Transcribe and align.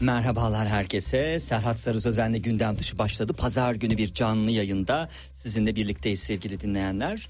Merhabalar 0.00 0.68
herkese. 0.68 1.40
Serhat 1.40 1.80
Sarı 1.80 2.00
Sözen'le 2.00 2.42
gündem 2.42 2.78
dışı 2.78 2.98
başladı. 2.98 3.32
Pazar 3.32 3.74
günü 3.74 3.98
bir 3.98 4.14
canlı 4.14 4.50
yayında 4.50 5.08
sizinle 5.32 5.76
birlikteyiz 5.76 6.20
sevgili 6.20 6.60
dinleyenler. 6.60 7.28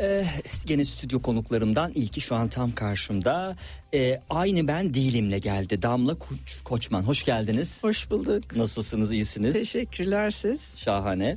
Ee, 0.00 0.24
gene 0.66 0.84
stüdyo 0.84 1.22
konuklarımdan 1.22 1.92
ilki 1.94 2.20
şu 2.20 2.34
an 2.34 2.48
tam 2.48 2.72
karşımda. 2.72 3.56
Ee, 3.94 4.20
aynı 4.30 4.68
ben 4.68 4.94
değilimle 4.94 5.38
geldi. 5.38 5.82
Damla 5.82 6.14
Koç, 6.14 6.60
Koçman 6.64 7.02
hoş 7.02 7.24
geldiniz. 7.24 7.84
Hoş 7.84 8.10
bulduk. 8.10 8.56
Nasılsınız 8.56 9.12
iyisiniz? 9.12 9.52
Teşekkürler 9.52 10.30
siz. 10.30 10.60
Şahane. 10.76 11.36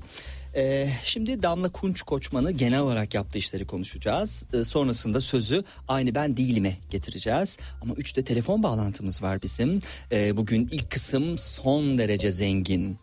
Ee, 0.56 0.90
şimdi 1.04 1.44
Damla 1.44 1.70
Kunç 1.70 2.02
Koçman'ı 2.02 2.52
genel 2.52 2.80
olarak 2.80 3.14
yaptığı 3.14 3.38
işleri 3.38 3.66
konuşacağız. 3.66 4.46
Ee, 4.54 4.64
sonrasında 4.64 5.20
sözü 5.20 5.64
aynı 5.88 6.16
ben 6.16 6.38
değilime 6.38 6.78
getireceğiz. 6.90 7.58
Ama 7.82 7.94
üçte 7.94 8.24
telefon 8.24 8.64
bağlantımız 8.64 9.22
var 9.22 9.42
bizim. 9.42 9.80
Ee, 10.12 10.38
bugün 10.38 10.70
ilk 10.72 10.90
kısım 10.92 11.38
son 11.38 11.98
derece 11.98 12.32
zengin. 12.32 13.00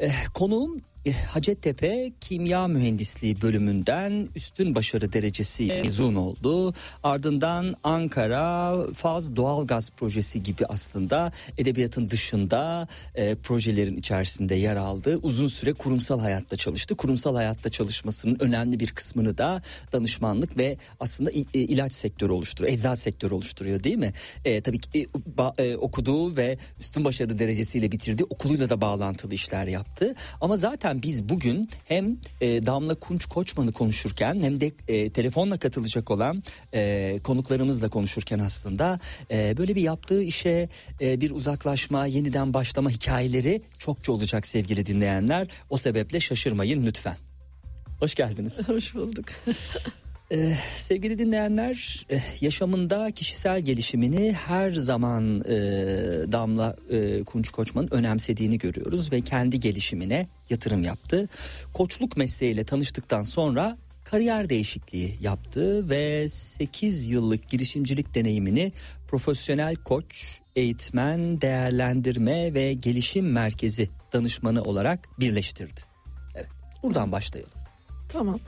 Ee, 0.00 0.10
konuğum 0.34 0.80
Hacettepe 1.12 2.12
Kimya 2.20 2.68
Mühendisliği 2.68 3.42
bölümünden 3.42 4.28
üstün 4.36 4.74
başarı 4.74 5.12
derecesi 5.12 5.66
mezun 5.66 6.14
oldu. 6.14 6.74
Ardından 7.02 7.76
Ankara 7.84 8.76
Faz 8.94 9.36
Doğalgaz 9.36 9.90
Projesi 9.90 10.42
gibi 10.42 10.66
aslında 10.66 11.32
edebiyatın 11.58 12.10
dışında 12.10 12.88
e, 13.14 13.34
projelerin 13.34 13.96
içerisinde 13.96 14.54
yer 14.54 14.76
aldı. 14.76 15.18
Uzun 15.22 15.48
süre 15.48 15.72
kurumsal 15.72 16.20
hayatta 16.20 16.56
çalıştı. 16.56 16.96
Kurumsal 16.96 17.34
hayatta 17.36 17.68
çalışmasının 17.68 18.36
önemli 18.40 18.80
bir 18.80 18.88
kısmını 18.88 19.38
da 19.38 19.60
danışmanlık 19.92 20.58
ve 20.58 20.76
aslında 21.00 21.30
e, 21.30 21.40
ilaç 21.52 21.92
sektörü 21.92 22.32
oluşturuyor. 22.32 22.72
Eczacı 22.72 23.00
sektörü 23.00 23.34
oluşturuyor 23.34 23.84
değil 23.84 23.96
mi? 23.96 24.12
E, 24.44 24.60
tabii 24.60 24.78
ki 24.78 25.08
e, 25.58 25.64
e, 25.64 25.76
okuduğu 25.76 26.36
ve 26.36 26.58
üstün 26.80 27.04
başarı 27.04 27.38
derecesiyle 27.38 27.92
bitirdiği 27.92 28.24
okuluyla 28.24 28.70
da 28.70 28.80
bağlantılı 28.80 29.34
işler 29.34 29.66
yaptı. 29.66 30.14
Ama 30.40 30.56
zaten 30.56 30.97
biz 31.02 31.28
bugün 31.28 31.68
hem 31.84 32.16
e, 32.40 32.66
Damla 32.66 32.94
Kunç 32.94 33.26
Koçman'ı 33.26 33.72
konuşurken 33.72 34.42
hem 34.42 34.60
de 34.60 34.72
e, 34.88 35.10
telefonla 35.10 35.58
katılacak 35.58 36.10
olan 36.10 36.42
e, 36.74 37.20
konuklarımızla 37.24 37.88
konuşurken 37.88 38.38
aslında 38.38 39.00
e, 39.30 39.56
böyle 39.56 39.74
bir 39.74 39.82
yaptığı 39.82 40.22
işe 40.22 40.68
e, 41.00 41.20
bir 41.20 41.30
uzaklaşma, 41.30 42.06
yeniden 42.06 42.54
başlama 42.54 42.90
hikayeleri 42.90 43.62
çokça 43.78 44.12
olacak 44.12 44.46
sevgili 44.46 44.86
dinleyenler. 44.86 45.48
O 45.70 45.76
sebeple 45.76 46.20
şaşırmayın 46.20 46.86
lütfen. 46.86 47.16
Hoş 48.00 48.14
geldiniz. 48.14 48.68
Hoş 48.68 48.94
bulduk. 48.94 49.26
Ee, 50.32 50.56
sevgili 50.78 51.18
dinleyenler 51.18 52.06
eh, 52.10 52.42
yaşamında 52.42 53.10
kişisel 53.10 53.60
gelişimini 53.60 54.32
her 54.32 54.70
zaman 54.70 55.40
e, 55.40 55.52
Damla 56.32 56.76
e, 56.90 57.24
Kunç 57.24 57.50
Koçman'ın 57.50 57.88
önemsediğini 57.90 58.58
görüyoruz 58.58 59.12
ve 59.12 59.20
kendi 59.20 59.60
gelişimine 59.60 60.26
yatırım 60.50 60.82
yaptı. 60.82 61.28
Koçluk 61.72 62.16
mesleğiyle 62.16 62.64
tanıştıktan 62.64 63.22
sonra 63.22 63.78
kariyer 64.04 64.48
değişikliği 64.48 65.18
yaptı 65.20 65.90
ve 65.90 66.28
8 66.28 67.10
yıllık 67.10 67.48
girişimcilik 67.48 68.14
deneyimini 68.14 68.72
profesyonel 69.08 69.76
koç, 69.76 70.40
eğitmen, 70.56 71.40
değerlendirme 71.40 72.54
ve 72.54 72.74
gelişim 72.74 73.32
merkezi 73.32 73.88
danışmanı 74.12 74.62
olarak 74.62 75.08
birleştirdi. 75.20 75.80
Evet, 76.34 76.48
buradan 76.82 77.12
başlayalım. 77.12 77.52
tamam. 78.08 78.40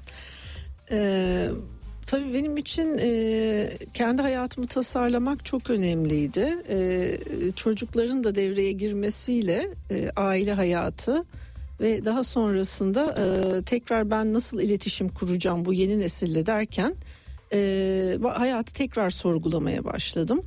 Ee, 0.91 1.49
tabii 2.07 2.35
benim 2.35 2.57
için 2.57 2.99
e, 3.01 3.71
kendi 3.95 4.23
hayatımı 4.23 4.67
tasarlamak 4.67 5.45
çok 5.45 5.71
önemliydi. 5.71 6.57
Ee, 6.69 7.19
çocukların 7.57 8.25
da 8.25 8.35
devreye 8.35 8.73
girmesiyle 8.73 9.69
e, 9.91 10.11
aile 10.17 10.53
hayatı 10.53 11.25
ve 11.81 12.05
daha 12.05 12.25
sonrasında 12.25 13.17
e, 13.19 13.63
tekrar 13.63 14.11
ben 14.11 14.33
nasıl 14.33 14.61
iletişim 14.61 15.09
kuracağım 15.09 15.65
bu 15.65 15.73
yeni 15.73 15.99
nesille 15.99 16.47
derken 16.47 16.95
e, 17.53 18.19
hayatı 18.23 18.73
tekrar 18.73 19.11
sorgulamaya 19.11 19.85
başladım. 19.85 20.43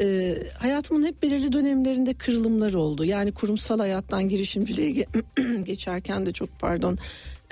E, 0.00 0.36
hayatımın 0.58 1.06
hep 1.06 1.22
belirli 1.22 1.52
dönemlerinde 1.52 2.14
kırılımlar 2.14 2.74
oldu. 2.74 3.04
Yani 3.04 3.32
kurumsal 3.32 3.78
hayattan 3.78 4.28
girişimciliğe 4.28 4.90
ge- 4.90 5.62
geçerken 5.64 6.26
de 6.26 6.32
çok 6.32 6.58
pardon 6.58 6.98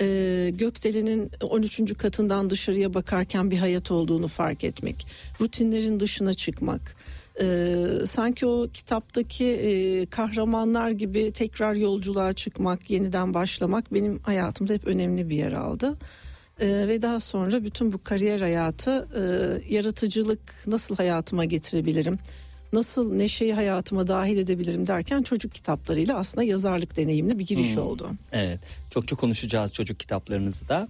e, 0.01 0.49
gökdelenin 0.53 1.31
13. 1.41 1.97
katından 1.97 2.49
dışarıya 2.49 2.93
bakarken 2.93 3.51
bir 3.51 3.57
hayat 3.57 3.91
olduğunu 3.91 4.27
fark 4.27 4.63
etmek. 4.63 5.07
Rutinlerin 5.41 5.99
dışına 5.99 6.33
çıkmak. 6.33 6.95
E, 7.41 7.75
sanki 8.05 8.45
o 8.45 8.67
kitaptaki 8.73 9.45
e, 9.45 10.05
kahramanlar 10.05 10.91
gibi 10.91 11.31
tekrar 11.31 11.73
yolculuğa 11.73 12.33
çıkmak, 12.33 12.89
yeniden 12.89 13.33
başlamak 13.33 13.93
benim 13.93 14.19
hayatımda 14.19 14.73
hep 14.73 14.87
önemli 14.87 15.29
bir 15.29 15.35
yer 15.35 15.51
aldı. 15.51 15.97
E, 16.59 16.67
ve 16.67 17.01
daha 17.01 17.19
sonra 17.19 17.63
bütün 17.63 17.93
bu 17.93 18.03
kariyer 18.03 18.39
hayatı 18.39 19.07
e, 19.15 19.21
yaratıcılık 19.73 20.39
nasıl 20.67 20.95
hayatıma 20.95 21.45
getirebilirim? 21.45 22.19
Nasıl 22.73 23.13
neşeyi 23.13 23.53
hayatıma 23.53 24.07
dahil 24.07 24.37
edebilirim 24.37 24.87
derken 24.87 25.21
çocuk 25.23 25.53
kitaplarıyla 25.53 26.17
aslında 26.17 26.43
yazarlık 26.43 26.97
deneyimli 26.97 27.39
bir 27.39 27.45
giriş 27.45 27.75
Hmm. 27.75 27.83
oldu. 27.83 28.09
Evet 28.31 28.59
çok 28.89 29.07
çok 29.07 29.19
konuşacağız 29.19 29.73
çocuk 29.73 29.99
kitaplarınızı 29.99 30.67
da. 30.69 30.87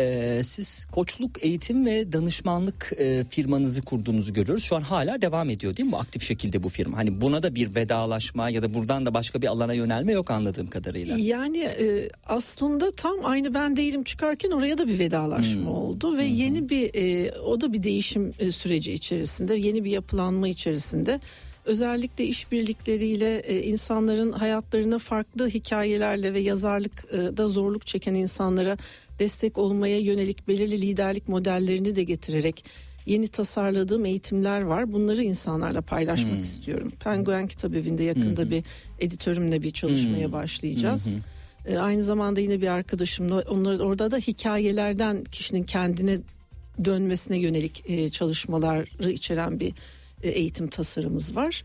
Ee, 0.00 0.40
siz 0.44 0.86
koçluk 0.92 1.44
eğitim 1.44 1.86
ve 1.86 2.12
danışmanlık 2.12 2.92
e, 2.98 3.24
firmanızı 3.24 3.82
kurduğunuzu 3.82 4.32
görüyoruz. 4.32 4.64
Şu 4.64 4.76
an 4.76 4.80
hala 4.80 5.22
devam 5.22 5.50
ediyor 5.50 5.76
değil 5.76 5.88
mi 5.88 5.96
aktif 5.96 6.22
şekilde 6.22 6.62
bu 6.62 6.68
firma? 6.68 6.96
Hani 6.96 7.20
buna 7.20 7.42
da 7.42 7.54
bir 7.54 7.74
vedalaşma 7.74 8.50
ya 8.50 8.62
da 8.62 8.74
buradan 8.74 9.06
da 9.06 9.14
başka 9.14 9.42
bir 9.42 9.46
alana 9.46 9.74
yönelme 9.74 10.12
yok 10.12 10.30
anladığım 10.30 10.66
kadarıyla. 10.66 11.16
Yani 11.18 11.58
e, 11.58 12.08
aslında 12.26 12.90
tam 12.90 13.16
aynı 13.24 13.54
ben 13.54 13.76
değilim 13.76 14.02
çıkarken 14.02 14.50
oraya 14.50 14.78
da 14.78 14.88
bir 14.88 14.98
vedalaşma 14.98 15.60
Hmm. 15.60 15.68
oldu 15.68 16.16
ve 16.16 16.24
yeni 16.24 16.68
bir 16.68 16.90
e, 16.94 17.32
o 17.32 17.60
da 17.60 17.72
bir 17.72 17.82
değişim 17.82 18.32
e, 18.38 18.52
süreci 18.52 18.92
içerisinde 18.92 19.54
yeni 19.54 19.84
bir 19.84 19.90
yapılanma 19.90 20.48
içerisinde 20.48 21.20
özellikle 21.64 22.24
işbirlikleriyle 22.24 23.38
e, 23.38 23.62
insanların 23.62 24.32
hayatlarına 24.32 24.98
farklı 24.98 25.48
hikayelerle 25.48 26.34
ve 26.34 26.40
yazarlıkta 26.40 27.48
zorluk 27.48 27.86
çeken 27.86 28.14
insanlara 28.14 28.76
destek 29.20 29.58
olmaya 29.58 29.98
yönelik 29.98 30.48
belirli 30.48 30.80
liderlik 30.80 31.28
modellerini 31.28 31.96
de 31.96 32.02
getirerek 32.02 32.64
yeni 33.06 33.28
tasarladığım 33.28 34.04
eğitimler 34.06 34.60
var. 34.60 34.92
Bunları 34.92 35.22
insanlarla 35.22 35.80
paylaşmak 35.80 36.34
Hmm. 36.34 36.42
istiyorum. 36.42 36.92
Penguen 37.04 37.46
Kitap 37.46 37.74
Evi'nde 37.74 38.02
yakında 38.02 38.42
hı. 38.42 38.50
bir 38.50 38.64
editörümle 39.00 39.62
bir 39.62 39.70
çalışmaya 39.70 40.26
Hmm. 40.26 40.32
başlayacağız. 40.32 41.16
Hı. 41.16 41.18
E, 41.72 41.78
aynı 41.78 42.02
zamanda 42.02 42.40
yine 42.40 42.60
bir 42.60 42.66
arkadaşımla 42.66 43.40
onlar 43.48 43.78
orada 43.78 44.10
da 44.10 44.16
hikayelerden 44.16 45.24
kişinin 45.24 45.62
kendine 45.62 46.18
dönmesine 46.84 47.38
yönelik 47.38 47.82
e, 47.90 48.08
çalışmaları 48.08 49.10
içeren 49.10 49.60
bir 49.60 49.72
e, 50.22 50.28
eğitim 50.28 50.68
tasarımımız 50.68 51.36
var. 51.36 51.64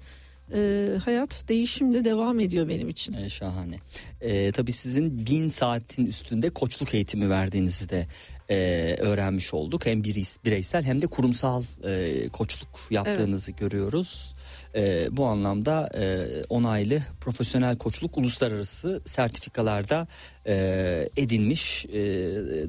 E, 0.54 0.90
hayat 1.06 1.44
değişimle 1.48 2.06
devam 2.06 2.40
ediyor 2.40 2.68
benim 2.68 2.90
için. 2.90 3.14
Ee, 3.14 3.30
şahane. 3.30 3.76
Ee, 4.22 4.52
tabii 4.52 4.72
sizin 4.72 5.26
bin 5.26 5.50
saatin 5.50 6.06
üstünde 6.06 6.50
koçluk 6.50 6.94
eğitimi 6.94 7.30
verdiğinizi 7.30 7.90
de 7.90 8.08
e, 8.50 8.56
öğrenmiş 9.00 9.54
olduk. 9.54 9.86
Hem 9.86 10.02
birey- 10.02 10.38
bireysel 10.46 10.84
hem 10.84 11.02
de 11.02 11.08
kurumsal 11.08 11.64
e, 11.84 12.30
koçluk 12.30 12.70
yaptığınızı 12.90 13.52
görüyoruz. 13.52 14.36
E, 14.76 15.08
bu 15.18 15.26
anlamda 15.26 15.90
e, 15.98 16.26
onaylı 16.50 17.00
profesyonel 17.22 17.78
koçluk 17.78 18.18
uluslararası 18.18 19.02
sertifikalarda 19.06 20.08
e, 20.48 21.10
edinmiş 21.18 21.86
e, 21.86 21.94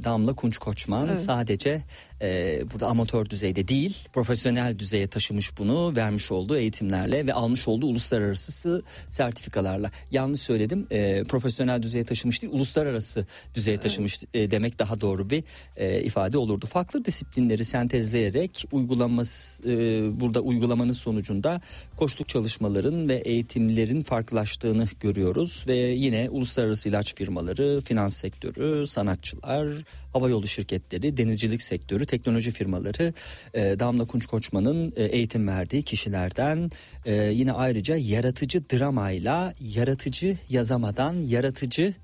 Damla 0.04 0.32
Kunç 0.32 0.58
Koçman 0.58 1.06
Evet. 1.08 1.18
sadece 1.18 1.82
e, 2.22 2.60
burada 2.72 2.86
amatör 2.86 3.30
düzeyde 3.30 3.68
değil 3.68 4.08
profesyonel 4.12 4.78
düzeye 4.78 5.06
taşımış 5.06 5.58
bunu 5.58 5.96
vermiş 5.96 6.32
olduğu 6.32 6.56
eğitimlerle 6.56 7.26
ve 7.26 7.32
almış 7.34 7.68
olduğu 7.68 7.86
uluslararası 7.86 8.82
sertifikalarla. 9.08 9.90
Yanlış 10.10 10.40
söyledim 10.40 10.86
e, 10.90 11.22
profesyonel 11.24 11.82
düzeye 11.82 12.04
taşımış 12.04 12.42
değil 12.42 12.52
uluslararası 12.52 13.26
düzeye 13.54 13.80
taşımış 13.80 14.20
e, 14.34 14.50
demek 14.50 14.78
daha 14.78 15.00
doğru 15.00 15.30
bir 15.30 15.44
e, 15.76 16.02
ifade 16.02 16.38
olurdu. 16.38 16.66
Farklı 16.66 17.04
disiplinleri 17.04 17.64
sentezleyerek 17.64 18.64
uygulaması 18.72 19.70
e, 19.70 20.20
burada 20.20 20.40
uygulamanın 20.40 20.92
sonucunda 20.92 21.60
koçluk 21.96 22.28
çalışmaların 22.28 23.08
ve 23.08 23.14
eğitimlerin 23.14 24.00
farklılaştığını 24.00 24.86
görüyoruz 25.00 25.64
ve 25.68 25.76
yine 25.76 26.30
uluslararası 26.30 26.88
ilaç 26.88 27.14
firmaları, 27.14 27.80
finans 27.80 28.16
sektörü, 28.16 28.86
sanatçılar, 28.86 29.68
havayolu 30.12 30.46
şirketleri, 30.46 31.16
denizcilik 31.16 31.62
sektörü, 31.62 32.06
teknoloji 32.06 32.50
firmaları 32.50 33.14
e, 33.54 33.78
Damla 33.78 34.04
Kunç 34.04 34.26
Koçman'ın 34.26 34.92
e, 34.96 35.04
eğitim 35.04 35.48
verdiği 35.48 35.82
kişilerden 35.82 36.70
e, 37.04 37.14
yine 37.14 37.52
ayrıca 37.52 37.96
yaratıcı 37.96 38.70
dramayla 38.70 39.52
yaratıcı 39.60 40.36
yazamadan 40.48 41.14
yaratıcı 41.14 41.94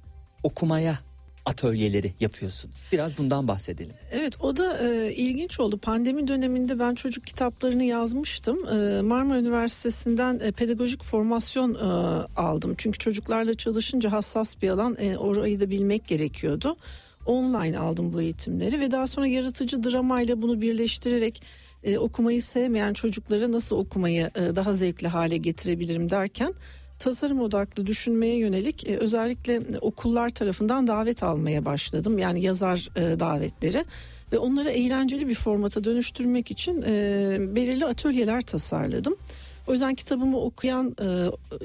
okumaya 0.43 0.99
atölyeleri 1.47 2.13
yapıyorsunuz. 2.21 2.77
Biraz 2.93 3.19
bundan 3.19 3.49
bahsedelim. 3.49 3.95
Evet 4.13 4.41
o 4.41 4.57
da 4.57 4.79
e, 4.79 5.13
ilginç 5.13 5.61
oldu. 5.61 5.79
Pandemi 5.79 6.29
döneminde 6.29 6.79
ben 6.79 6.95
çocuk 6.95 7.27
kitaplarını 7.27 7.85
yazmıştım. 7.85 8.69
E, 8.69 9.01
Marmara 9.03 9.39
Üniversitesi'nden 9.39 10.41
e, 10.43 10.53
pedagojik 10.53 11.05
formasyon 11.05 11.75
e, 11.75 11.79
aldım. 12.37 12.75
Çünkü 12.79 12.99
çocuklarla 12.99 13.55
çalışınca 13.55 14.13
hassas 14.13 14.63
bir 14.63 14.69
alan 14.69 14.97
e, 15.01 15.17
orayı 15.17 15.61
da 15.61 15.71
bilmek 15.71 16.07
gerekiyordu. 16.07 16.77
Online 17.27 17.79
aldım 17.79 18.13
bu 18.13 18.21
eğitimleri 18.21 18.81
ve 18.81 18.91
daha 18.91 19.07
sonra 19.07 19.27
yaratıcı 19.27 19.83
dramayla 19.83 20.43
bunu 20.43 20.61
birleştirerek 20.61 21.43
e, 21.85 21.99
okumayı 21.99 22.43
sevmeyen 22.43 22.93
çocuklara 22.93 23.53
nasıl 23.53 23.77
okumayı 23.77 24.31
e, 24.35 24.57
daha 24.57 24.73
zevkli 24.73 25.09
hale 25.09 25.37
getirebilirim 25.37 26.11
derken 26.11 26.55
tasarım 27.03 27.41
odaklı 27.41 27.87
düşünmeye 27.87 28.37
yönelik 28.37 28.89
e, 28.89 28.97
özellikle 28.97 29.63
okullar 29.81 30.31
tarafından 30.31 30.87
davet 30.87 31.23
almaya 31.23 31.65
başladım. 31.65 32.19
Yani 32.19 32.45
yazar 32.45 32.89
e, 32.97 33.21
davetleri 33.21 33.85
ve 34.33 34.39
onları 34.39 34.71
eğlenceli 34.71 35.29
bir 35.29 35.35
formata 35.35 35.85
dönüştürmek 35.85 36.51
için 36.51 36.83
e, 36.83 37.37
belirli 37.57 37.87
atölyeler 37.87 38.43
tasarladım. 38.43 39.17
O 39.67 39.73
yüzden 39.73 39.95
kitabımı 39.95 40.39
okuyan 40.39 40.97
e, 41.03 41.07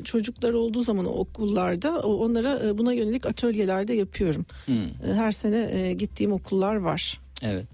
çocuklar 0.03 0.53
olduğu 0.53 0.83
zaman 0.83 1.05
okullarda 1.05 1.99
onlara 1.99 2.59
e, 2.65 2.77
buna 2.77 2.93
yönelik 2.93 3.25
atölyelerde 3.25 3.93
yapıyorum. 3.93 4.45
Hmm. 4.65 4.85
E, 4.85 5.13
her 5.13 5.31
sene 5.31 5.69
e, 5.71 5.93
gittiğim 5.93 6.31
okullar 6.31 6.75
var. 6.75 7.21
Evet. 7.41 7.65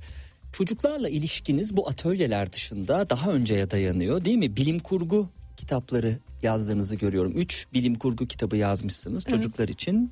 Çocuklarla 0.53 1.09
ilişkiniz 1.09 1.77
bu 1.77 1.87
atölyeler 1.89 2.53
dışında 2.53 3.09
daha 3.09 3.31
önceye 3.31 3.71
dayanıyor 3.71 4.25
değil 4.25 4.37
mi? 4.37 4.55
Bilim 4.55 4.79
kurgu 4.79 5.29
kitapları 5.57 6.17
yazdığınızı 6.43 6.95
görüyorum. 6.95 7.33
Üç 7.37 7.67
bilim 7.73 7.95
kurgu 7.95 8.27
kitabı 8.27 8.57
yazmışsınız 8.57 9.23
evet. 9.27 9.35
çocuklar 9.35 9.67
için. 9.67 10.11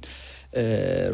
E, 0.53 0.63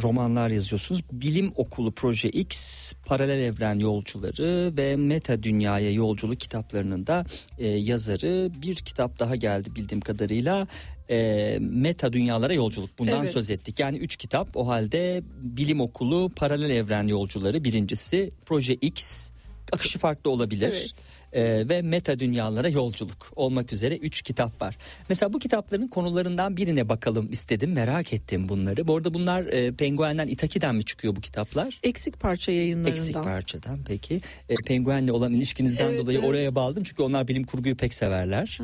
romanlar 0.01 0.49
yazıyorsunuz. 0.49 1.01
Bilim 1.11 1.51
Okulu 1.55 1.91
Proje 1.91 2.29
X, 2.29 2.93
Paralel 3.05 3.39
Evren 3.39 3.79
Yolcuları 3.79 4.77
ve 4.77 4.95
Meta 4.95 5.43
Dünyaya 5.43 5.91
Yolculuk 5.91 6.39
kitaplarının 6.39 7.07
da 7.07 7.25
e, 7.57 7.67
yazarı. 7.67 8.51
Bir 8.61 8.75
kitap 8.75 9.19
daha 9.19 9.35
geldi 9.35 9.75
bildiğim 9.75 10.01
kadarıyla 10.01 10.67
e, 11.09 11.57
meta 11.61 12.13
dünyalara 12.13 12.53
yolculuk 12.53 12.89
bundan 12.99 13.19
evet. 13.19 13.31
söz 13.31 13.49
ettik. 13.49 13.79
Yani 13.79 13.97
üç 13.97 14.15
kitap 14.15 14.57
o 14.57 14.67
halde 14.67 15.23
bilim 15.43 15.81
okulu 15.81 16.31
paralel 16.35 16.69
evren 16.69 17.07
yolcuları 17.07 17.63
birincisi 17.63 18.29
proje 18.45 18.73
X 18.73 19.31
akışı 19.71 19.99
farklı 19.99 20.31
olabilir. 20.31 20.71
Evet 20.71 20.93
e, 21.33 21.69
ve 21.69 21.81
meta 21.81 22.19
dünyalara 22.19 22.69
yolculuk 22.69 23.31
olmak 23.35 23.73
üzere 23.73 23.97
3 23.97 24.21
kitap 24.21 24.61
var. 24.61 24.77
Mesela 25.09 25.33
bu 25.33 25.39
kitapların 25.39 25.87
konularından 25.87 26.57
birine 26.57 26.89
bakalım 26.89 27.31
istedim 27.31 27.71
merak 27.71 28.13
ettim 28.13 28.49
bunları. 28.49 28.87
Bu 28.87 28.95
arada 28.95 29.13
bunlar 29.13 29.45
e, 29.45 29.71
Penguen'den 29.71 30.27
Itaki'den 30.27 30.75
mi 30.75 30.85
çıkıyor 30.85 31.15
bu 31.15 31.21
kitaplar? 31.21 31.79
Eksik 31.83 32.19
parça 32.19 32.51
yayınlarından. 32.51 32.97
Eksik 32.97 33.15
parçadan 33.15 33.79
peki. 33.87 34.21
E, 34.49 34.55
Penguen'le 34.55 35.09
olan 35.09 35.33
ilişkinizden 35.33 35.89
evet, 35.89 35.99
dolayı 35.99 36.17
evet. 36.19 36.29
oraya 36.29 36.55
bağladım 36.55 36.83
çünkü 36.83 37.03
onlar 37.03 37.27
bilim 37.27 37.43
kurguyu 37.43 37.77
pek 37.77 37.93
severler. 37.93 38.59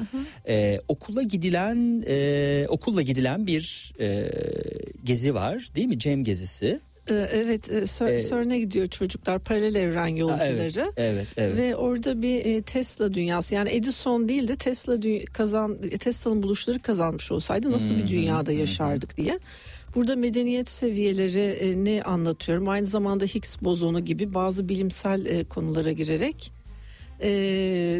E, 0.47 0.79
okula 0.87 1.23
gidilen 1.23 2.03
e, 2.07 2.65
okulla 2.69 3.01
gidilen 3.01 3.47
bir 3.47 3.93
e, 3.99 4.29
gezi 5.03 5.35
var 5.35 5.69
değil 5.75 5.87
mi? 5.87 5.99
Cem 5.99 6.23
gezisi. 6.23 6.79
Ee, 7.09 7.29
evet, 7.33 7.71
e, 7.71 7.87
CERN'e 8.29 8.59
gidiyor 8.59 8.87
çocuklar 8.87 9.39
paralel 9.39 9.75
evren 9.75 10.07
yolcuları. 10.07 10.61
Evet, 10.61 10.93
evet, 10.97 11.27
evet. 11.37 11.57
Ve 11.57 11.75
orada 11.75 12.21
bir 12.21 12.45
e, 12.45 12.61
Tesla 12.61 13.13
dünyası 13.13 13.55
yani 13.55 13.69
Edison 13.69 14.29
değil 14.29 14.47
de 14.47 14.55
Tesla 14.55 14.97
kazan 15.33 15.77
Tesla'nın 15.99 16.43
buluşları 16.43 16.79
kazanmış 16.79 17.31
olsaydı 17.31 17.71
nasıl 17.71 17.95
bir 17.95 18.07
dünyada 18.07 18.51
yaşardık 18.51 19.17
diye. 19.17 19.39
Burada 19.95 20.15
medeniyet 20.15 20.69
seviyeleri 20.69 21.39
e, 21.39 21.85
ne 21.85 22.03
anlatıyorum? 22.03 22.69
Aynı 22.69 22.85
zamanda 22.85 23.25
Higgs 23.25 23.61
bozonu 23.61 24.05
gibi 24.05 24.33
bazı 24.33 24.69
bilimsel 24.69 25.45
konulara 25.45 25.91
girerek 25.91 26.51
e, 27.21 27.29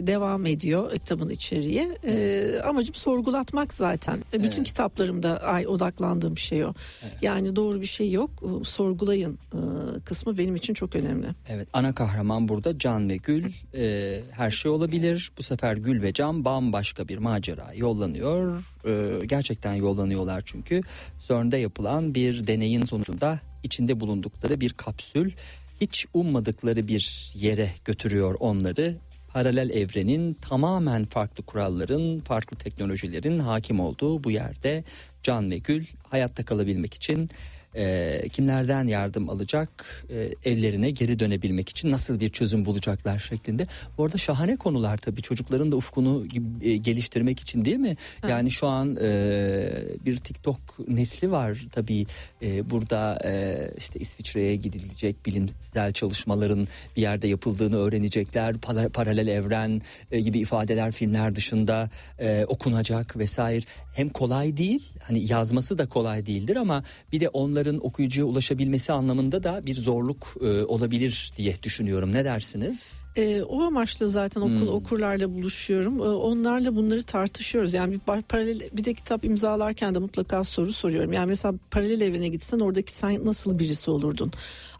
devam 0.08 0.46
ediyor 0.46 0.92
kitabın 0.92 1.30
içeriği. 1.30 1.88
E, 2.06 2.60
amacım 2.66 2.96
sorgulatmak 2.96 3.74
zaten. 3.74 4.18
E, 4.34 4.44
bütün 4.44 4.58
evet. 4.58 4.68
kitaplarımda 4.68 5.44
ay 5.44 5.68
odaklandığım 5.68 6.38
şey 6.38 6.66
o. 6.66 6.74
Evet. 7.04 7.18
Yani 7.22 7.56
doğru 7.56 7.82
bir 7.82 7.86
şey 7.86 8.12
yok. 8.12 8.32
Sorgulayın 8.64 9.40
e, 9.54 9.60
kısmı 10.06 10.38
benim 10.38 10.56
için 10.56 10.74
çok 10.74 10.96
önemli. 10.96 11.28
Evet. 11.50 11.68
Ana 11.74 11.96
kahraman 11.96 12.48
burada 12.48 12.80
Can 12.80 13.10
ve 13.10 13.18
Gül. 13.18 13.52
E, 13.76 14.24
her 14.32 14.52
şey 14.52 14.72
olabilir. 14.72 15.32
Bu 15.38 15.44
sefer 15.44 15.78
Gül 15.78 16.02
ve 16.02 16.14
Can 16.14 16.46
bambaşka 16.46 17.08
bir 17.08 17.18
macera 17.18 17.74
yollanıyor. 17.74 18.64
E, 18.86 19.26
gerçekten 19.26 19.74
yollanıyorlar 19.74 20.44
çünkü. 20.46 20.82
CERN'de 21.20 21.58
yapılan 21.58 22.16
bir 22.16 22.48
deneyin 22.48 22.86
sonucunda 22.86 23.40
içinde 23.64 24.00
bulundukları 24.00 24.62
bir 24.62 24.74
kapsül 24.74 25.32
hiç 25.82 26.06
ummadıkları 26.14 26.88
bir 26.88 27.32
yere 27.36 27.70
götürüyor 27.86 28.36
onları. 28.40 28.96
Paralel 29.34 29.70
evrenin 29.70 30.34
tamamen 30.34 31.06
farklı 31.06 31.44
kuralların, 31.44 32.20
farklı 32.20 32.58
teknolojilerin 32.58 33.40
hakim 33.40 33.80
olduğu 33.80 34.24
bu 34.24 34.32
yerde 34.32 34.84
Can 35.24 35.52
ve 35.52 35.58
Gül 35.58 35.86
hayatta 36.10 36.46
kalabilmek 36.46 36.94
için 36.94 37.30
e, 37.76 38.22
kimlerden 38.30 38.88
yardım 38.88 39.30
alacak 39.30 39.70
e, 40.10 40.52
evlerine 40.52 40.92
geri 40.92 41.20
dönebilmek 41.20 41.70
için 41.70 41.92
nasıl 41.92 42.20
bir 42.20 42.30
çözüm 42.30 42.66
bulacaklar 42.66 43.20
şeklinde. 43.20 43.68
Bu 43.98 44.06
arada 44.06 44.18
şahane 44.18 44.56
konular 44.56 44.98
tabii 44.98 45.22
çocukların 45.22 45.72
da 45.72 45.76
ufkunu 45.76 46.26
e, 46.62 46.78
geliştirmek 46.78 47.40
için 47.40 47.66
değil 47.66 47.78
mi? 47.78 47.96
Ha. 48.22 48.30
Yani 48.30 48.52
şu 48.52 48.68
an 48.68 48.98
e, 49.02 49.70
bir 50.06 50.18
TikTok 50.18 50.60
nesli 50.88 51.32
var 51.32 51.66
tabii 51.72 52.06
e, 52.42 52.70
burada 52.70 53.20
e, 53.26 53.58
işte 53.78 54.00
İsviçre'ye 54.00 54.56
gidilecek 54.56 55.26
bilimsel 55.26 55.94
çalışmaların 55.94 56.68
bir 56.98 57.02
yerde 57.02 57.28
yapıldığını 57.28 57.78
öğrenecekler. 57.78 58.58
Para, 58.58 58.90
paralel 58.90 59.28
evren 59.28 59.82
e, 60.12 60.20
gibi 60.20 60.40
ifadeler 60.40 60.92
filmler 60.92 61.36
dışında 61.36 61.90
e, 62.20 62.46
okunacak 62.48 63.18
vesaire. 63.18 63.66
Hem 63.94 64.10
kolay 64.10 64.58
değil 64.58 64.92
hani 65.04 65.32
yazması 65.32 65.78
da 65.78 65.90
kolay 65.90 66.26
değildir 66.26 66.56
ama 66.56 66.84
bir 67.12 67.20
de 67.20 67.30
onları 67.30 67.63
kitapların 67.64 67.80
okuyucuya 67.84 68.26
ulaşabilmesi 68.26 68.94
anlamında 68.94 69.44
da 69.44 69.66
bir 69.66 69.76
zorluk 69.76 70.36
e, 70.42 70.64
olabilir 70.64 71.34
diye 71.38 71.64
düşünüyorum. 71.64 72.12
Ne 72.14 72.26
dersiniz? 72.26 73.03
E, 73.16 73.42
o 73.44 73.62
amaçla 73.62 74.08
zaten 74.08 74.42
okul 74.42 74.62
hmm. 74.62 74.68
okurlarla 74.68 75.34
buluşuyorum. 75.34 76.00
E, 76.00 76.04
onlarla 76.04 76.76
bunları 76.76 77.04
tartışıyoruz. 77.04 77.74
Yani 77.74 77.94
bir 77.94 78.00
paralel 78.00 78.60
bir 78.74 78.84
de 78.84 78.94
kitap 78.94 79.26
imzalarken 79.26 79.96
de 79.96 80.00
mutlaka 80.00 80.44
soru 80.44 80.74
soruyorum. 80.74 81.14
Yani 81.14 81.28
mesela 81.28 81.54
paralel 81.72 82.02
evrene 82.02 82.28
gitsen 82.28 82.60
oradaki 82.60 82.94
sen 82.94 83.26
nasıl 83.26 83.60
birisi 83.60 83.92
olurdun? 83.92 84.32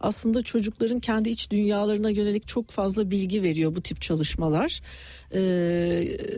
Aslında 0.02 0.42
çocukların 0.42 1.00
kendi 1.00 1.30
iç 1.30 1.52
dünyalarına 1.52 2.10
yönelik 2.10 2.48
çok 2.48 2.70
fazla 2.70 3.12
bilgi 3.12 3.44
veriyor 3.44 3.76
bu 3.76 3.82
tip 3.82 4.02
çalışmalar. 4.02 4.82
Ee, 5.34 5.40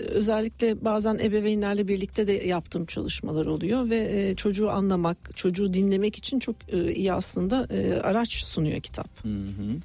özellikle 0.09 0.85
bazen 0.85 1.19
ebeveynlerle 1.19 1.87
birlikte 1.87 2.27
de 2.27 2.33
yaptığım 2.33 2.85
çalışmalar 2.85 3.45
oluyor 3.45 3.89
ve 3.89 4.09
e, 4.11 4.35
çocuğu 4.35 4.69
anlamak, 4.69 5.17
çocuğu 5.35 5.73
dinlemek 5.73 6.15
için 6.15 6.39
çok 6.39 6.55
e, 6.69 6.93
iyi 6.93 7.13
aslında 7.13 7.67
e, 7.69 7.93
araç 7.93 8.33
sunuyor 8.33 8.81
kitap. 8.81 9.23
Hı 9.23 9.29
hı. 9.29 9.79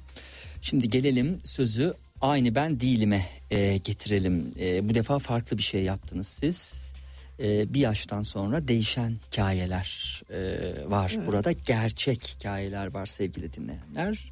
Şimdi 0.61 0.89
gelelim 0.89 1.39
sözü 1.43 1.93
aynı 2.21 2.55
ben 2.55 2.79
değilime 2.79 3.25
e, 3.51 3.77
getirelim. 3.77 4.53
E, 4.59 4.89
bu 4.89 4.95
defa 4.95 5.19
farklı 5.19 5.57
bir 5.57 5.63
şey 5.63 5.83
yaptınız 5.83 6.27
siz. 6.27 6.91
E, 7.39 7.73
bir 7.73 7.79
yaştan 7.79 8.21
sonra 8.21 8.67
değişen 8.67 9.17
hikayeler 9.27 10.21
e, 10.29 10.39
var 10.87 11.13
evet. 11.17 11.27
burada. 11.27 11.51
Gerçek 11.51 12.27
hikayeler 12.27 12.93
var 12.93 13.05
sevgili 13.05 13.53
dinleyenler. 13.53 14.31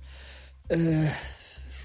E, 0.72 1.10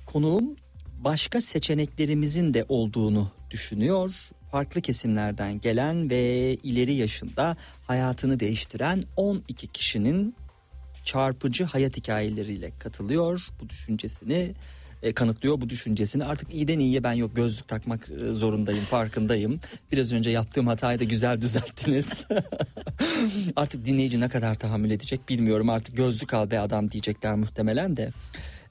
konuğum 0.06 0.56
başka 0.98 1.40
seçeneklerimizin 1.40 2.54
de 2.54 2.64
olduğunu 2.68 3.30
düşünüyor. 3.50 4.30
Farklı 4.50 4.80
kesimlerden 4.80 5.60
gelen 5.60 6.10
ve 6.10 6.54
ileri 6.54 6.94
yaşında 6.94 7.56
hayatını 7.86 8.40
değiştiren 8.40 9.02
12 9.16 9.66
kişinin 9.66 10.34
çarpıcı 11.04 11.64
hayat 11.64 11.96
hikayeleriyle 11.96 12.70
katılıyor. 12.78 13.48
Bu 13.60 13.68
düşüncesini 13.68 14.54
e, 15.04 15.12
kanıtlıyor 15.12 15.60
bu 15.60 15.70
düşüncesini. 15.70 16.24
Artık 16.24 16.54
iyiden 16.54 16.78
iyiye 16.78 17.04
ben 17.04 17.12
yok 17.12 17.36
gözlük 17.36 17.68
takmak 17.68 18.10
e, 18.10 18.32
zorundayım 18.32 18.84
farkındayım. 18.84 19.60
Biraz 19.92 20.12
önce 20.12 20.30
yaptığım 20.30 20.66
hatayı 20.66 21.00
da 21.00 21.04
güzel 21.04 21.40
düzelttiniz. 21.40 22.26
artık 23.56 23.86
dinleyici 23.86 24.20
ne 24.20 24.28
kadar 24.28 24.54
tahammül 24.54 24.90
edecek 24.90 25.28
bilmiyorum. 25.28 25.70
Artık 25.70 25.96
gözlük 25.96 26.34
al 26.34 26.50
be 26.50 26.60
adam 26.60 26.90
diyecekler 26.90 27.34
muhtemelen 27.34 27.96
de 27.96 28.10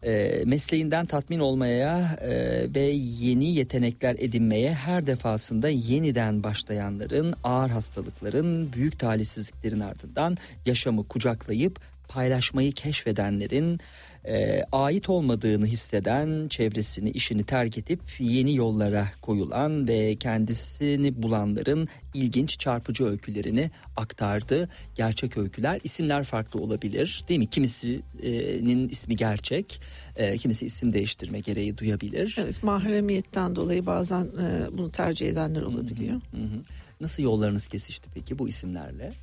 e, 0.05 0.43
mesleğinden 0.45 1.05
tatmin 1.05 1.39
olmaya 1.39 2.17
e, 2.21 2.29
ve 2.75 2.91
yeni 3.19 3.55
yetenekler 3.55 4.15
edinmeye 4.19 4.73
her 4.73 5.07
defasında 5.07 5.69
yeniden 5.69 6.43
başlayanların 6.43 7.35
ağır 7.43 7.69
hastalıkların 7.69 8.73
büyük 8.73 8.99
talihsizliklerin 8.99 9.79
ardından 9.79 10.37
yaşamı 10.65 11.07
kucaklayıp 11.07 11.79
paylaşmayı 12.07 12.71
keşfedenlerin 12.71 13.79
e, 14.27 14.63
ait 14.71 15.09
olmadığını 15.09 15.65
hisseden 15.65 16.47
çevresini 16.47 17.09
işini 17.09 17.43
terk 17.43 17.77
edip 17.77 17.99
yeni 18.19 18.55
yollara 18.55 19.07
koyulan 19.21 19.87
ve 19.87 20.15
kendisini 20.15 21.23
bulanların 21.23 21.87
ilginç 22.13 22.59
çarpıcı 22.59 23.05
öykülerini 23.05 23.71
aktardı. 23.97 24.69
Gerçek 24.95 25.37
öyküler 25.37 25.81
isimler 25.83 26.23
farklı 26.23 26.59
olabilir 26.59 27.25
değil 27.29 27.39
mi? 27.39 27.47
Kimisinin 27.47 28.89
ismi 28.89 29.15
gerçek 29.15 29.81
e, 30.15 30.37
kimisi 30.37 30.65
isim 30.65 30.93
değiştirme 30.93 31.39
gereği 31.39 31.77
duyabilir. 31.77 32.35
Evet 32.39 32.63
mahremiyetten 32.63 33.55
dolayı 33.55 33.85
bazen 33.85 34.23
e, 34.23 34.77
bunu 34.77 34.91
tercih 34.91 35.29
edenler 35.29 35.61
olabiliyor. 35.61 36.21
Hı 36.31 36.37
hı. 36.37 36.61
Nasıl 37.01 37.23
yollarınız 37.23 37.67
kesişti 37.67 38.09
peki 38.13 38.39
bu 38.39 38.47
isimlerle? 38.47 39.13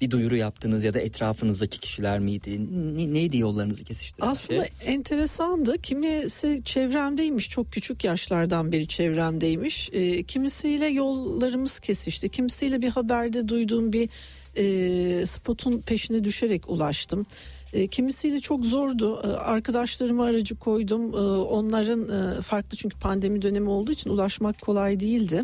Bir 0.00 0.10
duyuru 0.10 0.36
yaptınız 0.36 0.84
ya 0.84 0.94
da 0.94 1.00
etrafınızdaki 1.00 1.80
kişiler 1.80 2.18
miydi? 2.18 2.60
Ne, 2.96 3.14
neydi 3.14 3.38
yollarınızı 3.38 3.84
kesiştiren 3.84 4.28
Aslında 4.28 4.64
şey? 4.64 4.94
enteresandı. 4.94 5.78
Kimisi 5.78 6.60
çevremdeymiş. 6.64 7.48
Çok 7.50 7.72
küçük 7.72 8.04
yaşlardan 8.04 8.72
beri 8.72 8.88
çevremdeymiş. 8.88 9.90
E, 9.92 10.22
kimisiyle 10.22 10.86
yollarımız 10.86 11.78
kesişti. 11.78 12.28
Kimisiyle 12.28 12.82
bir 12.82 12.88
haberde 12.88 13.48
duyduğum 13.48 13.92
bir 13.92 14.08
e, 14.56 15.26
spotun 15.26 15.80
peşine 15.80 16.24
düşerek 16.24 16.70
ulaştım. 16.70 17.26
E, 17.72 17.86
kimisiyle 17.86 18.40
çok 18.40 18.64
zordu. 18.64 19.20
E, 19.24 19.26
arkadaşlarıma 19.26 20.24
aracı 20.24 20.56
koydum. 20.56 21.14
E, 21.14 21.16
onların 21.42 22.08
e, 22.38 22.42
farklı 22.42 22.76
çünkü 22.76 22.98
pandemi 22.98 23.42
dönemi 23.42 23.68
olduğu 23.68 23.92
için 23.92 24.10
ulaşmak 24.10 24.60
kolay 24.60 25.00
değildi. 25.00 25.42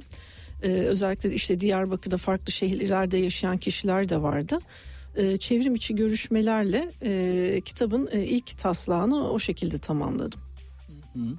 Ee, 0.62 0.69
özellikle 0.69 1.35
işte 1.35 1.61
Diyarbakır'da 1.61 2.17
farklı 2.17 2.52
şehirlerde 2.52 3.19
yaşayan 3.19 3.59
kişiler 3.59 4.09
de 4.09 4.23
vardı. 4.23 4.59
Ee, 5.17 5.37
çevrim 5.37 5.75
içi 5.75 5.95
görüşmelerle 5.95 6.93
e, 7.02 7.61
kitabın 7.61 8.09
e, 8.12 8.25
ilk 8.25 8.59
taslağını 8.59 9.31
o 9.31 9.38
şekilde 9.38 9.79
tamamladım. 9.79 10.40
Hı 11.12 11.21
hı. 11.21 11.37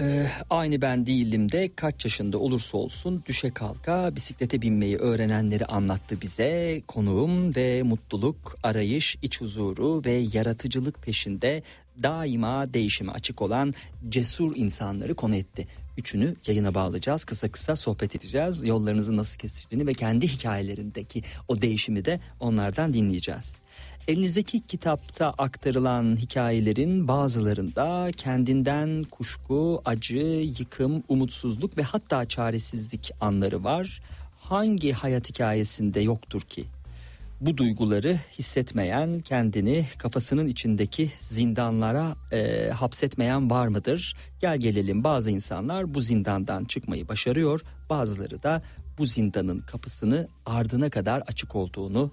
Ee, 0.00 0.26
aynı 0.50 0.82
ben 0.82 1.06
değilim 1.06 1.52
de 1.52 1.74
kaç 1.76 2.04
yaşında 2.04 2.38
olursa 2.38 2.78
olsun 2.78 3.22
düşe 3.26 3.50
kalka 3.50 4.16
bisiklete 4.16 4.62
binmeyi 4.62 4.96
öğrenenleri 4.96 5.66
anlattı 5.66 6.20
bize. 6.20 6.82
Konuğum 6.86 7.56
ve 7.56 7.82
mutluluk, 7.82 8.58
arayış, 8.62 9.16
iç 9.22 9.40
huzuru 9.40 10.02
ve 10.04 10.12
yaratıcılık 10.32 11.02
peşinde 11.02 11.62
daima 12.02 12.74
değişime 12.74 13.12
açık 13.12 13.42
olan 13.42 13.74
cesur 14.08 14.56
insanları 14.56 15.14
konu 15.14 15.34
etti. 15.34 15.66
Üçünü 15.98 16.34
yayına 16.46 16.74
bağlayacağız. 16.74 17.24
Kısa 17.24 17.48
kısa 17.48 17.76
sohbet 17.76 18.16
edeceğiz. 18.16 18.64
Yollarınızın 18.64 19.16
nasıl 19.16 19.38
kesiştiğini 19.38 19.86
ve 19.86 19.92
kendi 19.92 20.28
hikayelerindeki 20.28 21.22
o 21.48 21.60
değişimi 21.60 22.04
de 22.04 22.20
onlardan 22.40 22.94
dinleyeceğiz. 22.94 23.58
Elinizdeki 24.08 24.66
kitapta 24.66 25.34
aktarılan 25.38 26.16
hikayelerin 26.16 27.08
bazılarında 27.08 28.10
kendinden 28.16 29.04
kuşku, 29.10 29.82
acı, 29.84 30.52
yıkım, 30.58 31.02
umutsuzluk 31.08 31.76
ve 31.76 31.82
hatta 31.82 32.24
çaresizlik 32.28 33.10
anları 33.20 33.64
var. 33.64 34.00
Hangi 34.40 34.92
hayat 34.92 35.30
hikayesinde 35.30 36.00
yoktur 36.00 36.40
ki? 36.40 36.64
Bu 37.40 37.56
duyguları 37.56 38.18
hissetmeyen, 38.38 39.20
kendini 39.20 39.86
kafasının 39.98 40.46
içindeki 40.46 41.10
zindanlara 41.20 42.16
e, 42.32 42.70
hapsetmeyen 42.70 43.50
var 43.50 43.68
mıdır? 43.68 44.16
Gel 44.40 44.58
gelelim 44.58 45.04
bazı 45.04 45.30
insanlar 45.30 45.94
bu 45.94 46.00
zindandan 46.00 46.64
çıkmayı 46.64 47.08
başarıyor, 47.08 47.60
bazıları 47.90 48.42
da 48.42 48.62
bu 48.98 49.06
zindanın 49.06 49.58
kapısını 49.58 50.28
ardına 50.46 50.90
kadar 50.90 51.20
açık 51.20 51.54
olduğunu 51.54 52.12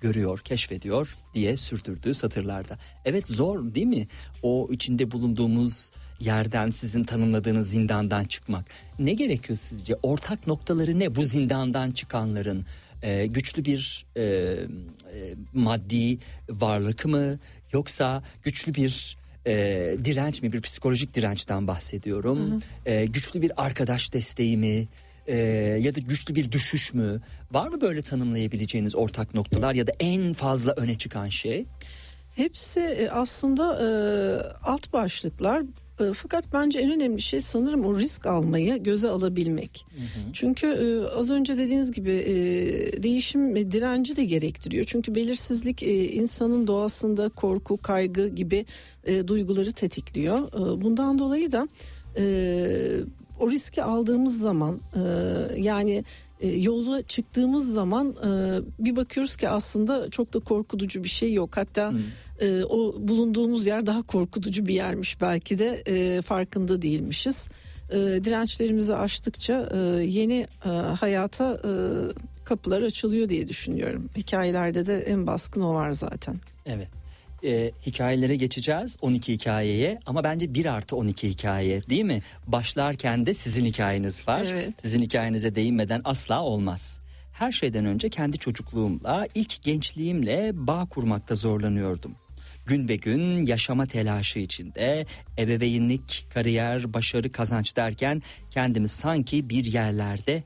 görüyor, 0.00 0.38
keşfediyor 0.38 1.16
diye 1.34 1.56
sürdürdüğü 1.56 2.14
satırlarda. 2.14 2.78
Evet 3.04 3.28
zor 3.28 3.74
değil 3.74 3.86
mi? 3.86 4.08
O 4.42 4.68
içinde 4.72 5.10
bulunduğumuz 5.10 5.90
yerden 6.20 6.70
sizin 6.70 7.04
tanımladığınız 7.04 7.70
zindandan 7.70 8.24
çıkmak. 8.24 8.64
Ne 8.98 9.14
gerekiyor 9.14 9.56
sizce? 9.56 9.96
Ortak 10.02 10.46
noktaları 10.46 10.98
ne 10.98 11.14
bu 11.14 11.22
zindandan 11.22 11.90
çıkanların? 11.90 12.66
Ee, 13.02 13.26
güçlü 13.26 13.64
bir 13.64 14.06
e, 14.16 14.22
e, 14.22 14.66
maddi 15.54 16.18
varlık 16.50 17.06
mı 17.06 17.38
yoksa 17.72 18.22
güçlü 18.42 18.74
bir 18.74 19.16
e, 19.46 19.52
direnç 20.04 20.42
mi 20.42 20.52
bir 20.52 20.62
psikolojik 20.62 21.14
dirençten 21.14 21.66
bahsediyorum. 21.66 22.50
Hı 22.50 22.54
hı. 22.54 22.60
E, 22.90 23.06
güçlü 23.06 23.42
bir 23.42 23.64
arkadaş 23.64 24.12
desteği 24.12 24.56
mi? 24.56 24.88
e, 25.30 25.36
ya 25.80 25.94
da 25.94 26.00
güçlü 26.00 26.34
bir 26.34 26.52
düşüş 26.52 26.94
mü? 26.94 27.20
Var 27.52 27.68
mı 27.68 27.80
böyle 27.80 28.02
tanımlayabileceğiniz 28.02 28.96
ortak 28.96 29.34
noktalar 29.34 29.74
ya 29.74 29.86
da 29.86 29.92
en 30.00 30.32
fazla 30.32 30.72
öne 30.72 30.94
çıkan 30.94 31.28
şey? 31.28 31.64
Hepsi 32.36 32.80
e, 32.80 33.08
aslında 33.08 33.82
e, 33.82 33.88
alt 34.62 34.92
başlıklar 34.92 35.62
e, 36.00 36.12
fakat 36.12 36.44
bence 36.52 36.78
en 36.78 36.90
önemli 36.90 37.22
şey 37.22 37.40
sanırım 37.40 37.84
o 37.84 37.98
risk 37.98 38.26
almayı 38.26 38.82
göze 38.82 39.08
alabilmek. 39.08 39.86
Hı 39.90 40.02
hı. 40.02 40.32
Çünkü 40.32 40.66
e, 40.66 41.16
az 41.18 41.30
önce 41.30 41.58
dediğiniz 41.58 41.92
gibi 41.92 42.10
e, 42.10 42.32
değişim 43.02 43.70
direnci 43.70 44.16
de 44.16 44.24
gerektiriyor. 44.24 44.84
Çünkü 44.84 45.14
belirsizlik 45.14 45.82
e, 45.82 46.08
insanın 46.08 46.66
doğasında 46.66 47.28
korku, 47.28 47.76
kaygı 47.76 48.28
gibi 48.28 48.66
e, 49.04 49.28
duyguları 49.28 49.72
tetikliyor. 49.72 50.38
E, 50.38 50.82
bundan 50.82 51.18
dolayı 51.18 51.52
da 51.52 51.68
e, 52.16 52.24
o 53.40 53.50
riski 53.50 53.82
aldığımız 53.82 54.38
zaman 54.38 54.80
e, 54.94 55.00
yani 55.56 56.04
yola 56.46 57.02
çıktığımız 57.02 57.72
zaman 57.72 58.10
e, 58.10 58.60
bir 58.78 58.96
bakıyoruz 58.96 59.36
ki 59.36 59.48
aslında 59.48 60.10
çok 60.10 60.34
da 60.34 60.40
korkutucu 60.40 61.04
bir 61.04 61.08
şey 61.08 61.32
yok. 61.32 61.56
Hatta 61.56 61.90
hmm. 61.90 61.98
e, 62.40 62.64
o 62.64 62.94
bulunduğumuz 62.98 63.66
yer 63.66 63.86
daha 63.86 64.02
korkutucu 64.02 64.66
bir 64.66 64.74
yermiş 64.74 65.20
belki 65.20 65.58
de 65.58 65.82
e, 65.86 66.22
farkında 66.22 66.82
değilmişiz. 66.82 67.48
E, 67.90 67.96
dirençlerimizi 67.96 68.94
aştıkça 68.94 69.68
e, 69.74 69.78
yeni 70.04 70.46
e, 70.64 70.68
hayata 70.68 71.54
e, 71.54 71.72
kapılar 72.44 72.82
açılıyor 72.82 73.28
diye 73.28 73.48
düşünüyorum. 73.48 74.10
Hikayelerde 74.16 74.86
de 74.86 74.98
en 74.98 75.26
baskın 75.26 75.60
o 75.60 75.74
var 75.74 75.92
zaten. 75.92 76.36
Evet 76.66 76.99
e, 77.44 77.72
hikayelere 77.86 78.36
geçeceğiz 78.36 78.96
12 79.00 79.32
hikayeye 79.32 79.98
ama 80.06 80.24
bence 80.24 80.54
1 80.54 80.66
artı 80.66 80.96
12 80.96 81.28
hikaye 81.28 81.82
değil 81.90 82.04
mi? 82.04 82.22
Başlarken 82.46 83.26
de 83.26 83.34
sizin 83.34 83.64
hikayeniz 83.64 84.28
var. 84.28 84.46
Evet. 84.52 84.74
Sizin 84.82 85.02
hikayenize 85.02 85.54
değinmeden 85.54 86.00
asla 86.04 86.42
olmaz. 86.42 87.00
Her 87.32 87.52
şeyden 87.52 87.86
önce 87.86 88.08
kendi 88.08 88.38
çocukluğumla, 88.38 89.26
ilk 89.34 89.62
gençliğimle 89.62 90.50
bağ 90.54 90.86
kurmakta 90.86 91.34
zorlanıyordum. 91.34 92.14
Gün 92.66 92.88
be 92.88 92.96
gün 92.96 93.46
yaşama 93.46 93.86
telaşı 93.86 94.38
içinde 94.38 95.06
ebeveynlik, 95.38 96.26
kariyer, 96.34 96.94
başarı, 96.94 97.32
kazanç 97.32 97.76
derken 97.76 98.22
kendimi 98.50 98.88
sanki 98.88 99.50
bir 99.50 99.64
yerlerde 99.64 100.42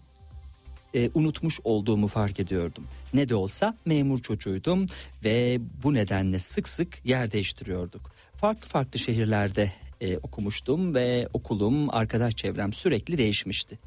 e, 0.95 1.11
unutmuş 1.15 1.61
olduğumu 1.65 2.07
fark 2.07 2.41
ediyordum. 2.41 2.85
Ne 3.15 3.29
de 3.29 3.35
olsa 3.35 3.77
memur 3.85 4.19
çocuğuydum 4.19 4.87
ve 5.25 5.59
bu 5.83 5.95
nedenle 5.95 6.39
sık 6.39 6.69
sık 6.69 7.07
yer 7.07 7.33
değiştiriyorduk. 7.33 8.11
Farklı 8.37 8.69
farklı 8.69 8.99
şehirlerde 8.99 9.73
e, 10.01 10.17
okumuştum 10.17 10.95
ve 10.95 11.29
okulum, 11.33 11.95
arkadaş 11.95 12.37
çevrem 12.37 12.73
sürekli 12.73 13.19
değişmişti. 13.19 13.79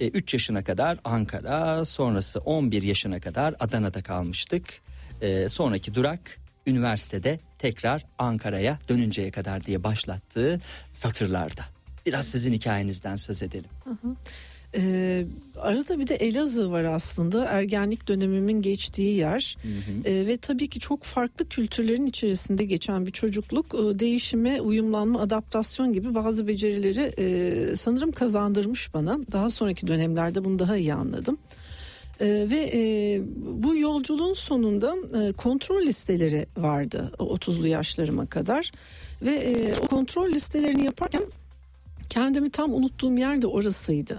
3 0.00 0.34
e, 0.34 0.36
yaşına 0.36 0.64
kadar 0.64 0.98
Ankara, 1.04 1.84
sonrası 1.84 2.40
11 2.40 2.82
yaşına 2.82 3.20
kadar 3.20 3.54
Adana'da 3.60 4.02
kalmıştık. 4.02 4.80
E, 5.20 5.48
sonraki 5.48 5.94
durak 5.94 6.38
üniversitede 6.66 7.40
tekrar 7.58 8.06
Ankara'ya 8.18 8.78
dönünceye 8.88 9.30
kadar 9.30 9.66
diye 9.66 9.84
başlattığı 9.84 10.60
satırlarda. 10.92 11.62
Biraz 12.06 12.26
sizin 12.26 12.52
hikayenizden 12.52 13.16
söz 13.16 13.42
edelim. 13.42 13.70
Hı 13.84 13.90
hı. 13.90 14.14
Ee, 14.74 15.26
arada 15.56 15.98
bir 15.98 16.06
de 16.06 16.14
Elazığ 16.14 16.70
var 16.70 16.84
aslında 16.84 17.44
ergenlik 17.44 18.08
dönemimin 18.08 18.62
geçtiği 18.62 19.16
yer 19.16 19.56
hı 19.62 19.68
hı. 19.68 20.08
Ee, 20.08 20.26
ve 20.26 20.36
tabii 20.36 20.68
ki 20.68 20.80
çok 20.80 21.02
farklı 21.02 21.48
kültürlerin 21.48 22.06
içerisinde 22.06 22.64
geçen 22.64 23.06
bir 23.06 23.10
çocukluk 23.10 23.74
e, 23.74 23.98
değişime, 23.98 24.60
uyumlanma, 24.60 25.20
adaptasyon 25.20 25.92
gibi 25.92 26.14
bazı 26.14 26.48
becerileri 26.48 27.12
e, 27.18 27.76
sanırım 27.76 28.12
kazandırmış 28.12 28.94
bana. 28.94 29.18
Daha 29.32 29.50
sonraki 29.50 29.86
dönemlerde 29.86 30.44
bunu 30.44 30.58
daha 30.58 30.76
iyi 30.76 30.94
anladım. 30.94 31.38
Ee, 32.20 32.26
ve 32.50 32.70
e, 32.74 32.80
bu 33.62 33.76
yolculuğun 33.76 34.34
sonunda 34.34 34.96
e, 35.20 35.32
kontrol 35.32 35.82
listeleri 35.82 36.46
vardı 36.56 37.12
30'lu 37.18 37.68
yaşlarıma 37.68 38.26
kadar. 38.26 38.72
Ve 39.22 39.34
e, 39.34 39.74
o 39.78 39.86
kontrol 39.86 40.32
listelerini 40.32 40.84
yaparken 40.84 41.22
kendimi 42.10 42.50
tam 42.50 42.74
unuttuğum 42.74 43.18
yer 43.18 43.42
de 43.42 43.46
orasıydı. 43.46 44.18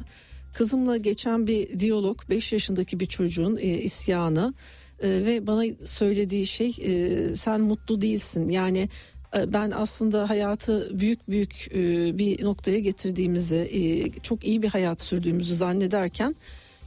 Kızımla 0.59 0.97
geçen 0.97 1.47
bir 1.47 1.79
diyalog 1.79 2.29
5 2.29 2.53
yaşındaki 2.53 2.99
bir 2.99 3.05
çocuğun 3.05 3.57
e, 3.57 3.67
isyanı 3.67 4.53
e, 5.01 5.09
ve 5.09 5.47
bana 5.47 5.63
söylediği 5.85 6.45
şey 6.45 6.75
e, 6.81 7.35
sen 7.35 7.61
mutlu 7.61 8.01
değilsin. 8.01 8.47
Yani 8.47 8.89
e, 9.37 9.53
ben 9.53 9.71
aslında 9.71 10.29
hayatı 10.29 10.99
büyük 10.99 11.29
büyük 11.29 11.67
e, 11.71 12.17
bir 12.17 12.43
noktaya 12.43 12.79
getirdiğimizi, 12.79 13.55
e, 13.55 14.11
çok 14.21 14.43
iyi 14.45 14.61
bir 14.61 14.67
hayat 14.67 15.01
sürdüğümüzü 15.01 15.55
zannederken 15.55 16.35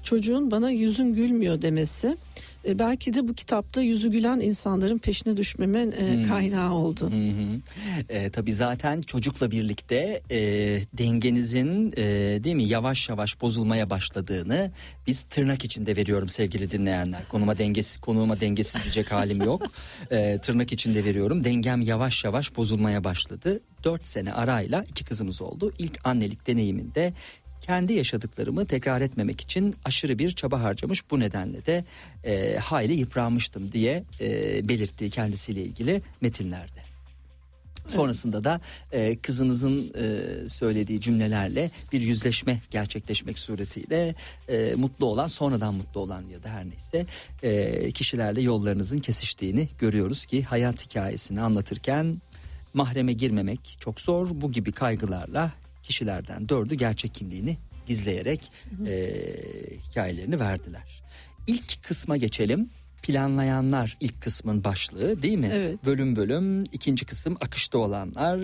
çocuğun 0.03 0.51
bana 0.51 0.71
yüzün 0.71 1.15
gülmüyor 1.15 1.63
demesi 1.63 2.17
e, 2.67 2.79
belki 2.79 3.15
de 3.15 3.29
bu 3.29 3.35
kitapta 3.35 3.83
yüzü 3.83 4.11
gülen 4.11 4.41
insanların 4.41 4.99
peşine 4.99 5.37
düşmemen 5.37 5.91
e, 5.91 6.15
hmm. 6.15 6.23
kaynağı 6.23 6.73
oldu. 6.73 7.11
Hı. 7.11 7.61
E, 8.09 8.31
tabii 8.31 8.53
zaten 8.53 9.01
çocukla 9.01 9.51
birlikte 9.51 10.23
e, 10.31 10.39
dengenizin 10.93 11.93
e, 11.97 12.05
değil 12.45 12.57
mi 12.57 12.65
yavaş 12.65 13.09
yavaş 13.09 13.41
bozulmaya 13.41 13.91
başladığını 13.91 14.71
biz 15.07 15.23
tırnak 15.23 15.65
içinde 15.65 15.97
veriyorum 15.97 16.29
sevgili 16.29 16.71
dinleyenler. 16.71 17.29
Konuma 17.29 17.59
dengesiz 17.59 18.01
konuma 18.01 18.41
dengesiz 18.41 18.83
diyecek 18.83 19.13
halim 19.13 19.43
yok. 19.43 19.63
E, 20.11 20.39
tırnak 20.39 20.73
içinde 20.73 21.05
veriyorum. 21.05 21.45
Dengem 21.45 21.81
yavaş 21.83 22.25
yavaş 22.25 22.57
bozulmaya 22.57 23.05
başladı. 23.05 23.61
Dört 23.85 24.07
sene 24.07 24.33
arayla 24.33 24.85
iki 24.89 25.05
kızımız 25.05 25.43
oldu. 25.43 25.73
İlk 25.79 26.01
annelik 26.05 26.47
deneyiminde 26.47 27.13
kendi 27.63 27.93
yaşadıklarımı 27.93 28.67
tekrar 28.67 29.01
etmemek 29.01 29.41
için 29.41 29.75
aşırı 29.85 30.19
bir 30.19 30.31
çaba 30.31 30.61
harcamış. 30.63 31.11
Bu 31.11 31.21
nedenle 31.21 31.67
de 31.67 31.85
e, 32.25 32.57
hayli 32.57 32.93
yıpranmıştım 32.93 33.73
diye 33.73 34.05
e, 34.21 34.69
belirttiği 34.69 35.11
kendisiyle 35.11 35.63
ilgili 35.63 36.03
metinlerde. 36.21 36.93
Sonrasında 37.89 38.45
da 38.45 38.61
e, 38.93 39.17
kızınızın 39.17 39.93
e, 39.99 40.49
söylediği 40.49 41.01
cümlelerle 41.01 41.71
bir 41.93 42.01
yüzleşme 42.01 42.61
gerçekleşmek 42.71 43.39
suretiyle 43.39 44.15
e, 44.49 44.75
mutlu 44.75 45.07
olan 45.07 45.27
sonradan 45.27 45.75
mutlu 45.75 46.01
olan 46.01 46.25
ya 46.33 46.43
da 46.43 46.49
her 46.49 46.65
neyse 46.65 47.07
e, 47.43 47.91
kişilerle 47.91 48.41
yollarınızın 48.41 48.99
kesiştiğini 48.99 49.69
görüyoruz 49.79 50.27
ki 50.27 50.43
hayat 50.43 50.87
hikayesini 50.87 51.41
anlatırken 51.41 52.21
mahreme 52.75 53.13
girmemek 53.13 53.77
çok 53.81 54.01
zor. 54.01 54.29
Bu 54.33 54.53
gibi 54.53 54.73
kaygılarla 54.73 55.53
kişilerden 55.83 56.49
dördü 56.49 56.75
gerçek 56.75 57.15
kimliğini 57.15 57.59
gizleyerek 57.87 58.51
e, 58.87 59.15
hikayelerini 59.89 60.41
verdiler. 60.41 61.03
İlk 61.47 61.83
kısma 61.83 62.17
geçelim. 62.17 62.71
Planlayanlar 63.03 63.97
ilk 64.01 64.23
kısmın 64.23 64.65
başlığı 64.65 65.23
değil 65.23 65.39
mi? 65.39 65.51
Evet. 65.53 65.85
Bölüm 65.85 66.17
bölüm 66.17 66.65
ikinci 66.65 67.07
kısım 67.07 67.37
akışta 67.41 67.79
olanlar, 67.79 68.41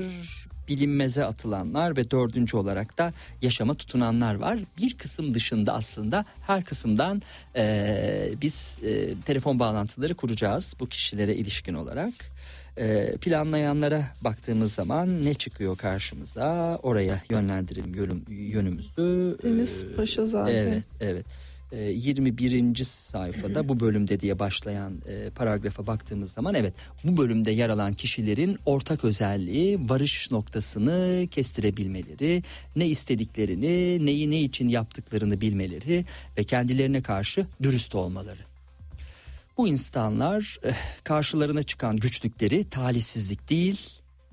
bilinmeze 0.68 1.24
atılanlar 1.24 1.96
ve 1.96 2.10
dördüncü 2.10 2.56
olarak 2.56 2.98
da 2.98 3.12
yaşama 3.42 3.74
tutunanlar 3.74 4.34
var. 4.34 4.58
Bir 4.78 4.98
kısım 4.98 5.34
dışında 5.34 5.74
aslında 5.74 6.24
her 6.46 6.64
kısımdan 6.64 7.22
e, 7.56 8.30
biz 8.42 8.78
e, 8.84 9.14
telefon 9.24 9.58
bağlantıları 9.58 10.14
kuracağız 10.14 10.74
bu 10.80 10.88
kişilere 10.88 11.34
ilişkin 11.34 11.74
olarak. 11.74 12.12
Ee, 12.78 13.16
planlayanlara 13.20 14.04
baktığımız 14.24 14.72
zaman 14.72 15.24
ne 15.24 15.34
çıkıyor 15.34 15.76
karşımıza 15.76 16.78
oraya 16.82 17.22
yönlendirelim 17.30 17.94
yönüm, 17.94 18.24
yönümüzü. 18.28 19.38
Deniz 19.42 19.82
ee, 19.82 19.96
Paşa 19.96 20.26
zaten. 20.26 20.52
Evet 20.52 20.82
evet. 21.00 21.26
21. 21.72 22.80
Ee, 22.80 22.84
sayfada 22.84 23.68
bu 23.68 23.80
bölümde 23.80 24.20
diye 24.20 24.38
başlayan 24.38 24.92
e, 25.08 25.30
paragrafa 25.30 25.86
baktığımız 25.86 26.32
zaman 26.32 26.54
evet 26.54 26.74
bu 27.04 27.16
bölümde 27.16 27.50
yer 27.50 27.68
alan 27.68 27.92
kişilerin 27.92 28.58
ortak 28.66 29.04
özelliği 29.04 29.88
varış 29.88 30.30
noktasını 30.30 31.26
kestirebilmeleri, 31.30 32.42
ne 32.76 32.86
istediklerini, 32.86 34.06
neyi 34.06 34.30
ne 34.30 34.40
için 34.40 34.68
yaptıklarını 34.68 35.40
bilmeleri 35.40 36.04
ve 36.38 36.44
kendilerine 36.44 37.02
karşı 37.02 37.46
dürüst 37.62 37.94
olmaları. 37.94 38.47
Bu 39.58 39.68
insanlar 39.68 40.56
eh, 40.62 40.74
karşılarına 41.04 41.62
çıkan 41.62 41.96
güçlükleri 41.96 42.70
talihsizlik 42.70 43.50
değil 43.50 43.90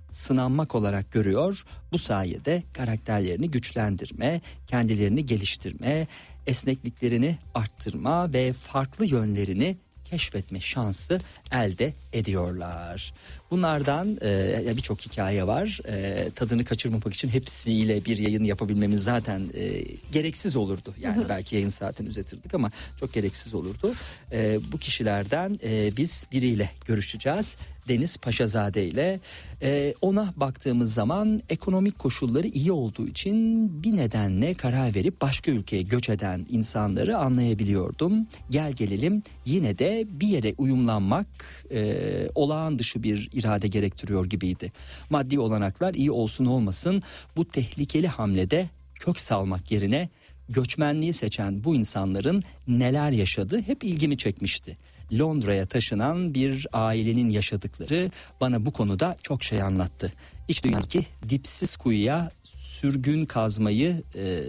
sınanmak 0.10 0.76
olarak 0.76 1.12
görüyor. 1.12 1.64
Bu 1.92 1.98
sayede 1.98 2.64
karakterlerini 2.74 3.52
güçlendirme, 3.52 4.42
kendilerini 4.68 5.26
geliştirme, 5.26 6.08
esnekliklerini 6.48 7.38
arttırma 7.54 8.34
ve 8.34 8.54
farklı 8.54 9.06
yönlerini 9.06 9.78
keşfetme 10.04 10.60
şansı 10.60 11.22
elde 11.52 11.94
ediyorlar. 12.14 13.14
Bunlardan 13.56 14.18
e, 14.22 14.74
birçok 14.78 15.02
hikaye 15.02 15.48
var. 15.48 15.80
E, 15.88 16.30
tadını 16.36 16.66
kaçırmamak 16.66 17.14
için 17.14 17.30
hepsiyle 17.30 18.06
bir 18.06 18.18
yayın 18.18 18.44
yapabilmemiz 18.44 19.04
zaten 19.04 19.42
e, 19.54 19.84
gereksiz 20.12 20.56
olurdu. 20.56 20.94
Yani 21.00 21.24
belki 21.30 21.56
yayın 21.56 21.70
saatini 21.70 22.10
uzatirdik 22.10 22.54
ama 22.54 22.72
çok 23.00 23.14
gereksiz 23.14 23.54
olurdu. 23.54 23.94
E, 24.32 24.60
bu 24.72 24.78
kişilerden 24.78 25.60
e, 25.64 25.98
biz 25.98 26.26
biriyle 26.32 26.70
görüşeceğiz. 26.86 27.58
Deniz 27.88 28.18
Paşazade 28.18 28.88
ile 28.88 29.20
e, 29.62 29.94
ona 30.02 30.34
baktığımız 30.36 30.94
zaman 30.94 31.40
ekonomik 31.50 32.00
koşulları 32.00 32.48
iyi 32.48 32.72
olduğu 32.72 33.08
için 33.08 33.70
bir 33.84 33.96
nedenle 33.96 34.54
karar 34.54 34.96
verip 34.96 35.22
başka 35.22 35.52
ülkeye 35.52 35.82
göç 35.82 36.10
eden 36.10 36.46
insanları 36.50 37.18
anlayabiliyordum. 37.18 38.28
Gel 38.50 38.72
gelelim 38.72 39.24
yine 39.46 39.78
de 39.78 40.06
bir 40.10 40.28
yere 40.28 40.54
uyumlanmak 40.58 41.28
e, 41.72 42.30
olağan 42.36 42.80
dışı 42.80 43.04
bir 43.04 43.30
irade 43.34 43.68
gerektiriyor 43.68 44.26
gibiydi. 44.26 44.72
Maddi 45.10 45.40
olanaklar 45.40 45.94
iyi 45.94 46.12
olsun 46.12 46.46
olmasın 46.46 47.04
bu 47.36 47.48
tehlikeli 47.48 48.08
hamlede 48.08 48.70
kök 49.00 49.20
salmak 49.20 49.72
yerine 49.72 50.10
göçmenliği 50.50 51.14
seçen 51.14 51.64
bu 51.64 51.76
insanların 51.76 52.44
neler 52.68 53.12
yaşadığı 53.12 53.62
hep 53.62 53.84
ilgimi 53.84 54.18
çekmişti. 54.18 54.78
Londra'ya 55.14 55.66
taşınan 55.66 56.34
bir 56.34 56.68
ailenin 56.74 57.30
yaşadıkları 57.30 58.12
bana 58.42 58.66
bu 58.66 58.72
konuda 58.72 59.16
çok 59.24 59.44
şey 59.44 59.62
anlattı. 59.62 60.14
İç 60.48 60.64
dünyadaki 60.64 61.06
dipsiz 61.30 61.78
kuyuya 61.78 62.32
sürgün 62.44 63.26
kazmayı 63.26 64.04
e, 64.16 64.44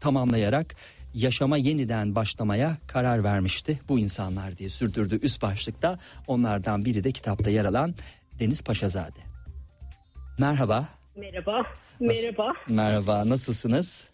tamamlayarak 0.00 0.76
yaşama 1.14 1.56
yeniden 1.56 2.14
başlamaya 2.14 2.76
karar 2.86 3.24
vermişti 3.24 3.80
bu 3.88 3.98
insanlar 3.98 4.58
diye 4.58 4.68
sürdürdü 4.68 5.18
üst 5.22 5.42
başlıkta. 5.42 5.98
Onlardan 6.26 6.84
biri 6.84 7.04
de 7.04 7.12
kitapta 7.12 7.50
yer 7.50 7.64
alan 7.64 7.94
Deniz 8.38 8.62
Paşazade. 8.62 9.20
Merhaba. 10.38 10.88
Merhaba. 11.16 11.62
Merhaba. 12.00 12.52
merhaba. 12.68 13.28
Nasılsınız? 13.28 14.13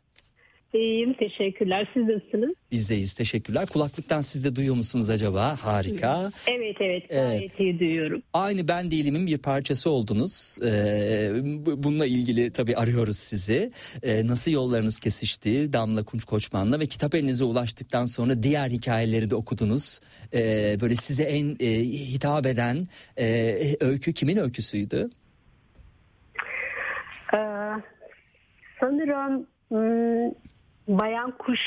İyiyim 0.75 1.13
teşekkürler. 1.13 1.89
Siz 1.95 2.03
nasılsınız? 2.03 2.55
Bizdeyiz 2.71 3.15
teşekkürler. 3.15 3.67
Kulaklıktan 3.67 4.21
siz 4.21 4.45
de 4.45 4.57
duyuyor 4.57 4.75
musunuz 4.75 5.11
acaba? 5.11 5.57
Harika. 5.61 6.31
Evet 6.47 6.77
evet 6.81 7.09
gayet 7.09 7.41
evet. 7.41 7.61
iyi 7.61 7.79
duyuyorum. 7.79 8.23
Aynı 8.33 8.69
ben 8.69 8.91
değilimin 8.91 9.27
bir 9.27 9.39
parçası 9.39 9.91
oldunuz. 9.91 10.59
Ee, 10.65 11.31
bununla 11.67 12.07
ilgili 12.07 12.53
tabii 12.53 12.77
arıyoruz 12.77 13.17
sizi. 13.17 13.73
Ee, 14.03 14.27
nasıl 14.27 14.51
yollarınız 14.51 15.01
kesişti 15.01 15.73
Damla 15.73 16.05
Kunç 16.05 16.25
Koçman'la 16.25 16.81
ve 16.81 16.87
kitap 16.87 17.15
elinize 17.15 17.45
ulaştıktan 17.45 18.05
sonra 18.05 18.43
diğer 18.43 18.71
hikayeleri 18.71 19.31
de 19.31 19.35
okudunuz. 19.35 20.01
Ee, 20.35 20.77
böyle 20.81 20.95
size 20.95 21.23
en 21.23 21.57
e, 21.61 21.67
hitap 21.85 22.47
eden 22.47 22.87
e, 23.19 23.57
öykü 23.81 24.13
kimin 24.13 24.37
öyküsüydü? 24.37 25.11
Ee, 27.35 27.39
sanırım 28.81 29.47
hmm, 29.69 30.33
bayan 30.99 31.31
kuş 31.39 31.61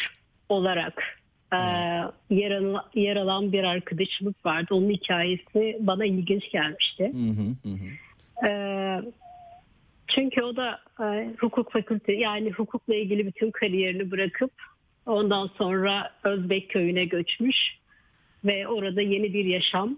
olarak 0.50 1.04
e, 1.54 1.60
yer, 2.30 2.52
alan, 2.52 2.84
yer 2.96 3.16
alan 3.16 3.52
bir 3.52 3.64
arkadaşımız 3.64 4.34
vardı. 4.46 4.68
Onun 4.72 4.90
hikayesi 4.90 5.78
bana 5.80 6.06
ilginç 6.06 6.52
gelmişti. 6.52 7.14
Hı 7.14 7.42
hı 7.42 7.70
hı. 7.70 8.48
E, 8.48 8.52
çünkü 10.08 10.42
o 10.42 10.56
da 10.56 10.80
e, 11.00 11.30
hukuk 11.40 11.72
fakültesi 11.72 12.20
yani 12.20 12.52
hukukla 12.52 12.96
ilgili 12.96 13.28
bütün 13.28 13.52
kariyerini 13.52 14.12
bırakıp 14.12 14.52
ondan 15.06 15.50
sonra 15.58 16.12
Özbek 16.24 16.70
köyüne 16.70 17.06
göçmüş 17.06 17.58
ve 18.46 18.68
orada 18.68 19.02
yeni 19.02 19.34
bir 19.34 19.46
yaşam 19.46 19.98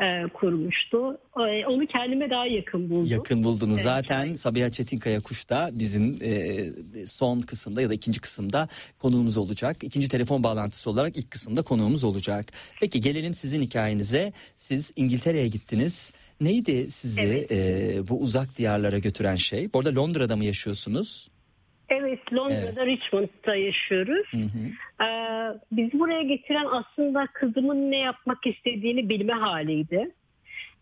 e, 0.00 0.28
kurmuştu. 0.34 1.18
E, 1.36 1.66
onu 1.66 1.86
kendime 1.86 2.30
daha 2.30 2.46
yakın 2.46 2.90
buldum. 2.90 3.06
Yakın 3.10 3.44
buldunuz. 3.44 3.76
Evet. 3.76 3.84
Zaten 3.84 4.32
Sabiha 4.32 4.70
Çetinkaya 4.70 5.20
Kuş 5.20 5.48
da 5.48 5.70
bizim 5.72 6.16
e, 6.22 7.06
son 7.06 7.40
kısımda 7.40 7.82
ya 7.82 7.88
da 7.88 7.94
ikinci 7.94 8.20
kısımda 8.20 8.68
konuğumuz 8.98 9.36
olacak. 9.36 9.76
İkinci 9.84 10.08
telefon 10.08 10.42
bağlantısı 10.42 10.90
olarak 10.90 11.16
ilk 11.16 11.30
kısımda 11.30 11.62
konuğumuz 11.62 12.04
olacak. 12.04 12.52
Peki 12.80 13.00
gelelim 13.00 13.34
sizin 13.34 13.62
hikayenize. 13.62 14.32
Siz 14.56 14.92
İngiltere'ye 14.96 15.48
gittiniz. 15.48 16.12
Neydi 16.40 16.90
sizi 16.90 17.22
evet. 17.22 17.52
e, 17.52 18.08
bu 18.08 18.20
uzak 18.20 18.58
diyarlara 18.58 18.98
götüren 18.98 19.36
şey? 19.36 19.72
Bu 19.72 19.78
arada 19.78 19.94
Londra'da 19.94 20.36
mı 20.36 20.44
yaşıyorsunuz? 20.44 21.28
Evet 21.88 22.32
Londra'da 22.32 22.84
evet. 22.84 22.86
Richmond'da 22.86 23.56
yaşıyoruz. 23.56 24.26
Hı 24.30 24.36
hı. 24.36 25.04
Ee, 25.04 25.58
bizi 25.72 25.98
buraya 25.98 26.22
getiren 26.22 26.66
aslında 26.70 27.26
kızımın 27.26 27.90
ne 27.90 27.98
yapmak 27.98 28.46
istediğini 28.46 29.08
bilme 29.08 29.32
haliydi. 29.32 30.10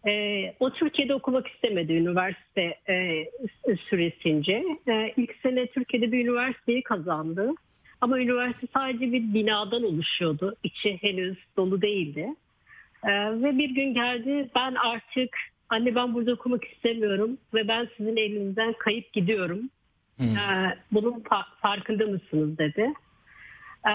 E, 0.07 0.55
o 0.61 0.71
Türkiye'de 0.71 1.15
okumak 1.15 1.49
istemedi 1.49 1.93
üniversite 1.93 2.79
e, 2.89 3.27
süresince. 3.91 4.65
E, 4.89 5.13
ilk 5.17 5.37
sene 5.43 5.67
Türkiye'de 5.67 6.13
bir 6.13 6.25
üniversiteyi 6.25 6.83
kazandı. 6.83 7.51
Ama 8.01 8.21
üniversite 8.21 8.67
sadece 8.75 9.13
bir 9.13 9.35
binadan 9.35 9.85
oluşuyordu. 9.85 10.57
İçi 10.65 11.03
henüz 11.03 11.39
dolu 11.57 11.83
değildi. 11.83 12.29
E, 13.05 13.11
ve 13.43 13.59
bir 13.59 13.71
gün 13.71 13.95
geldi 13.95 14.49
ben 14.57 14.75
artık 14.75 15.37
anne 15.69 15.95
ben 15.95 16.15
burada 16.15 16.33
okumak 16.33 16.65
istemiyorum 16.65 17.39
ve 17.55 17.69
ben 17.69 17.89
sizin 17.97 18.17
elinizden 18.17 18.73
kayıp 18.73 19.13
gidiyorum. 19.13 19.71
Hmm. 20.17 20.27
E, 20.27 20.79
bunun 20.93 21.25
farkında 21.63 22.07
mısınız 22.07 22.59
dedi. 22.59 22.93
E, 23.87 23.93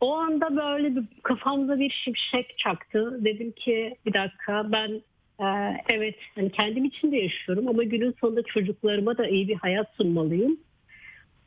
o 0.00 0.14
anda 0.14 0.56
böyle 0.56 0.96
bir, 0.96 1.04
kafamda 1.22 1.78
bir 1.78 1.90
şimşek 1.90 2.58
çaktı. 2.58 3.24
Dedim 3.24 3.52
ki 3.52 3.96
bir 4.06 4.12
dakika 4.12 4.72
ben 4.72 5.02
e, 5.40 5.76
evet 5.92 6.16
hani 6.34 6.52
kendim 6.52 6.84
için 6.84 7.12
de 7.12 7.16
yaşıyorum 7.16 7.68
ama 7.68 7.82
günün 7.82 8.14
sonunda 8.20 8.42
çocuklarıma 8.42 9.18
da 9.18 9.28
iyi 9.28 9.48
bir 9.48 9.56
hayat 9.56 9.94
sunmalıyım. 9.96 10.56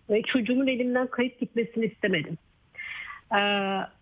Ve 0.10 0.22
çocuğumun 0.22 0.68
elimden 0.68 1.08
kayıp 1.08 1.40
gitmesini 1.40 1.86
istemedim. 1.86 2.38
E, 3.32 3.42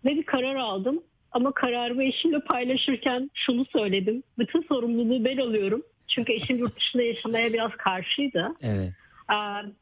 ve 0.05 0.09
bir 0.09 0.23
karar 0.23 0.55
aldım. 0.55 1.03
Ama 1.31 1.51
kararımı 1.51 2.03
eşimle 2.03 2.39
paylaşırken 2.39 3.31
şunu 3.33 3.65
söyledim. 3.65 4.23
Bütün 4.39 4.61
sorumluluğu 4.61 5.25
ben 5.25 5.37
alıyorum. 5.37 5.83
Çünkü 6.07 6.33
eşim 6.33 6.57
yurt 6.57 6.75
dışında 6.75 7.03
yaşamaya 7.03 7.53
biraz 7.53 7.71
karşıydı. 7.71 8.55
Evet. 8.61 8.93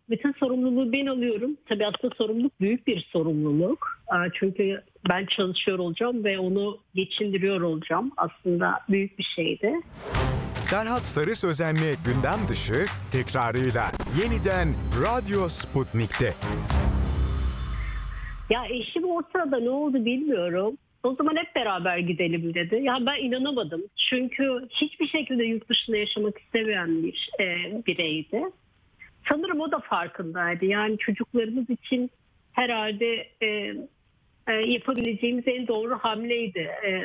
Bütün 0.09 0.31
sorumluluğu 0.31 0.91
ben 0.91 1.05
alıyorum. 1.05 1.57
Tabii 1.69 1.85
aslında 1.85 2.15
sorumluluk 2.15 2.61
büyük 2.61 2.87
bir 2.87 3.09
sorumluluk. 3.11 4.01
Çünkü 4.33 4.81
ben 5.09 5.25
çalışıyor 5.25 5.79
olacağım 5.79 6.23
ve 6.23 6.39
onu 6.39 6.77
geçindiriyor 6.95 7.61
olacağım. 7.61 8.11
Aslında 8.17 8.79
büyük 8.89 9.19
bir 9.19 9.27
şeydi. 9.35 9.73
Serhat 10.61 11.05
Sarı 11.05 11.35
Sözenli 11.35 11.95
gündem 12.05 12.39
dışı 12.49 12.83
tekrarıyla 13.11 13.91
yeniden 14.23 14.67
Radyo 15.05 15.47
Sputnik'te. 15.47 16.33
Ya 18.49 18.65
eşim 18.65 19.03
ortada 19.03 19.59
ne 19.59 19.69
oldu 19.69 20.05
bilmiyorum. 20.05 20.77
O 21.03 21.15
zaman 21.15 21.35
hep 21.35 21.55
beraber 21.55 21.97
gidelim 21.97 22.53
dedi. 22.53 22.79
Ya 22.83 22.97
ben 23.05 23.23
inanamadım. 23.23 23.81
Çünkü 24.09 24.67
hiçbir 24.69 25.07
şekilde 25.07 25.43
yurt 25.43 25.69
dışında 25.69 25.97
yaşamak 25.97 26.39
istemeyen 26.39 27.03
bir 27.03 27.29
e, 27.39 27.45
bireydi 27.87 28.43
sanırım 29.29 29.59
o 29.59 29.71
da 29.71 29.79
farkındaydı. 29.79 30.65
Yani 30.65 30.97
çocuklarımız 30.97 31.69
için 31.69 32.11
herhalde 32.51 33.27
e, 33.41 33.47
e, 34.47 34.53
yapabileceğimiz 34.53 35.43
en 35.47 35.67
doğru 35.67 35.99
hamleydi. 35.99 36.59
E, 36.59 37.03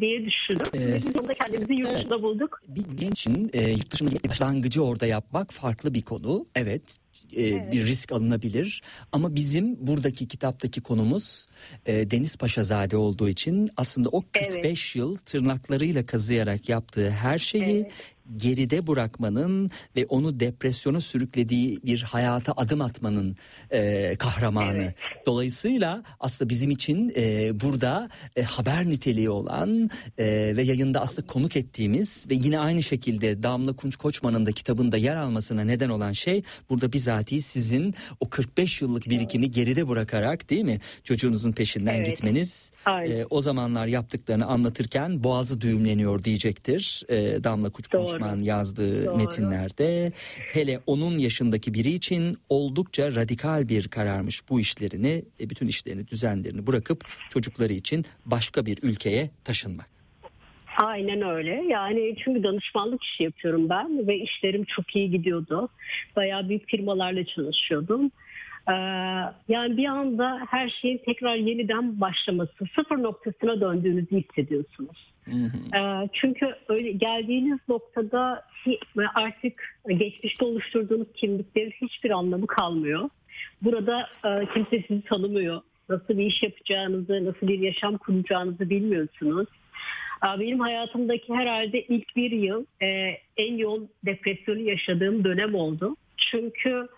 diye 0.00 0.24
düşündüm. 0.24 0.66
Ee, 0.74 0.94
Biz 0.94 1.16
onda 1.16 1.32
kendimizi 1.32 1.74
yurt 1.74 1.94
dışında 1.94 2.22
bulduk. 2.22 2.60
Bir 2.68 2.96
gençin 2.96 3.50
e, 3.52 3.70
yurt 3.70 3.90
dışında 3.90 4.10
başlangıcı 4.28 4.84
orada 4.84 5.06
yapmak 5.06 5.52
farklı 5.52 5.94
bir 5.94 6.02
konu. 6.02 6.46
Evet 6.54 6.98
e, 7.32 7.42
evet. 7.42 7.72
bir 7.72 7.86
risk 7.86 8.12
alınabilir. 8.12 8.82
Ama 9.12 9.34
bizim 9.34 9.86
buradaki 9.86 10.28
kitaptaki 10.28 10.80
konumuz 10.80 11.46
e, 11.86 12.10
Deniz 12.10 12.36
Paşazade 12.36 12.96
olduğu 12.96 13.28
için 13.28 13.70
aslında 13.76 14.08
o 14.08 14.22
45 14.32 14.64
evet. 14.64 14.96
yıl 14.96 15.16
tırnaklarıyla 15.16 16.04
kazıyarak 16.04 16.68
yaptığı 16.68 17.10
her 17.10 17.38
şeyi 17.38 17.80
evet 17.80 17.92
geride 18.36 18.86
bırakmanın 18.86 19.70
ve 19.96 20.06
onu 20.06 20.40
depresyona 20.40 21.00
sürüklediği 21.00 21.80
bir 21.82 22.02
hayata 22.02 22.52
adım 22.56 22.80
atmanın 22.80 23.36
e, 23.70 24.16
kahramanı. 24.18 24.76
Evet. 24.76 24.94
Dolayısıyla 25.26 26.02
aslında 26.20 26.48
bizim 26.48 26.70
için 26.70 27.12
e, 27.16 27.60
burada 27.60 28.08
e, 28.36 28.42
haber 28.42 28.86
niteliği 28.86 29.30
olan 29.30 29.90
e, 30.18 30.52
ve 30.56 30.62
yayında 30.62 31.00
aslında 31.00 31.26
konuk 31.26 31.56
ettiğimiz 31.56 32.26
ve 32.30 32.34
yine 32.34 32.58
aynı 32.58 32.82
şekilde 32.82 33.42
Damla 33.42 33.72
Kunç 33.72 33.96
Koçman'ın 33.96 34.46
da 34.46 34.52
kitabında 34.52 34.96
yer 34.96 35.16
almasına 35.16 35.64
neden 35.64 35.88
olan 35.88 36.12
şey 36.12 36.42
burada 36.70 36.92
bizatihi 37.14 37.40
sizin 37.40 37.94
o 38.20 38.28
45 38.28 38.82
yıllık 38.82 39.08
birikimi 39.08 39.50
geride 39.50 39.88
bırakarak 39.88 40.50
değil 40.50 40.64
mi 40.64 40.80
çocuğunuzun 41.04 41.52
peşinden 41.52 41.94
evet. 41.94 42.06
gitmeniz 42.06 42.72
e, 42.86 43.24
o 43.30 43.40
zamanlar 43.40 43.86
yaptıklarını 43.86 44.46
anlatırken 44.46 45.24
boğazı 45.24 45.60
düğümleniyor 45.60 46.24
diyecektir 46.24 47.02
e, 47.08 47.44
Damla 47.44 47.70
Koçman 47.70 48.38
yazdığı 48.38 49.06
Doğru. 49.06 49.16
metinlerde 49.16 50.12
hele 50.52 50.80
onun 50.86 51.18
yaşındaki 51.18 51.74
biri 51.74 51.90
için 51.90 52.36
oldukça 52.48 53.14
radikal 53.14 53.68
bir 53.68 53.88
kararmış 53.88 54.48
bu 54.48 54.60
işlerini 54.60 55.24
e, 55.40 55.50
bütün 55.50 55.66
işlerini 55.66 56.08
düzenlerini 56.08 56.66
bırakıp 56.66 57.04
çocukları 57.28 57.72
için 57.72 58.04
başka 58.26 58.66
bir 58.66 58.78
ülkeye 58.82 59.30
taşınmak. 59.44 59.93
Aynen 60.76 61.22
öyle. 61.22 61.64
Yani 61.68 62.14
çünkü 62.24 62.42
danışmanlık 62.42 63.02
işi 63.02 63.22
yapıyorum 63.22 63.68
ben 63.68 64.06
ve 64.06 64.16
işlerim 64.16 64.64
çok 64.64 64.96
iyi 64.96 65.10
gidiyordu. 65.10 65.68
Bayağı 66.16 66.48
büyük 66.48 66.68
firmalarla 66.68 67.24
çalışıyordum. 67.24 68.10
Ee, 68.68 68.72
yani 69.48 69.76
bir 69.76 69.86
anda 69.86 70.40
her 70.48 70.68
şeyin 70.68 70.98
tekrar 70.98 71.34
yeniden 71.34 72.00
başlaması, 72.00 72.64
sıfır 72.76 73.02
noktasına 73.02 73.60
döndüğünüzü 73.60 74.16
hissediyorsunuz. 74.16 75.12
Hı 75.24 75.30
hı. 75.30 75.78
Ee, 75.78 76.08
çünkü 76.12 76.46
öyle 76.68 76.92
geldiğiniz 76.92 77.58
noktada 77.68 78.44
artık 79.14 79.78
geçmişte 79.88 80.44
oluşturduğunuz 80.44 81.08
kimliklerin 81.14 81.72
hiçbir 81.82 82.10
anlamı 82.10 82.46
kalmıyor. 82.46 83.08
Burada 83.62 84.08
e, 84.24 84.46
kimse 84.54 84.84
sizi 84.88 85.02
tanımıyor. 85.02 85.60
Nasıl 85.88 86.18
bir 86.18 86.26
iş 86.26 86.42
yapacağınızı, 86.42 87.24
nasıl 87.24 87.48
bir 87.48 87.58
yaşam 87.58 87.98
kuracağınızı 87.98 88.70
bilmiyorsunuz. 88.70 89.48
Benim 90.24 90.60
hayatımdaki 90.60 91.34
herhalde 91.34 91.82
ilk 91.82 92.16
bir 92.16 92.30
yıl 92.30 92.64
e, 92.82 92.86
en 93.36 93.56
yoğun 93.56 93.90
depresyonu 94.04 94.60
yaşadığım 94.60 95.24
dönem 95.24 95.54
oldu. 95.54 95.96
Çünkü 96.16 96.88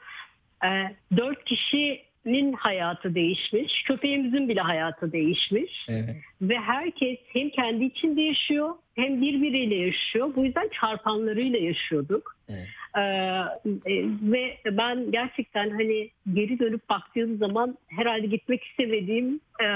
e, 0.65 0.69
dört 1.17 1.45
kişinin 1.45 2.53
hayatı 2.53 3.15
değişmiş, 3.15 3.83
köpeğimizin 3.83 4.49
bile 4.49 4.61
hayatı 4.61 5.13
değişmiş. 5.13 5.87
Evet. 5.89 6.17
Ve 6.43 6.59
herkes 6.59 7.19
hem 7.27 7.51
kendi 7.51 7.85
içinde 7.85 8.23
yaşıyor 8.23 8.75
hem 8.95 9.21
birbiriyle 9.23 9.75
yaşıyor. 9.75 10.33
Bu 10.37 10.45
yüzden 10.45 10.69
çarpanlarıyla 10.81 11.59
yaşıyorduk. 11.59 12.37
Evet. 12.49 12.67
Ee, 12.97 13.01
e, 13.01 13.93
ve 14.23 14.59
ben 14.73 15.13
gerçekten 15.13 15.71
hani 15.71 16.11
geri 16.33 16.59
dönüp 16.59 16.89
baktığım 16.89 17.39
zaman 17.39 17.79
herhalde 17.87 18.27
gitmek 18.27 18.65
istemediğim 18.65 19.41
e, 19.61 19.69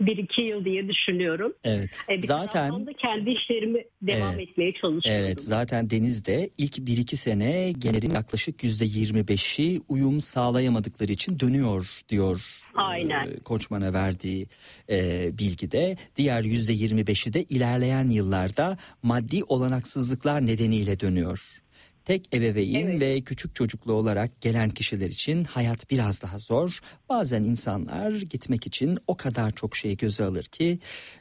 bir 0.00 0.16
iki 0.16 0.42
yıl 0.42 0.64
diye 0.64 0.88
düşünüyorum. 0.88 1.52
Evet. 1.64 1.90
E, 2.08 2.14
bir 2.14 2.20
zaten 2.20 2.86
da 2.86 2.92
kendi 2.92 3.30
işlerimi 3.30 3.84
devam 4.02 4.34
evet, 4.34 4.48
etmeye 4.48 4.72
çalışıyorum. 4.72 5.24
Evet. 5.24 5.42
Zaten 5.42 5.90
Deniz'de 5.90 6.50
ilk 6.58 6.78
bir 6.78 6.96
iki 6.96 7.16
sene 7.16 7.72
gelirin 7.72 8.14
yaklaşık 8.14 8.64
yüzde 8.64 8.84
yirmi 8.84 9.28
beşi 9.28 9.80
uyum 9.88 10.20
sağlayamadıkları 10.20 11.12
için 11.12 11.40
dönüyor 11.40 12.00
diyor. 12.08 12.60
Aynen. 12.74 13.26
E, 13.26 13.36
Koçman'a 13.36 13.92
verdiği 13.92 14.46
e, 14.90 15.28
bilgide. 15.38 15.96
Diğer 16.16 16.42
yüzde 16.42 16.72
yirmi 16.72 17.06
beşi 17.06 17.32
de 17.32 17.42
ilerleyen 17.42 18.06
yıllarda 18.06 18.76
maddi 19.02 19.44
olanaksızlıklar 19.44 20.46
nedeniyle 20.46 21.00
dönüyor. 21.00 21.61
Tek 22.04 22.34
ebeveyn 22.34 22.86
evet. 22.86 23.00
ve 23.00 23.20
küçük 23.20 23.54
çocuklu 23.54 23.92
olarak 23.92 24.40
gelen 24.40 24.70
kişiler 24.70 25.10
için 25.10 25.44
hayat 25.44 25.90
biraz 25.90 26.22
daha 26.22 26.38
zor. 26.38 26.80
Bazen 27.08 27.42
insanlar 27.42 28.10
gitmek 28.10 28.66
için 28.66 28.98
o 29.06 29.16
kadar 29.16 29.50
çok 29.50 29.76
şey 29.76 29.96
göze 29.96 30.24
alır 30.24 30.44
ki 30.44 30.78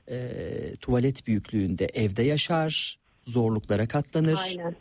e, 0.08 0.30
tuvalet 0.82 1.28
büyüklüğünde 1.28 1.86
evde 1.94 2.24
yaşar, 2.24 3.00
zorluklara 3.26 3.88
katlanır. 3.88 4.40
Aynen. 4.44 4.76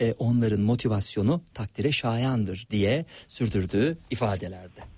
E, 0.00 0.12
onların 0.12 0.60
motivasyonu 0.60 1.42
takdire 1.54 1.92
şayandır 1.92 2.66
diye 2.70 3.04
sürdürdüğü 3.28 3.98
ifadelerde. 4.10 4.95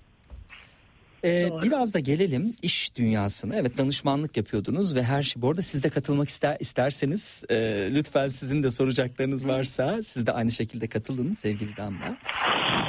Ee, 1.23 1.49
biraz 1.63 1.93
da 1.93 1.99
gelelim 1.99 2.55
iş 2.61 2.95
dünyasına. 2.95 3.55
Evet 3.55 3.77
danışmanlık 3.77 4.37
yapıyordunuz 4.37 4.95
ve 4.95 5.03
her 5.03 5.23
şey. 5.23 5.41
Bu 5.41 5.49
arada 5.49 5.61
siz 5.61 5.83
de 5.83 5.89
katılmak 5.89 6.29
ister, 6.29 6.57
isterseniz 6.59 7.43
e, 7.49 7.55
lütfen 7.93 8.29
sizin 8.29 8.63
de 8.63 8.69
soracaklarınız 8.69 9.47
varsa 9.47 10.03
siz 10.03 10.27
de 10.27 10.31
aynı 10.31 10.51
şekilde 10.51 10.87
katılın 10.87 11.33
sevgili 11.33 11.77
Damla. 11.77 12.17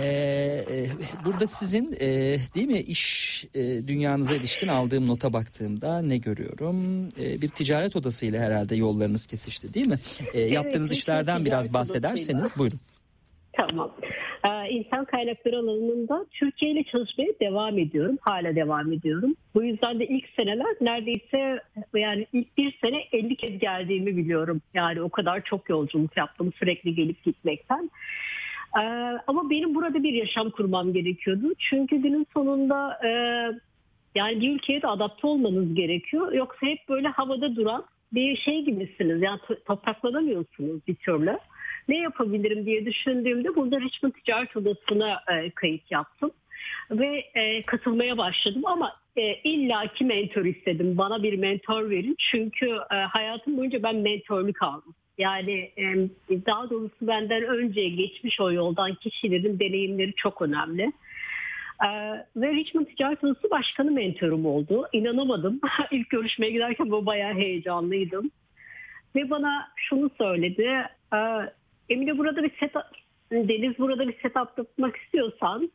Ee, 0.03 0.65
e, 0.71 0.87
burada 1.25 1.47
sizin 1.47 1.97
e, 2.01 2.37
değil 2.55 2.69
mi 2.69 2.79
iş 2.81 3.45
e, 3.55 3.89
dünyanıza 3.89 4.35
ilişkin 4.35 4.69
aldığım 4.69 5.09
nota 5.09 5.33
baktığımda 5.33 6.03
ne 6.03 6.17
görüyorum? 6.17 7.09
E, 7.09 7.43
bir 7.43 7.49
ticaret 7.49 7.97
odasıyla 7.97 8.43
herhalde 8.43 8.77
yollarınız 8.77 9.27
kesişti 9.27 9.75
değil 9.75 9.87
mi? 9.87 9.99
E, 10.35 10.41
evet, 10.41 10.53
yaptığınız 10.53 10.93
işlerden 10.93 11.45
biraz 11.45 11.73
bahsederseniz 11.73 12.57
buyurun. 12.57 12.81
Tamam. 13.69 13.91
Ee, 14.49 14.71
insan 14.71 15.05
kaynakları 15.05 15.59
alanında 15.59 16.27
Türkiye 16.31 16.73
ile 16.73 16.85
çalışmaya 16.85 17.33
devam 17.41 17.79
ediyorum. 17.79 18.19
Hala 18.21 18.57
devam 18.57 18.93
ediyorum. 18.93 19.35
Bu 19.55 19.63
yüzden 19.63 20.01
de 20.01 20.07
ilk 20.07 20.29
seneler 20.37 20.77
neredeyse 20.81 21.61
yani 21.95 22.27
ilk 22.33 22.57
bir 22.57 22.79
sene 22.81 23.03
50 23.13 23.37
kez 23.37 23.59
geldiğimi 23.59 24.17
biliyorum. 24.17 24.63
Yani 24.75 25.03
o 25.03 25.09
kadar 25.09 25.45
çok 25.45 25.69
yolculuk 25.69 26.17
yaptım 26.17 26.53
sürekli 26.59 26.95
gelip 26.95 27.25
gitmekten. 27.25 27.91
Ee, 28.79 28.83
ama 29.27 29.51
benim 29.51 29.75
burada 29.75 30.03
bir 30.03 30.13
yaşam 30.13 30.51
kurmam 30.51 30.93
gerekiyordu. 30.93 31.55
Çünkü 31.59 31.97
günün 31.97 32.27
sonunda 32.35 32.99
e, 33.05 33.09
yani 34.15 34.41
bir 34.41 34.55
ülkeye 34.55 34.83
de 34.83 34.87
adapte 34.87 35.27
olmanız 35.27 35.75
gerekiyor. 35.75 36.33
Yoksa 36.33 36.67
hep 36.67 36.89
böyle 36.89 37.09
havada 37.09 37.57
duran 37.57 37.85
bir 38.13 38.37
şey 38.37 38.65
gibisiniz. 38.65 39.23
Yani 39.23 39.41
topraklanamıyorsunuz 39.67 40.87
bir 40.89 40.95
türlü. 40.95 41.39
Ne 41.89 41.99
yapabilirim 41.99 42.67
diye 42.67 42.87
düşündüğümde 42.87 43.57
burada 43.57 43.81
Richmond 43.81 44.13
Ticaret 44.13 44.57
Odası'na 44.57 45.21
e, 45.33 45.51
kayıt 45.51 45.91
yaptım. 45.91 46.31
Ve 46.91 47.25
e, 47.35 47.63
katılmaya 47.63 48.19
başladım 48.19 48.63
ama 48.67 48.93
e, 49.17 49.35
illaki 49.35 50.05
mentor 50.05 50.45
istedim. 50.45 50.99
Bana 50.99 51.23
bir 51.23 51.39
mentor 51.39 51.91
verin. 51.91 52.17
Çünkü 52.31 52.67
e, 52.91 52.95
hayatım 52.95 53.57
boyunca 53.57 53.83
ben 53.83 53.97
mentorluk 53.97 54.63
aldım. 54.63 54.95
Yani 55.19 55.71
e, 55.77 55.87
daha 56.47 56.71
doğrusu 56.71 56.97
benden 57.07 57.43
önce 57.43 57.89
geçmiş 57.89 58.41
o 58.41 58.53
yoldan 58.53 58.95
kişilerin 58.95 59.59
deneyimleri 59.59 60.15
çok 60.15 60.43
önemli. 60.43 60.93
Ee, 61.85 61.89
ve 62.37 62.55
Richmond 62.55 62.87
Ticaret 62.87 63.25
Odası 63.25 63.51
Başkanı 63.51 63.91
mentorum 63.91 64.47
oldu. 64.47 64.89
İnanamadım. 64.93 65.61
İlk 65.91 66.11
görüşmeye 66.11 66.51
giderken 66.51 66.91
bu 66.91 67.07
bayağı 67.07 67.35
heyecanlıydım. 67.35 68.31
Ve 69.17 69.31
bana 69.31 69.69
şunu 69.77 70.11
söyledi. 70.19 70.87
E, 71.15 71.19
Emine 71.91 72.19
burada 72.19 72.43
bir 72.43 72.53
set 72.61 72.73
Deniz 73.33 73.79
burada 73.79 74.09
bir 74.09 74.15
set 74.23 74.33
yapmak 74.37 74.97
istiyorsan 74.97 75.71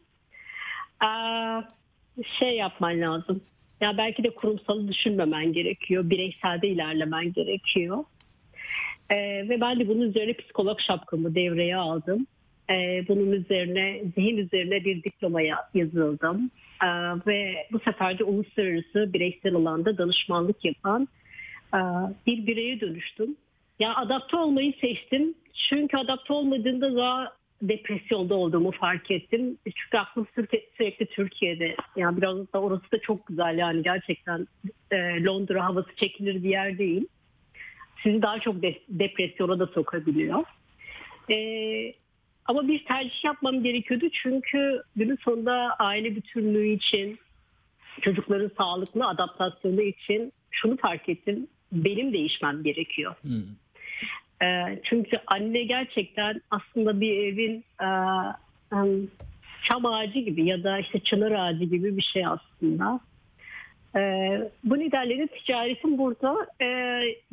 şey 2.40 2.58
yapman 2.58 3.02
lazım. 3.02 3.42
Ya 3.82 3.98
belki 3.98 4.24
de 4.24 4.30
kurumsalı 4.30 4.88
düşünmemen 4.88 5.54
gerekiyor. 5.54 6.10
Bireyselde 6.10 6.68
ilerlemen 6.68 7.34
gerekiyor. 7.34 8.04
Ee, 9.10 9.50
ve 9.50 9.62
ben 9.62 9.80
de 9.80 9.88
bunun 9.88 10.02
üzerine 10.02 10.34
psikolog 10.34 10.80
şapkamı 10.80 11.36
devreye 11.36 11.76
aldım. 11.76 12.28
Ee, 12.70 13.06
bunun 13.08 13.32
üzerine 13.32 14.02
zihin 14.16 14.38
üzerine 14.38 14.86
bir 14.86 15.04
diplomaya 15.04 15.70
yazıldım. 15.74 16.52
Ee, 16.84 16.88
ve 17.28 17.68
bu 17.72 17.80
sefer 17.80 18.20
de 18.20 18.24
uluslararası 18.24 19.14
bireysel 19.14 19.56
alanda 19.56 19.98
danışmanlık 19.98 20.66
yapan 20.66 21.08
bir 22.28 22.48
bireye 22.48 22.80
dönüştüm. 22.80 23.36
Ya 23.80 23.96
adapte 23.96 24.38
olmayı 24.38 24.74
seçtim. 24.82 25.34
Çünkü 25.70 25.98
adapte 25.98 26.34
olmadığında 26.34 26.96
daha 26.96 27.34
depresyonda 27.62 28.36
olduğumu 28.36 28.72
fark 28.72 29.12
ettim. 29.12 29.58
Çünkü 29.66 29.98
aklım 29.98 30.28
sürekli, 30.36 31.06
Türkiye'de. 31.06 31.76
Yani 31.96 32.18
biraz 32.18 32.54
da 32.54 32.62
orası 32.62 32.92
da 32.92 33.00
çok 33.02 33.28
güzel 33.28 33.58
yani 33.58 33.84
gerçekten 33.84 34.48
e, 34.92 35.24
Londra 35.24 35.66
havası 35.66 35.96
çekilir 35.96 36.44
bir 36.44 36.50
yer 36.50 36.78
değil. 36.78 37.08
Sizi 38.04 38.22
daha 38.22 38.40
çok 38.40 38.62
de, 38.62 38.80
depresyona 38.90 39.60
da 39.60 39.68
sokabiliyor. 39.68 40.44
E, 41.30 41.38
ama 42.46 42.68
bir 42.68 42.86
tercih 42.86 43.24
yapmam 43.24 43.64
gerekiyordu 43.64 44.06
çünkü 44.24 44.84
günün 44.96 45.18
sonunda 45.22 45.76
aile 45.80 46.16
bütünlüğü 46.16 46.68
için, 46.68 47.20
çocukların 48.02 48.52
sağlıklı 48.58 49.08
adaptasyonu 49.08 49.82
için 49.82 50.34
şunu 50.52 50.78
fark 50.78 51.10
ettim. 51.10 51.48
Benim 51.72 52.14
değişmem 52.14 52.64
gerekiyor. 52.64 53.16
Hmm. 53.22 53.65
E, 54.44 54.80
çünkü 54.84 55.18
anne 55.28 55.64
gerçekten 55.64 56.42
aslında 56.52 57.02
bir 57.02 57.18
evin 57.18 57.64
e, 57.82 57.88
çam 59.70 59.86
ağacı 59.86 60.20
gibi 60.20 60.46
ya 60.46 60.64
da 60.64 60.80
işte 60.80 61.00
çınar 61.00 61.32
ağacı 61.32 61.64
gibi 61.64 61.98
bir 61.98 62.10
şey 62.14 62.26
aslında. 62.26 63.00
E, 63.96 64.00
bu 64.64 64.80
nedenle 64.80 65.28
ticaretim 65.28 65.98
burada 65.98 66.36
e, 66.62 66.68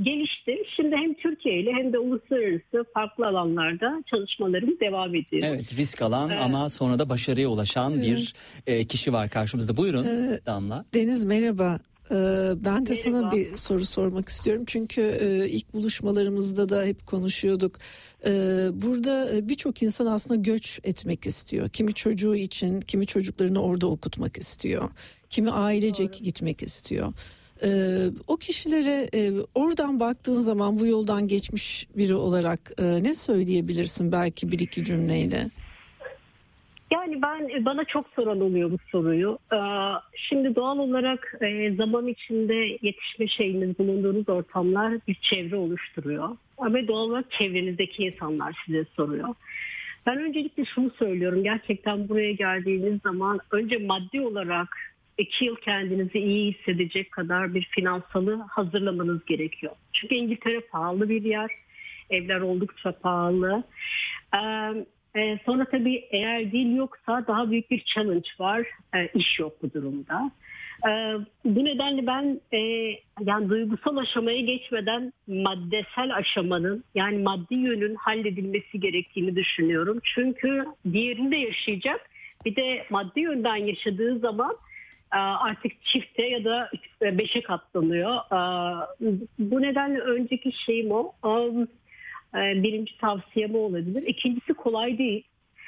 gelişti. 0.03 0.65
Şimdi 0.77 0.97
hem 0.97 1.15
Türkiye 1.15 1.61
ile 1.61 1.73
hem 1.73 1.93
de 1.93 1.99
uluslararası 1.99 2.85
farklı 2.95 3.27
alanlarda 3.27 4.05
çalışmalarım 4.07 4.81
devam 4.81 5.15
ediyor. 5.15 5.43
Evet 5.49 5.75
risk 5.77 6.03
alan 6.03 6.31
ee, 6.31 6.39
ama 6.39 6.69
sonra 6.69 6.99
da 6.99 7.09
başarıya 7.09 7.49
ulaşan 7.49 8.03
bir 8.03 8.35
e, 8.67 8.85
kişi 8.85 9.13
var 9.13 9.29
karşımızda. 9.29 9.77
Buyurun 9.77 10.05
e, 10.05 10.39
Damla. 10.47 10.85
Deniz 10.95 11.25
merhaba. 11.25 11.79
Ee, 12.13 12.65
ben 12.65 12.87
de 12.87 12.95
sana 12.95 13.33
bir 13.33 13.57
soru 13.57 13.85
sormak 13.85 14.29
istiyorum 14.29 14.63
çünkü 14.67 15.01
e, 15.01 15.49
ilk 15.49 15.75
buluşmalarımızda 15.75 16.69
da 16.69 16.85
hep 16.85 17.07
konuşuyorduk. 17.07 17.79
Ee, 18.27 18.31
burada 18.73 19.37
e, 19.37 19.49
birçok 19.49 19.83
insan 19.83 20.07
aslında 20.07 20.41
göç 20.41 20.81
etmek 20.85 21.27
istiyor. 21.27 21.69
Kimi 21.69 21.95
çocuğu 21.95 22.35
için, 22.35 22.81
kimi 22.81 23.07
çocuklarını 23.07 23.63
orada 23.63 23.87
okutmak 23.87 24.37
istiyor. 24.37 24.91
Kimi 25.31 25.51
ailecek 25.51 26.13
Doğru. 26.13 26.25
gitmek 26.25 26.63
istiyor. 26.63 27.13
Ee, 27.65 27.99
o 28.27 28.37
kişilere 28.37 29.09
e, 29.15 29.33
oradan 29.55 30.01
baktığın 30.01 30.41
zaman 30.41 30.79
bu 30.79 30.87
yoldan 30.87 31.29
geçmiş 31.29 31.89
biri 31.97 32.15
olarak 32.15 32.73
ne 32.79 33.15
söyleyebilirsin 33.15 34.13
belki 34.13 34.53
bir 34.53 34.59
iki 34.59 34.85
cümleyle? 34.85 35.51
Yani 36.93 37.23
ben 37.23 37.65
bana 37.65 37.85
çok 37.85 38.07
soran 38.17 38.41
oluyor 38.41 38.71
bu 38.71 38.77
soruyu. 38.91 39.39
Ee, 39.53 39.57
şimdi 40.15 40.55
doğal 40.55 40.79
olarak 40.79 41.35
e, 41.41 41.75
zaman 41.75 42.07
içinde 42.07 42.55
yetişme 42.83 43.29
şeyiniz 43.29 43.79
bulunduğunuz 43.79 44.29
ortamlar 44.29 44.93
bir 45.09 45.15
çevre 45.15 45.57
oluşturuyor. 45.57 46.29
Ve 46.61 46.89
doğal 46.89 47.09
olarak 47.09 47.31
çevrenizdeki 47.31 48.05
insanlar 48.05 48.63
size 48.67 48.85
soruyor. 48.97 49.29
Ben 50.07 50.19
öncelikle 50.19 50.65
şunu 50.65 50.91
söylüyorum. 50.91 51.45
Gerçekten 51.45 52.09
buraya 52.09 52.33
geldiğiniz 52.33 53.01
zaman 53.03 53.41
önce 53.51 53.79
maddi 53.79 54.21
olarak 54.21 54.69
iki 55.19 55.45
yıl 55.45 55.57
kendinizi 55.57 56.19
iyi 56.19 56.53
hissedecek 56.53 57.13
kadar 57.13 57.55
bir 57.55 57.69
finansalı 57.71 58.37
hazırlamanız 58.37 59.25
gerekiyor. 59.25 59.73
Çünkü 59.93 60.15
İngiltere 60.15 60.61
pahalı 60.61 61.09
bir 61.09 61.23
yer. 61.23 61.51
Evler 62.11 62.41
oldukça 62.41 62.93
pahalı. 62.93 63.65
Ee, 64.35 64.39
ee, 65.17 65.39
sonra 65.47 65.65
tabii 65.65 66.05
eğer 66.11 66.53
dil 66.53 66.77
yoksa 66.77 67.25
daha 67.27 67.51
büyük 67.51 67.71
bir 67.71 67.85
challenge 67.85 68.29
var. 68.39 68.67
Ee, 68.95 69.09
iş 69.15 69.39
yok 69.39 69.63
bu 69.63 69.73
durumda. 69.73 70.31
Ee, 70.89 71.15
bu 71.45 71.65
nedenle 71.65 72.07
ben 72.07 72.41
e, 72.53 72.59
yani 73.21 73.49
duygusal 73.49 73.97
aşamaya 73.97 74.41
geçmeden 74.41 75.13
maddesel 75.27 76.17
aşamanın 76.17 76.85
yani 76.95 77.19
maddi 77.19 77.55
yönün 77.59 77.95
halledilmesi 77.95 78.81
gerektiğini 78.81 79.37
düşünüyorum. 79.37 79.99
Çünkü 80.15 80.65
diğerinde 80.93 81.37
yaşayacak. 81.37 82.11
Bir 82.45 82.57
de 82.57 82.87
maddi 82.91 83.21
yönden 83.21 83.57
yaşadığı 83.57 84.19
zaman 84.19 84.57
e, 85.15 85.19
artık 85.19 85.73
çifte 85.85 86.27
ya 86.27 86.45
da 86.45 86.71
beşe 87.03 87.43
katlanıyor. 87.43 88.17
Bu 89.39 89.63
nedenle 89.63 89.99
önceki 89.99 90.53
şeyim 90.65 90.91
o. 90.91 91.13
Um, 92.35 92.41
e, 92.41 92.63
birinci 92.63 92.99
tavsiyem 92.99 93.55
olabilir. 93.55 94.03
İkincisi 94.07 94.55
kolay 94.55 94.99
değil. 94.99 95.25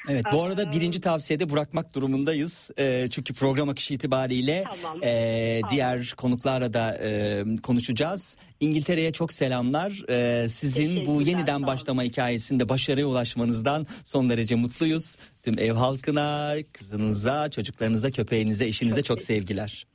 Evet 0.09 0.25
bu 0.31 0.43
arada 0.43 0.71
birinci 0.71 1.01
tavsiyede 1.01 1.49
bırakmak 1.49 1.95
durumundayız. 1.95 2.71
E, 2.77 3.07
çünkü 3.07 3.33
program 3.33 3.69
akışı 3.69 3.93
itibariyle 3.93 4.63
tamam. 4.63 4.97
e, 5.03 5.59
tamam. 5.61 5.75
diğer 5.75 6.13
konuklarla 6.17 6.73
da 6.73 6.97
e, 7.03 7.43
konuşacağız. 7.63 8.37
İngiltere'ye 8.59 9.11
çok 9.11 9.33
selamlar. 9.33 10.09
E, 10.09 10.47
sizin 10.47 11.05
bu 11.05 11.21
yeniden 11.21 11.67
başlama 11.67 12.03
hikayesinde 12.03 12.69
başarıya 12.69 13.07
ulaşmanızdan 13.07 13.87
son 14.03 14.29
derece 14.29 14.55
mutluyuz. 14.55 15.15
Tüm 15.43 15.59
ev 15.59 15.73
halkına, 15.73 16.55
kızınıza, 16.73 17.49
çocuklarınıza, 17.49 18.11
köpeğinize, 18.11 18.65
eşinize 18.65 19.01
çok, 19.01 19.05
çok 19.05 19.21
sevgiler. 19.21 19.85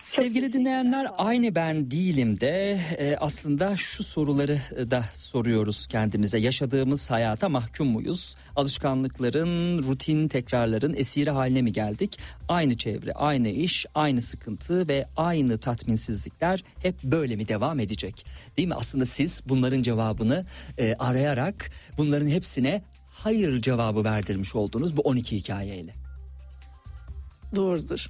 Sevgili 0.00 0.52
dinleyenler 0.52 1.08
aynı 1.16 1.54
ben 1.54 1.90
değilim 1.90 2.40
de 2.40 2.80
e, 2.98 3.16
aslında 3.16 3.76
şu 3.76 4.04
soruları 4.04 4.58
e, 4.76 4.90
da 4.90 5.04
soruyoruz 5.12 5.86
kendimize. 5.86 6.38
Yaşadığımız 6.38 7.10
hayata 7.10 7.48
mahkum 7.48 7.88
muyuz? 7.88 8.36
Alışkanlıkların, 8.56 9.82
rutin 9.82 10.28
tekrarların 10.28 10.94
esiri 10.94 11.30
haline 11.30 11.62
mi 11.62 11.72
geldik? 11.72 12.18
Aynı 12.48 12.76
çevre, 12.76 13.12
aynı 13.12 13.48
iş, 13.48 13.86
aynı 13.94 14.20
sıkıntı 14.20 14.88
ve 14.88 15.06
aynı 15.16 15.58
tatminsizlikler 15.58 16.64
hep 16.82 17.02
böyle 17.02 17.36
mi 17.36 17.48
devam 17.48 17.80
edecek? 17.80 18.26
Değil 18.56 18.68
mi? 18.68 18.74
Aslında 18.74 19.06
siz 19.06 19.42
bunların 19.48 19.82
cevabını 19.82 20.46
e, 20.78 20.94
arayarak 20.94 21.70
bunların 21.98 22.28
hepsine 22.28 22.82
hayır 23.08 23.62
cevabı 23.62 24.04
verdirmiş 24.04 24.54
oldunuz 24.54 24.96
bu 24.96 25.00
12 25.00 25.36
hikayeyle. 25.36 25.94
Doğrudur. 27.56 28.06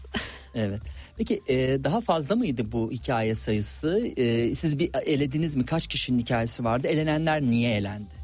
Evet. 0.54 0.80
Peki 1.20 1.42
e, 1.48 1.84
daha 1.84 2.00
fazla 2.00 2.36
mıydı 2.36 2.72
bu 2.72 2.90
hikaye 2.90 3.34
sayısı? 3.34 4.06
E, 4.16 4.54
siz 4.54 4.78
bir 4.78 4.90
elediniz 5.06 5.56
mi? 5.56 5.66
Kaç 5.66 5.86
kişinin 5.86 6.18
hikayesi 6.18 6.64
vardı? 6.64 6.88
Elenenler 6.88 7.42
niye 7.42 7.76
elendi? 7.76 8.19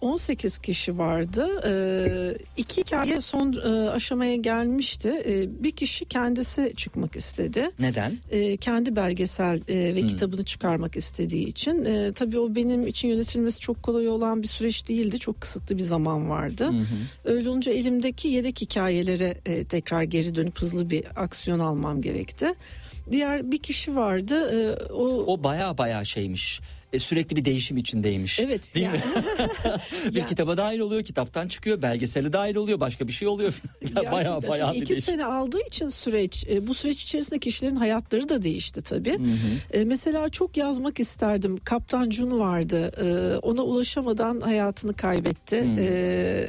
18 0.00 0.58
kişi 0.58 0.98
vardı. 0.98 1.48
Ee, 1.66 2.38
iki 2.56 2.80
hikaye 2.80 3.20
son 3.20 3.52
e, 3.52 3.90
aşamaya 3.90 4.36
gelmişti. 4.36 5.22
Ee, 5.26 5.64
bir 5.64 5.70
kişi 5.70 6.04
kendisi 6.04 6.72
çıkmak 6.76 7.16
istedi. 7.16 7.70
Neden? 7.78 8.18
Ee, 8.30 8.56
kendi 8.56 8.96
belgesel 8.96 9.60
e, 9.68 9.94
ve 9.94 10.00
hmm. 10.00 10.08
kitabını 10.08 10.44
çıkarmak 10.44 10.96
istediği 10.96 11.46
için. 11.46 11.84
Ee, 11.84 12.12
tabii 12.12 12.38
o 12.38 12.54
benim 12.54 12.86
için 12.86 13.08
yönetilmesi 13.08 13.60
çok 13.60 13.82
kolay 13.82 14.08
olan 14.08 14.42
bir 14.42 14.48
süreç 14.48 14.88
değildi. 14.88 15.18
Çok 15.18 15.40
kısıtlı 15.40 15.76
bir 15.76 15.82
zaman 15.82 16.30
vardı. 16.30 16.68
Hmm. 16.68 16.84
Öyle 17.24 17.48
olunca 17.48 17.72
elimdeki 17.72 18.28
yedek 18.28 18.60
hikayelere 18.60 19.34
e, 19.46 19.64
tekrar 19.64 20.02
geri 20.02 20.34
dönüp 20.34 20.58
hızlı 20.58 20.90
bir 20.90 21.04
aksiyon 21.16 21.58
almam 21.58 22.02
gerekti. 22.02 22.54
Diğer 23.10 23.52
bir 23.52 23.58
kişi 23.58 23.96
vardı. 23.96 24.50
E, 24.54 24.92
o 24.92 25.04
o 25.26 25.44
baya 25.44 25.78
baya 25.78 26.04
şeymiş 26.04 26.60
e, 26.92 26.98
sürekli 26.98 27.36
bir 27.36 27.44
değişim 27.44 27.76
içindeymiş. 27.76 28.40
Evet. 28.40 28.74
Değil 28.74 28.86
yani. 28.86 28.96
mi? 28.96 30.14
bir 30.14 30.26
kitaba 30.26 30.56
dahil 30.56 30.78
oluyor, 30.78 31.04
kitaptan 31.04 31.48
çıkıyor, 31.48 31.82
belgeseli 31.82 32.32
dahil 32.32 32.56
oluyor, 32.56 32.80
başka 32.80 33.08
bir 33.08 33.12
şey 33.12 33.28
oluyor. 33.28 33.54
Ya 33.96 34.12
bayağı 34.12 34.42
bayağı 34.48 34.74
bir 34.74 34.82
iki 34.82 34.88
değişim. 34.88 35.12
sene 35.12 35.24
aldığı 35.24 35.60
için 35.66 35.88
süreç 35.88 36.46
e, 36.50 36.66
bu 36.66 36.74
süreç 36.74 37.02
içerisinde 37.02 37.38
kişilerin 37.38 37.76
hayatları 37.76 38.28
da 38.28 38.42
değişti 38.42 38.82
tabii. 38.82 39.18
E, 39.72 39.84
mesela 39.84 40.28
çok 40.28 40.56
yazmak 40.56 41.00
isterdim. 41.00 41.56
Kaptan 41.64 42.10
Cun 42.10 42.38
vardı. 42.40 42.92
E, 43.04 43.36
ona 43.36 43.62
ulaşamadan 43.62 44.40
hayatını 44.40 44.94
kaybetti. 44.94 45.56
E, 45.78 46.46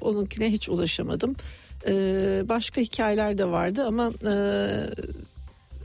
onunkine 0.00 0.52
hiç 0.52 0.68
ulaşamadım. 0.68 1.36
E, 1.86 1.92
başka 2.48 2.80
hikayeler 2.80 3.38
de 3.38 3.44
vardı 3.44 3.84
ama 3.86 4.12
e, 4.24 4.34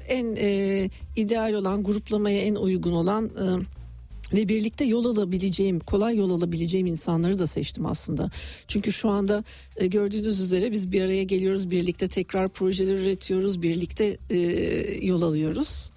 en 0.07 0.35
e, 0.35 0.89
ideal 1.15 1.53
olan 1.53 1.83
gruplamaya 1.83 2.41
en 2.41 2.55
uygun 2.55 2.93
olan 2.93 3.25
e, 3.25 3.65
ve 4.33 4.49
birlikte 4.49 4.85
yol 4.85 5.05
alabileceğim, 5.05 5.79
kolay 5.79 6.17
yol 6.17 6.29
alabileceğim 6.29 6.87
insanları 6.87 7.39
da 7.39 7.47
seçtim 7.47 7.85
aslında. 7.85 8.29
Çünkü 8.67 8.91
şu 8.91 9.09
anda 9.09 9.43
e, 9.77 9.87
gördüğünüz 9.87 10.39
üzere 10.39 10.71
biz 10.71 10.91
bir 10.91 11.01
araya 11.01 11.23
geliyoruz, 11.23 11.71
birlikte 11.71 12.07
tekrar 12.07 12.49
projeler 12.49 12.95
üretiyoruz, 12.95 13.61
birlikte 13.61 14.17
e, 14.29 14.37
yol 15.05 15.21
alıyoruz. 15.21 15.91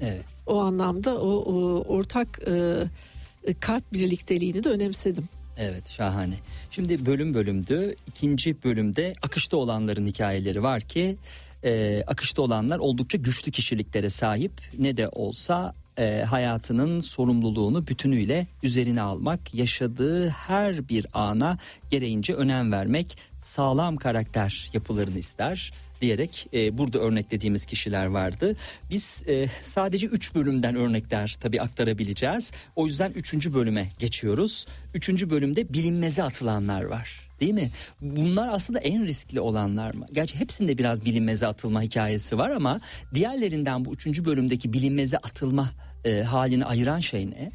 Evet. 0.00 0.24
O 0.46 0.58
anlamda 0.58 1.18
o, 1.20 1.28
o 1.28 1.84
ortak 1.88 2.40
e, 2.48 3.54
kalp 3.60 3.92
birlikteliğini 3.92 4.64
de 4.64 4.68
önemsedim. 4.68 5.24
Evet 5.58 5.88
şahane. 5.88 6.34
Şimdi 6.70 7.06
bölüm 7.06 7.34
bölümdü. 7.34 7.94
İkinci 8.06 8.62
bölümde 8.64 9.12
akışta 9.22 9.56
olanların 9.56 10.06
hikayeleri 10.06 10.62
var 10.62 10.80
ki 10.80 11.16
e, 11.64 12.02
akışta 12.06 12.42
olanlar 12.42 12.78
oldukça 12.78 13.18
güçlü 13.18 13.52
kişiliklere 13.52 14.08
sahip. 14.08 14.52
Ne 14.78 14.96
de 14.96 15.08
olsa 15.08 15.74
e, 15.98 16.22
hayatının 16.22 17.00
sorumluluğunu 17.00 17.86
bütünüyle 17.86 18.46
üzerine 18.62 19.02
almak, 19.02 19.54
yaşadığı 19.54 20.28
her 20.28 20.88
bir 20.88 21.06
ana 21.12 21.58
gereğince 21.90 22.34
önem 22.34 22.72
vermek, 22.72 23.18
sağlam 23.38 23.96
karakter 23.96 24.70
yapılarını 24.72 25.18
ister 25.18 25.72
diyerek 26.00 26.46
e, 26.54 26.78
burada 26.78 26.98
örneklediğimiz 26.98 27.66
kişiler 27.66 28.06
vardı. 28.06 28.56
Biz 28.90 29.22
e, 29.28 29.48
sadece 29.62 30.06
3 30.06 30.34
bölümden 30.34 30.76
örnekler 30.76 31.36
tabii 31.40 31.62
aktarabileceğiz. 31.62 32.52
O 32.76 32.86
yüzden 32.86 33.12
3. 33.12 33.34
bölüme 33.54 33.88
geçiyoruz. 33.98 34.66
3. 34.94 35.30
bölümde 35.30 35.72
bilinmeze 35.74 36.22
atılanlar 36.22 36.82
var. 36.82 37.28
Değil 37.40 37.54
mi? 37.54 37.70
Bunlar 38.00 38.48
aslında 38.48 38.78
en 38.78 39.06
riskli 39.06 39.40
olanlar 39.40 39.94
mı? 39.94 40.06
Gerçi 40.12 40.40
hepsinde 40.40 40.78
biraz 40.78 41.04
bilinmeze 41.04 41.46
atılma 41.46 41.82
hikayesi 41.82 42.38
var 42.38 42.50
ama 42.50 42.80
diğerlerinden 43.14 43.84
bu 43.84 43.92
3. 43.92 44.24
bölümdeki 44.24 44.72
bilinmeze 44.72 45.18
atılma 45.18 45.70
e, 46.04 46.22
halini 46.22 46.64
ayıran 46.64 47.00
şey 47.00 47.30
ne? 47.30 47.52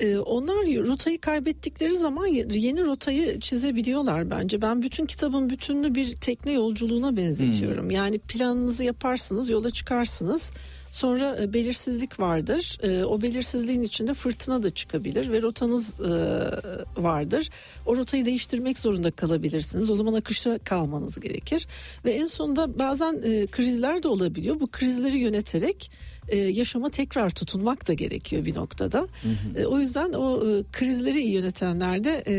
Ee, 0.00 0.18
onlar 0.18 0.56
rotayı 0.86 1.20
kaybettikleri 1.20 1.94
zaman 1.94 2.26
yeni 2.26 2.84
rotayı 2.84 3.40
çizebiliyorlar 3.40 4.30
bence. 4.30 4.62
Ben 4.62 4.82
bütün 4.82 5.06
kitabın 5.06 5.50
bütününü 5.50 5.94
bir 5.94 6.16
tekne 6.16 6.52
yolculuğuna 6.52 7.16
benzetiyorum. 7.16 7.90
Yani 7.90 8.18
planınızı 8.18 8.84
yaparsınız, 8.84 9.50
yola 9.50 9.70
çıkarsınız. 9.70 10.52
Sonra 10.90 11.38
e, 11.42 11.52
belirsizlik 11.52 12.20
vardır. 12.20 12.78
E, 12.82 13.04
o 13.04 13.22
belirsizliğin 13.22 13.82
içinde 13.82 14.14
fırtına 14.14 14.62
da 14.62 14.70
çıkabilir 14.70 15.32
ve 15.32 15.42
rotanız 15.42 16.00
e, 16.00 16.10
vardır. 16.96 17.50
O 17.86 17.96
rotayı 17.96 18.26
değiştirmek 18.26 18.78
zorunda 18.78 19.10
kalabilirsiniz. 19.10 19.90
O 19.90 19.94
zaman 19.94 20.14
akışta 20.14 20.58
kalmanız 20.58 21.20
gerekir. 21.20 21.66
Ve 22.04 22.12
en 22.12 22.26
sonunda 22.26 22.78
bazen 22.78 23.20
krizler 23.50 24.02
de 24.02 24.08
olabiliyor. 24.08 24.60
Bu 24.60 24.66
krizleri 24.66 25.18
yöneterek 25.18 25.90
e, 26.28 26.36
yaşama 26.36 26.90
tekrar 26.90 27.30
tutunmak 27.30 27.88
da 27.88 27.92
gerekiyor 27.92 28.44
bir 28.44 28.54
noktada. 28.54 29.08
E, 29.56 29.64
o 29.64 29.78
yüzden 29.78 30.12
o 30.12 30.36
e, 30.36 30.62
krizleri 30.72 31.20
iyi 31.20 31.32
yönetenler 31.32 32.04
de 32.04 32.22
e, 32.26 32.34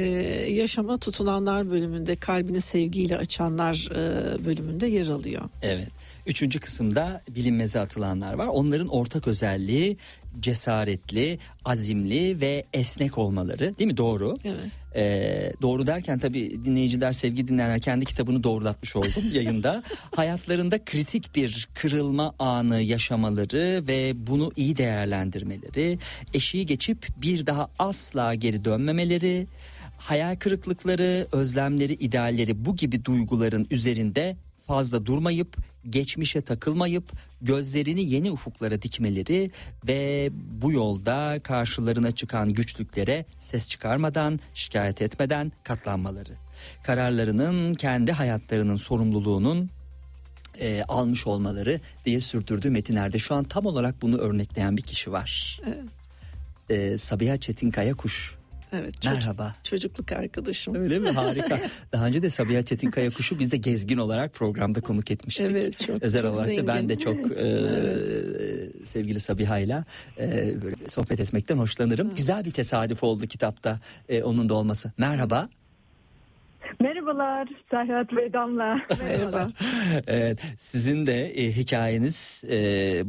yaşama 0.52 0.98
tutunanlar 0.98 1.70
bölümünde 1.70 2.16
kalbini 2.16 2.62
sevgiyle 2.62 3.18
açanlar 3.18 3.90
e, 3.92 4.46
bölümünde 4.46 4.88
yer 4.88 5.08
alıyor. 5.08 5.42
Evet. 5.62 5.88
Üçüncü 6.28 6.60
kısımda 6.60 7.22
bilinmeze 7.36 7.80
atılanlar 7.80 8.34
var. 8.34 8.48
Onların 8.48 8.88
ortak 8.88 9.28
özelliği 9.28 9.98
cesaretli, 10.40 11.40
azimli 11.66 12.42
ve 12.42 12.66
esnek 12.74 13.18
olmaları 13.18 13.78
değil 13.78 13.92
mi? 13.92 13.98
Doğru. 13.98 14.36
Evet. 14.46 14.66
Ee, 14.96 15.52
doğru 15.62 15.88
derken 15.88 16.20
tabii 16.20 16.64
dinleyiciler, 16.64 17.12
sevgili 17.12 17.48
dinleyenler 17.48 17.80
kendi 17.80 18.06
kitabını 18.06 18.44
doğrulatmış 18.44 18.96
oldum 18.96 19.24
yayında. 19.34 19.84
Hayatlarında 20.16 20.86
kritik 20.86 21.36
bir 21.36 21.70
kırılma 21.74 22.34
anı 22.40 22.82
yaşamaları 22.82 23.84
ve 23.88 24.28
bunu 24.28 24.52
iyi 24.56 24.78
değerlendirmeleri, 24.78 26.00
eşiği 26.34 26.66
geçip 26.66 27.08
bir 27.18 27.46
daha 27.46 27.70
asla 27.80 28.36
geri 28.36 28.66
dönmemeleri, 28.66 29.48
hayal 29.98 30.36
kırıklıkları, 30.36 31.28
özlemleri, 31.32 31.94
idealleri 31.94 32.66
bu 32.66 32.76
gibi 32.76 33.06
duyguların 33.06 33.68
üzerinde 33.72 34.38
fazla 34.70 35.06
durmayıp 35.06 35.58
geçmişe 35.90 36.42
takılmayıp 36.42 37.12
gözlerini 37.42 38.10
yeni 38.10 38.32
ufuklara 38.32 38.82
dikmeleri 38.82 39.52
ve 39.88 40.30
bu 40.34 40.72
yolda 40.72 41.40
karşılarına 41.44 42.12
çıkan 42.12 42.54
güçlüklere 42.54 43.26
ses 43.40 43.70
çıkarmadan, 43.70 44.40
şikayet 44.54 45.02
etmeden 45.02 45.52
katlanmaları. 45.64 46.34
Kararlarının 46.84 47.74
kendi 47.74 48.12
hayatlarının 48.12 48.76
sorumluluğunun 48.76 49.70
e, 50.60 50.84
almış 50.84 51.28
olmaları 51.28 51.80
diye 52.06 52.22
sürdürdüğü 52.22 52.70
metinlerde 52.70 53.20
şu 53.20 53.36
an 53.36 53.44
tam 53.44 53.66
olarak 53.66 54.02
bunu 54.02 54.18
örnekleyen 54.18 54.78
bir 54.78 54.82
kişi 54.82 55.12
var. 55.12 55.62
E, 56.70 56.98
Sabiha 56.98 57.38
Çetinkaya 57.38 57.94
Kuş. 57.94 58.39
Evet. 58.74 59.02
çocuk- 59.02 59.14
Merhaba. 59.18 59.56
çocukluk 59.64 60.12
arkadaşım. 60.12 60.76
Öyle 60.76 61.00
mi? 61.00 61.10
Harika. 61.10 61.60
Daha 61.94 62.06
önce 62.06 62.22
de 62.24 62.30
Sabiha 62.30 62.62
Çetinkaya 62.66 63.10
Kuşu 63.12 63.40
biz 63.40 63.52
de 63.52 63.58
gezgin 63.58 63.98
olarak 63.98 64.34
programda 64.34 64.82
konuk 64.82 65.12
etmiştik. 65.12 65.48
Evet, 65.50 65.80
çok- 65.88 66.04
Özel 66.04 66.22
çok 66.22 66.34
olarak 66.36 66.58
da 66.58 66.68
ben 66.68 66.74
zengin. 66.74 66.90
de 66.90 66.96
çok 66.96 67.18
e, 67.38 68.86
sevgili 68.86 69.20
Sabiha'yla 69.20 69.86
e, 70.20 70.28
böyle 70.62 70.76
sohbet 70.88 71.20
etmekten 71.20 71.58
hoşlanırım. 71.58 72.16
Güzel 72.16 72.46
bir 72.46 72.52
tesadüf 72.52 73.04
oldu 73.04 73.28
kitapta 73.28 73.80
e, 74.10 74.24
onun 74.24 74.50
da 74.50 74.54
olması. 74.54 74.92
Merhaba. 74.98 75.50
Merhabalar 76.80 77.50
Serhat 77.72 78.14
ve 78.14 78.34
Damla. 78.34 78.82
Merhaba. 79.04 79.50
Evet, 80.08 80.42
sizin 80.58 81.08
de 81.08 81.26
e, 81.26 81.52
hikayeniz 81.52 82.44
e, 82.52 82.56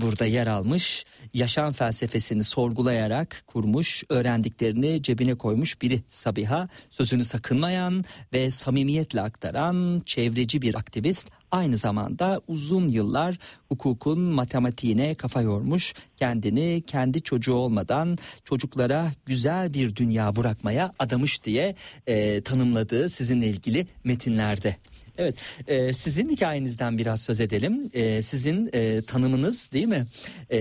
burada 0.01 0.25
yer 0.25 0.47
almış. 0.47 1.05
Yaşam 1.35 1.73
felsefesini 1.73 2.45
sorgulayarak 2.45 3.43
kurmuş, 3.47 4.05
öğrendiklerini 4.09 5.03
cebine 5.03 5.35
koymuş 5.35 5.83
biri 5.83 6.01
Sabiha. 6.09 6.69
Sözünü 6.91 7.25
sakınmayan 7.25 8.05
ve 8.33 8.51
samimiyetle 8.51 9.21
aktaran 9.21 10.01
çevreci 10.07 10.63
bir 10.63 10.75
aktivist. 10.75 11.31
Aynı 11.51 11.77
zamanda 11.77 12.41
uzun 12.49 12.89
yıllar 12.89 13.39
hukukun 13.69 14.21
matematiğine 14.21 15.15
kafa 15.15 15.43
yormuş. 15.43 15.95
Kendini 16.17 16.83
kendi 16.87 17.23
çocuğu 17.23 17.55
olmadan 17.55 18.19
çocuklara 18.45 19.13
güzel 19.27 19.75
bir 19.75 19.97
dünya 19.97 20.37
bırakmaya 20.37 20.93
adamış 20.99 21.45
diye 21.45 21.75
e, 22.07 22.41
tanımladığı 22.41 23.09
sizinle 23.09 23.47
ilgili 23.47 23.87
metinlerde. 24.05 24.77
Evet, 25.19 25.35
e, 25.67 25.93
sizin 25.93 26.29
hikayenizden 26.29 26.99
biraz 26.99 27.23
söz 27.23 27.41
edelim. 27.41 27.91
E, 27.93 28.23
sizin 28.23 28.71
e, 28.73 29.03
tanımınız 29.03 29.73
değil 29.73 29.89
mi? 29.89 30.07
E, 30.51 30.59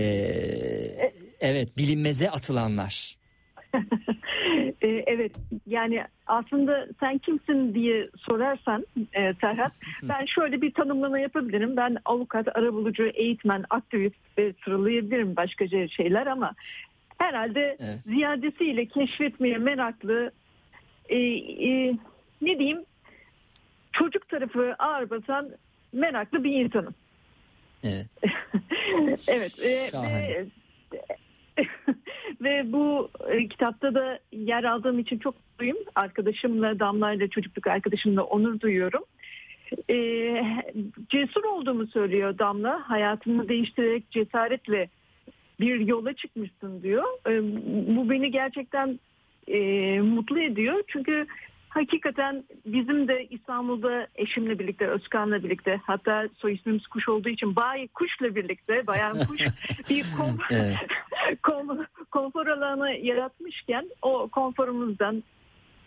evet, 1.39 1.77
bilinmeze 1.77 2.31
atılanlar. 2.31 3.18
Ee, 4.81 4.87
evet 4.87 5.31
yani 5.67 6.03
aslında 6.27 6.87
sen 6.99 7.17
kimsin 7.17 7.73
diye 7.73 8.09
sorarsan 8.17 8.85
e, 9.13 9.33
Serhat 9.41 9.73
ben 10.03 10.25
şöyle 10.25 10.61
bir 10.61 10.73
tanımlama 10.73 11.19
yapabilirim. 11.19 11.77
Ben 11.77 11.97
avukat, 12.05 12.57
arabulucu, 12.57 13.05
eğitmen, 13.05 13.65
aktivist 13.69 14.15
ve 14.37 14.53
sıralayabilirim 14.65 15.35
başkaca 15.35 15.87
şeyler 15.87 16.27
ama 16.27 16.53
herhalde 17.17 17.77
Evet. 17.79 17.99
ziyadesiyle 18.05 18.85
keşfetmeye 18.85 19.57
meraklı 19.57 20.31
e, 21.09 21.17
e, 21.17 21.97
ne 22.41 22.59
diyeyim 22.59 22.85
çocuk 23.91 24.29
tarafı 24.29 24.75
ağır 24.79 25.09
basan 25.09 25.49
meraklı 25.93 26.43
bir 26.43 26.51
insanım. 26.51 26.95
Evet. 27.83 28.07
evet. 29.27 29.59
e, 29.59 29.89
Şahane. 29.91 30.45
ve 32.41 32.73
bu 32.73 33.09
e, 33.29 33.47
kitapta 33.47 33.95
da 33.95 34.19
yer 34.31 34.63
aldığım 34.63 34.99
için 34.99 35.19
çok 35.19 35.35
mutluyum. 35.35 35.77
Arkadaşımla, 35.95 36.79
Damla'yla, 36.79 37.27
çocukluk 37.27 37.67
arkadaşımla 37.67 38.23
onur 38.23 38.59
duyuyorum. 38.59 39.03
E, 39.89 39.95
cesur 41.09 41.43
olduğumu 41.43 41.87
söylüyor 41.87 42.37
Damla. 42.37 42.89
Hayatını 42.89 43.49
değiştirerek 43.49 44.11
cesaretle 44.11 44.89
bir 45.59 45.79
yola 45.79 46.13
çıkmışsın 46.13 46.83
diyor. 46.83 47.03
E, 47.27 47.41
bu 47.95 48.09
beni 48.09 48.31
gerçekten 48.31 48.99
e, 49.47 49.59
mutlu 50.01 50.39
ediyor. 50.39 50.83
Çünkü 50.87 51.27
hakikaten 51.69 52.43
bizim 52.65 53.07
de 53.07 53.27
İstanbul'da 53.29 54.07
eşimle 54.15 54.59
birlikte, 54.59 54.87
Özkan'la 54.87 55.43
birlikte 55.43 55.79
hatta 55.83 56.29
soy 56.37 56.53
ismimiz 56.53 56.87
Kuş 56.87 57.09
olduğu 57.09 57.29
için 57.29 57.55
Bay 57.55 57.87
Kuş'la 57.87 58.35
birlikte, 58.35 58.87
Bayan 58.87 59.17
Kuş 59.17 59.41
bir 59.89 60.05
kom, 60.17 60.37
Evet. 60.51 60.75
kom, 61.43 61.85
konfor 62.11 62.47
alanı 62.47 62.91
yaratmışken 62.91 63.89
o 64.01 64.27
konforumuzdan 64.27 65.23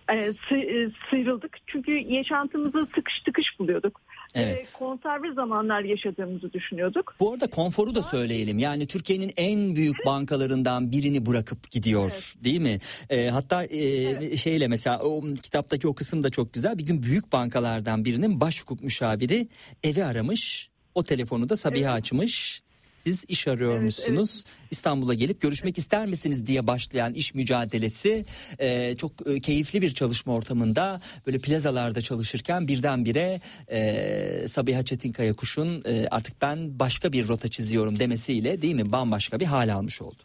e, 0.09 0.17
e, 0.17 0.91
sıyrıldık. 1.11 1.59
Çünkü 1.67 1.93
yaşantımızı 1.93 2.87
sıkış 2.95 3.21
tıkış 3.21 3.59
buluyorduk. 3.59 4.01
Evet. 4.35 4.59
E, 4.59 4.79
konserve 4.79 5.33
zamanlar 5.35 5.81
yaşadığımızı 5.81 6.53
düşünüyorduk. 6.53 7.15
Bu 7.21 7.33
arada 7.33 7.51
konforu 7.51 7.95
da 7.95 8.03
söyleyelim. 8.03 8.59
Yani 8.59 8.87
Türkiye'nin 8.87 9.33
en 9.37 9.77
büyük 9.77 10.07
bankalarından 10.07 10.93
birini 10.93 11.27
bırakıp 11.27 11.71
gidiyor 11.71 12.35
değil 12.45 12.61
mi? 12.61 12.79
E, 13.11 13.29
hatta 13.29 13.65
e, 13.65 14.37
şeyle 14.37 14.69
mesela 14.69 14.99
o 14.99 15.21
kitaptaki 15.43 15.89
o 15.89 15.95
kısım 15.95 16.23
da 16.23 16.31
çok 16.31 16.53
güzel. 16.53 16.79
Bir 16.79 16.87
gün 16.87 17.03
büyük 17.03 17.33
bankalardan 17.33 18.05
birinin 18.05 18.41
baş 18.41 18.63
hukuk 18.63 18.83
müşaviri 18.83 19.49
evi 19.85 20.05
aramış. 20.05 20.71
O 20.95 21.03
telefonu 21.03 21.49
da 21.49 21.57
Sabiha 21.57 21.93
açmış. 21.93 22.63
Siz 23.03 23.25
iş 23.29 23.49
arıyormuşsunuz. 23.49 24.45
İstanbul'a 24.71 25.15
gelip 25.15 25.41
görüşmek 25.41 25.79
ister 25.79 26.07
misiniz 26.07 26.47
diye 26.47 26.67
başlayan 26.67 27.15
iş 27.15 27.35
mücadelesi 27.35 28.25
e, 28.59 28.97
çok 28.97 29.13
e, 29.27 29.41
keyifli 29.41 29.83
bir 29.83 29.91
çalışma 29.91 30.35
ortamında 30.35 31.01
böyle 31.27 31.39
plazalarda 31.39 32.01
çalışırken 32.01 32.69
birdenbire 32.69 33.41
e, 33.71 34.49
Sabiha 34.49 34.83
Çetinkaya 34.83 35.35
Kuş'un 35.35 35.83
e, 35.87 36.09
artık 36.11 36.43
ben 36.43 36.79
başka 36.79 37.13
bir 37.13 37.29
rota 37.29 37.49
çiziyorum 37.49 37.99
demesiyle 37.99 38.63
değil 38.63 38.75
mi 38.75 38.93
bambaşka 38.93 39.41
bir 39.41 39.47
hal 39.47 39.75
almış 39.75 40.03
oldu. 40.03 40.23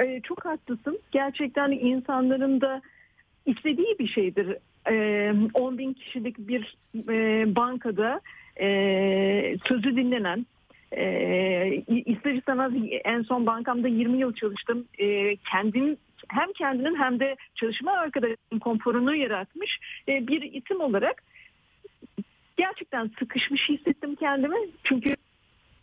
E, 0.00 0.20
çok 0.20 0.44
haklısın. 0.44 0.98
Gerçekten 1.12 1.70
insanların 1.70 2.60
da 2.60 2.82
istediği 3.46 3.98
bir 3.98 4.08
şeydir. 4.08 4.56
E, 4.90 5.32
10 5.54 5.78
bin 5.78 5.92
kişilik 5.92 6.38
bir 6.38 6.76
e, 7.08 7.56
bankada 7.56 8.20
e, 8.60 8.68
sözü 9.68 9.96
dinlenen, 9.96 10.46
e, 10.92 11.82
ister 11.86 12.42
en 13.04 13.22
son 13.22 13.46
bankamda 13.46 13.88
20 13.88 14.18
yıl 14.18 14.34
çalıştım. 14.34 14.86
E, 14.98 15.36
kendim 15.36 15.96
hem 16.28 16.52
kendinin 16.52 16.96
hem 16.96 17.20
de 17.20 17.36
çalışma 17.54 17.92
arkadaşının 17.92 18.58
konforunu 18.60 19.14
yaratmış 19.14 19.78
e, 20.08 20.26
bir 20.26 20.42
isim 20.42 20.80
olarak 20.80 21.22
gerçekten 22.56 23.10
sıkışmış 23.18 23.68
hissettim 23.68 24.14
kendimi. 24.14 24.56
Çünkü 24.84 25.14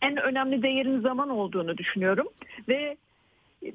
en 0.02 0.16
önemli 0.16 0.62
değerin 0.62 1.00
zaman 1.00 1.28
olduğunu 1.28 1.78
düşünüyorum 1.78 2.28
ve 2.68 2.96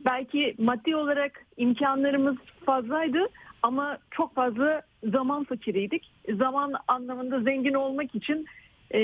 belki 0.06 0.56
maddi 0.58 0.96
olarak 0.96 1.46
imkanlarımız 1.58 2.38
fazlaydı 2.66 3.28
ama 3.64 3.98
çok 4.12 4.36
fazla 4.36 4.82
zaman 5.04 5.44
fakiriydik. 5.44 6.12
Zaman 6.38 6.74
anlamında 6.88 7.42
zengin 7.42 7.74
olmak 7.74 8.16
için 8.16 8.46
e, 8.94 9.00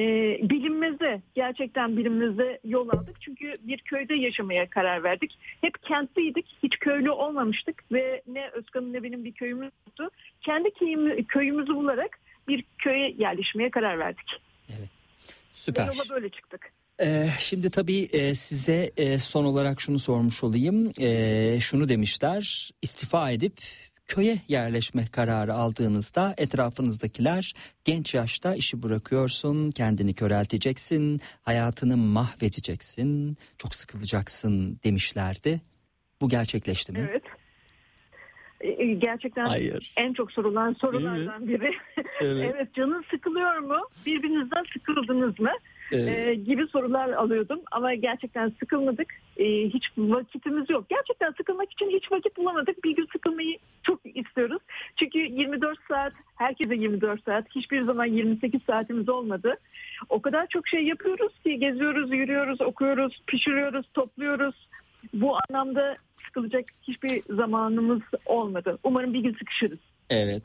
bilinmeze 0.49 1.21
gerçekten 1.35 1.97
bilinmeze 1.97 2.59
yol 2.63 2.89
aldık. 2.89 3.21
Çünkü 3.21 3.53
bir 3.59 3.77
köyde 3.77 4.15
yaşamaya 4.15 4.69
karar 4.69 5.03
verdik. 5.03 5.38
Hep 5.61 5.83
kentliydik. 5.83 6.45
Hiç 6.63 6.79
köylü 6.79 7.11
olmamıştık 7.11 7.83
ve 7.91 8.21
ne 8.27 8.49
Özkan'ın 8.49 8.93
ne 8.93 9.03
benim 9.03 9.25
bir 9.25 9.31
köyümüz 9.31 9.71
yoktu. 9.88 10.09
Kendi 10.41 10.71
köyümü, 10.71 11.23
köyümüzü 11.23 11.75
bularak 11.75 12.19
bir 12.47 12.63
köye 12.77 13.15
yerleşmeye 13.17 13.71
karar 13.71 13.99
verdik. 13.99 14.41
Evet. 14.69 14.89
Ve 15.29 15.33
Süper. 15.53 15.85
yola 15.88 16.09
böyle 16.09 16.29
çıktık. 16.29 16.71
Ee, 17.01 17.27
şimdi 17.39 17.71
tabii 17.71 18.09
e, 18.13 18.35
size 18.35 18.91
e, 18.97 19.19
son 19.19 19.45
olarak 19.45 19.81
şunu 19.81 19.99
sormuş 19.99 20.43
olayım. 20.43 20.91
E, 20.99 21.59
şunu 21.59 21.89
demişler 21.89 22.71
istifa 22.81 23.31
edip 23.31 23.53
köye 24.07 24.37
yerleşme 24.47 25.07
kararı 25.11 25.53
aldığınızda 25.53 26.33
etrafınızdakiler 26.37 27.53
genç 27.85 28.15
yaşta 28.15 28.55
işi 28.55 28.83
bırakıyorsun, 28.83 29.71
kendini 29.71 30.13
körelteceksin, 30.13 31.21
hayatını 31.43 31.97
mahvedeceksin, 31.97 33.37
çok 33.57 33.75
sıkılacaksın 33.75 34.79
demişlerdi. 34.83 35.61
Bu 36.21 36.29
gerçekleşti 36.29 36.91
mi? 36.91 37.07
Evet. 37.09 37.23
E, 38.61 38.83
e, 38.83 38.93
Gerçekten 38.93 39.45
Hayır. 39.45 39.93
en 39.97 40.13
çok 40.13 40.31
sorulan 40.31 40.73
sorulardan 40.73 41.47
biri. 41.47 41.71
Evet. 42.21 42.51
evet 42.55 42.73
canın 42.73 43.03
sıkılıyor 43.11 43.57
mu? 43.57 43.77
Birbirinizden 44.05 44.63
sıkıldınız 44.73 45.39
mı? 45.39 45.51
Evet. 45.91 46.27
Ee, 46.27 46.33
gibi 46.35 46.67
sorular 46.67 47.09
alıyordum 47.09 47.59
ama 47.71 47.93
gerçekten 47.93 48.51
sıkılmadık. 48.59 49.13
Ee, 49.38 49.45
hiç 49.45 49.91
vakitimiz 49.97 50.69
yok. 50.69 50.89
Gerçekten 50.89 51.31
sıkılmak 51.31 51.71
için 51.71 51.89
hiç 51.89 52.11
vakit 52.11 52.38
bulamadık. 52.38 52.83
Bir 52.83 52.95
gün 52.95 53.07
sıkılmayı 53.11 53.57
çok 53.83 53.99
istiyoruz. 54.05 54.61
Çünkü 54.95 55.19
24 55.19 55.79
saat, 55.88 56.13
herkese 56.35 56.75
24 56.75 57.23
saat, 57.23 57.45
hiçbir 57.55 57.81
zaman 57.81 58.05
28 58.05 58.61
saatimiz 58.67 59.09
olmadı. 59.09 59.55
O 60.09 60.21
kadar 60.21 60.47
çok 60.47 60.67
şey 60.67 60.83
yapıyoruz 60.83 61.39
ki 61.43 61.59
geziyoruz, 61.59 62.11
yürüyoruz, 62.11 62.61
okuyoruz, 62.61 63.21
pişiriyoruz, 63.27 63.85
topluyoruz. 63.93 64.67
Bu 65.13 65.38
anlamda 65.49 65.97
sıkılacak 66.25 66.65
hiçbir 66.83 67.21
zamanımız 67.35 68.01
olmadı. 68.25 68.77
Umarım 68.83 69.13
bir 69.13 69.19
gün 69.19 69.33
sıkışırız. 69.33 69.79
Evet. 70.09 70.43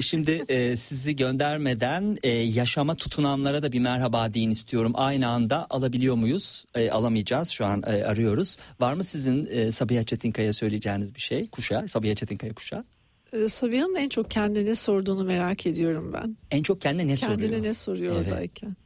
Şimdi 0.00 0.44
e, 0.48 0.76
sizi 0.76 1.16
göndermeden 1.16 2.16
e, 2.22 2.28
yaşama 2.28 2.94
tutunanlara 2.94 3.62
da 3.62 3.72
bir 3.72 3.80
merhaba 3.80 4.34
deyin 4.34 4.50
istiyorum. 4.50 4.92
Aynı 4.94 5.28
anda 5.28 5.66
alabiliyor 5.70 6.14
muyuz? 6.14 6.64
E, 6.74 6.90
alamayacağız. 6.90 7.48
Şu 7.50 7.66
an 7.66 7.82
e, 7.86 8.04
arıyoruz. 8.04 8.56
Var 8.80 8.94
mı 8.94 9.04
sizin 9.04 9.46
e, 9.50 9.70
Sabiha 9.70 10.02
Çetinkaya 10.04 10.52
söyleyeceğiniz 10.52 11.14
bir 11.14 11.20
şey? 11.20 11.48
Kuşa, 11.48 11.86
Sabiha 11.86 12.14
Çetinkaya 12.14 12.54
kuşa. 12.54 12.84
Ee, 13.32 13.48
Sabiha'nın 13.48 13.96
en 13.96 14.08
çok 14.08 14.30
kendine 14.30 14.74
sorduğunu 14.74 15.24
merak 15.24 15.66
ediyorum 15.66 16.12
ben. 16.12 16.36
En 16.50 16.62
çok 16.62 16.80
kendine 16.80 17.06
ne 17.12 17.14
Kendine 17.14 17.46
soruyor? 17.46 17.62
ne 17.62 17.74
soruyor 17.74 18.14
Evet. 18.16 18.32
oradayken? 18.32 18.76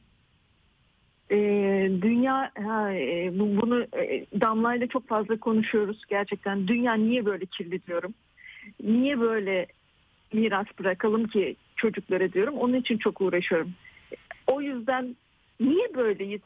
Ee, 1.31 1.37
dünya 2.03 2.51
ha, 2.65 2.93
e, 2.93 3.31
bu- 3.39 3.63
bunu 3.63 3.83
e, 3.83 4.27
Damla 4.41 4.75
ile 4.77 4.89
çok 4.89 5.09
fazla 5.09 5.41
konuşuyoruz 5.41 6.03
gerçekten. 6.09 6.69
Dünya 6.69 6.95
niye 6.95 7.25
böyle 7.27 7.47
kirli 7.47 7.87
diyorum. 7.87 8.15
Niye 8.83 9.21
böyle 9.21 9.67
miras 10.35 10.67
bırakalım 10.79 11.27
ki 11.29 11.57
çocuklara 11.77 12.33
diyorum. 12.33 12.55
Onun 12.55 12.75
için 12.75 12.99
çok 12.99 13.21
uğraşıyorum. 13.21 13.73
O 14.47 14.61
yüzden 14.61 15.17
niye 15.61 15.95
böyleyiz 15.95 16.41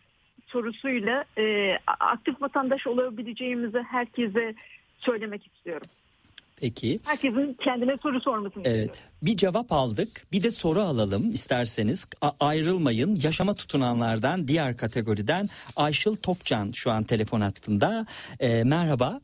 sorusuyla 0.47 1.24
e, 1.39 1.72
aktif 2.01 2.43
vatandaş 2.43 2.86
olabileceğimizi 2.86 3.78
herkese 3.78 4.55
söylemek 4.99 5.47
istiyorum. 5.47 5.86
Peki. 6.61 6.99
Herkesin 7.05 7.57
kendine 7.64 7.97
soru 8.03 8.20
sormasını 8.20 8.62
Evet. 8.66 8.76
istiyorum. 8.91 9.12
Bir 9.22 9.36
cevap 9.36 9.72
aldık. 9.72 10.09
Bir 10.32 10.43
de 10.43 10.51
soru 10.51 10.80
alalım 10.80 11.30
isterseniz. 11.30 12.09
A- 12.20 12.32
ayrılmayın. 12.41 13.18
Yaşama 13.22 13.55
tutunanlardan 13.55 14.49
diğer 14.49 14.76
kategoriden 14.76 15.49
Ayşıl 15.76 16.16
Tokcan 16.16 16.70
şu 16.74 16.91
an 16.91 17.03
telefon 17.03 17.41
hattında. 17.41 18.07
E, 18.41 18.64
merhaba. 18.64 19.20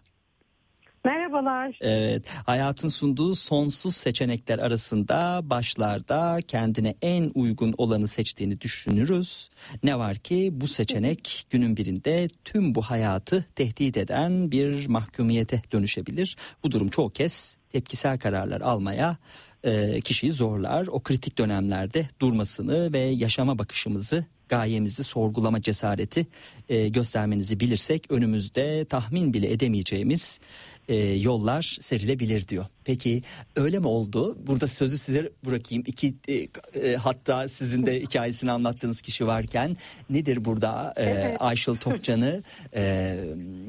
Merhabalar. 1.05 1.79
Evet, 1.81 2.23
hayatın 2.47 2.89
sunduğu 2.89 3.35
sonsuz 3.35 3.97
seçenekler 3.97 4.59
arasında 4.59 5.41
başlarda 5.43 6.39
kendine 6.49 6.95
en 7.03 7.31
uygun 7.35 7.75
olanı 7.79 8.09
seçtiğini 8.09 8.61
düşünürüz. 8.61 9.49
Ne 9.83 9.99
var 9.99 10.17
ki 10.17 10.49
bu 10.53 10.69
seçenek 10.69 11.47
günün 11.51 11.77
birinde 11.77 12.29
tüm 12.45 12.75
bu 12.75 12.83
hayatı 12.83 13.45
tehdit 13.55 13.97
eden 13.97 14.51
bir 14.51 14.87
mahkumiyete 14.87 15.63
dönüşebilir. 15.73 16.37
Bu 16.63 16.71
durum 16.71 16.89
çoğu 16.89 17.11
kez 17.11 17.59
tepkisel 17.71 18.19
kararlar 18.19 18.61
almaya 18.61 19.17
e, 19.65 20.01
kişiyi 20.01 20.33
zorlar. 20.33 20.87
O 20.87 21.01
kritik 21.01 21.39
dönemlerde 21.39 22.09
durmasını 22.21 22.93
ve 22.93 22.99
yaşama 22.99 23.59
bakışımızı 23.59 24.25
gayemizi 24.49 25.05
sorgulama 25.05 25.61
cesareti 25.61 26.27
e, 26.69 26.89
göstermenizi 26.89 27.61
bilirsek 27.61 28.11
önümüzde 28.11 28.85
tahmin 28.85 29.35
bile 29.35 29.53
edemeyeceğimiz 29.53 30.41
e, 30.89 30.97
yollar 30.97 31.77
serilebilir 31.81 32.49
diyor. 32.49 32.67
Peki 32.85 33.23
öyle 33.57 33.79
mi 33.79 33.87
oldu? 33.87 34.39
Burada 34.47 34.67
sözü 34.67 34.99
size 34.99 35.31
bırakayım. 35.47 35.85
İki 35.87 36.15
e, 36.29 36.49
e, 36.81 36.97
hatta 36.97 37.49
sizin 37.49 37.87
de 37.87 38.01
hikayesini 38.03 38.51
anlattığınız 38.53 39.01
kişi 39.01 39.27
varken 39.27 39.77
nedir 40.11 40.45
burada 40.45 40.95
e. 40.99 41.37
Ayşıl 41.41 41.75
Tokcan'ı 41.75 42.43
e, 42.75 43.17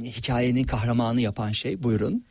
hikayenin 0.04 0.64
kahramanı 0.64 1.22
yapan 1.22 1.52
şey? 1.52 1.84
Buyurun. 1.84 2.24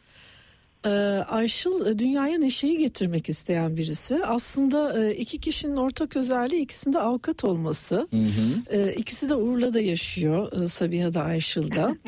Ee, 0.87 0.89
Ayşıl 1.29 1.87
e, 1.87 1.99
dünyaya 1.99 2.39
neşeyi 2.39 2.79
getirmek 2.79 3.29
isteyen 3.29 3.77
birisi. 3.77 4.25
Aslında 4.25 5.05
e, 5.05 5.15
iki 5.15 5.39
kişinin 5.41 5.77
ortak 5.77 6.17
özelliği 6.17 6.63
ikisinde 6.63 6.99
avukat 6.99 7.45
olması. 7.45 7.95
Hı 7.95 8.17
hı. 8.17 8.77
Ee, 8.79 8.93
İkisi 8.95 9.29
de 9.29 9.35
Urla'da 9.35 9.81
yaşıyor. 9.81 10.63
e, 10.63 10.69
Sabiha 10.69 11.15
da 11.15 11.23
Ayşıl 11.23 11.71
da. 11.71 11.97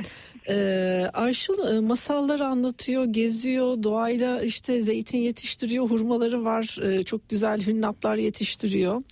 Ee, 0.48 1.10
Ayşıl 1.14 1.80
masalları 1.80 2.46
anlatıyor, 2.46 3.04
geziyor, 3.04 3.82
doğayla 3.82 4.42
işte 4.42 4.82
zeytin 4.82 5.18
yetiştiriyor, 5.18 5.90
hurmaları 5.90 6.44
var, 6.44 6.78
çok 7.06 7.28
güzel 7.28 7.66
hünnaplar 7.66 8.16
yetiştiriyor. 8.16 9.02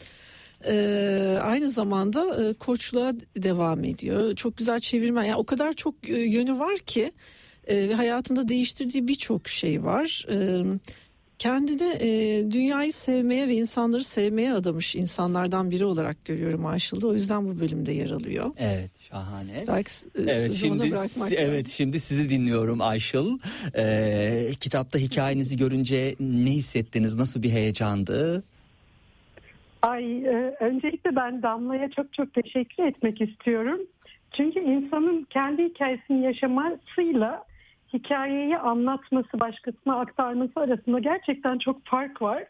Ee, 0.66 1.38
aynı 1.42 1.70
zamanda 1.70 2.44
e, 2.44 2.52
koçluğa 2.54 3.12
devam 3.36 3.84
ediyor. 3.84 4.34
Çok 4.36 4.56
güzel 4.56 4.80
çevirmen. 4.80 5.24
Yani 5.24 5.36
o 5.36 5.44
kadar 5.44 5.72
çok 5.72 5.94
e, 6.08 6.20
yönü 6.20 6.58
var 6.58 6.78
ki 6.78 7.12
e, 7.66 7.88
ve 7.88 7.94
hayatında 7.94 8.48
değiştirdiği 8.48 9.08
birçok 9.08 9.48
şey 9.48 9.84
var. 9.84 10.26
Ee, 10.30 10.62
kendini 11.38 11.92
e, 12.00 12.50
dünyayı 12.50 12.92
sevmeye 12.92 13.48
ve 13.48 13.54
insanları 13.54 14.04
sevmeye 14.04 14.52
adamış 14.52 14.96
insanlardan 14.96 15.70
biri 15.70 15.84
olarak 15.84 16.24
görüyorum 16.24 16.66
Ayşıl'da. 16.66 17.06
O 17.06 17.14
yüzden 17.14 17.44
bu 17.46 17.60
bölümde 17.60 17.92
yer 17.92 18.10
alıyor. 18.10 18.44
Evet 18.58 18.90
şahane. 19.00 19.64
Belki 19.68 19.90
e, 20.18 20.22
evet 20.22 20.52
şimdi 20.52 20.92
evet 21.36 21.68
şimdi 21.68 22.00
sizi 22.00 22.30
dinliyorum 22.30 22.80
Ayşıl. 22.80 23.38
Ee, 23.76 24.48
kitapta 24.60 24.98
hikayenizi 24.98 25.56
görünce 25.56 26.14
ne 26.20 26.50
hissettiniz? 26.50 27.16
Nasıl 27.16 27.42
bir 27.42 27.50
heyecandı? 27.50 28.42
Ay 29.82 30.24
e, 30.26 30.56
öncelikle 30.60 31.16
ben 31.16 31.42
Damla'ya 31.42 31.90
çok 31.90 32.12
çok 32.12 32.34
teşekkür 32.34 32.84
etmek 32.84 33.20
istiyorum. 33.20 33.80
Çünkü 34.32 34.60
insanın 34.60 35.26
kendi 35.30 35.64
hikayesini 35.64 36.24
yaşamasıyla 36.24 37.44
hikayeyi 37.94 38.58
anlatması, 38.58 39.40
başkasına 39.40 40.00
aktarması 40.00 40.60
arasında 40.60 40.98
gerçekten 40.98 41.58
çok 41.58 41.86
fark 41.86 42.22
var. 42.22 42.44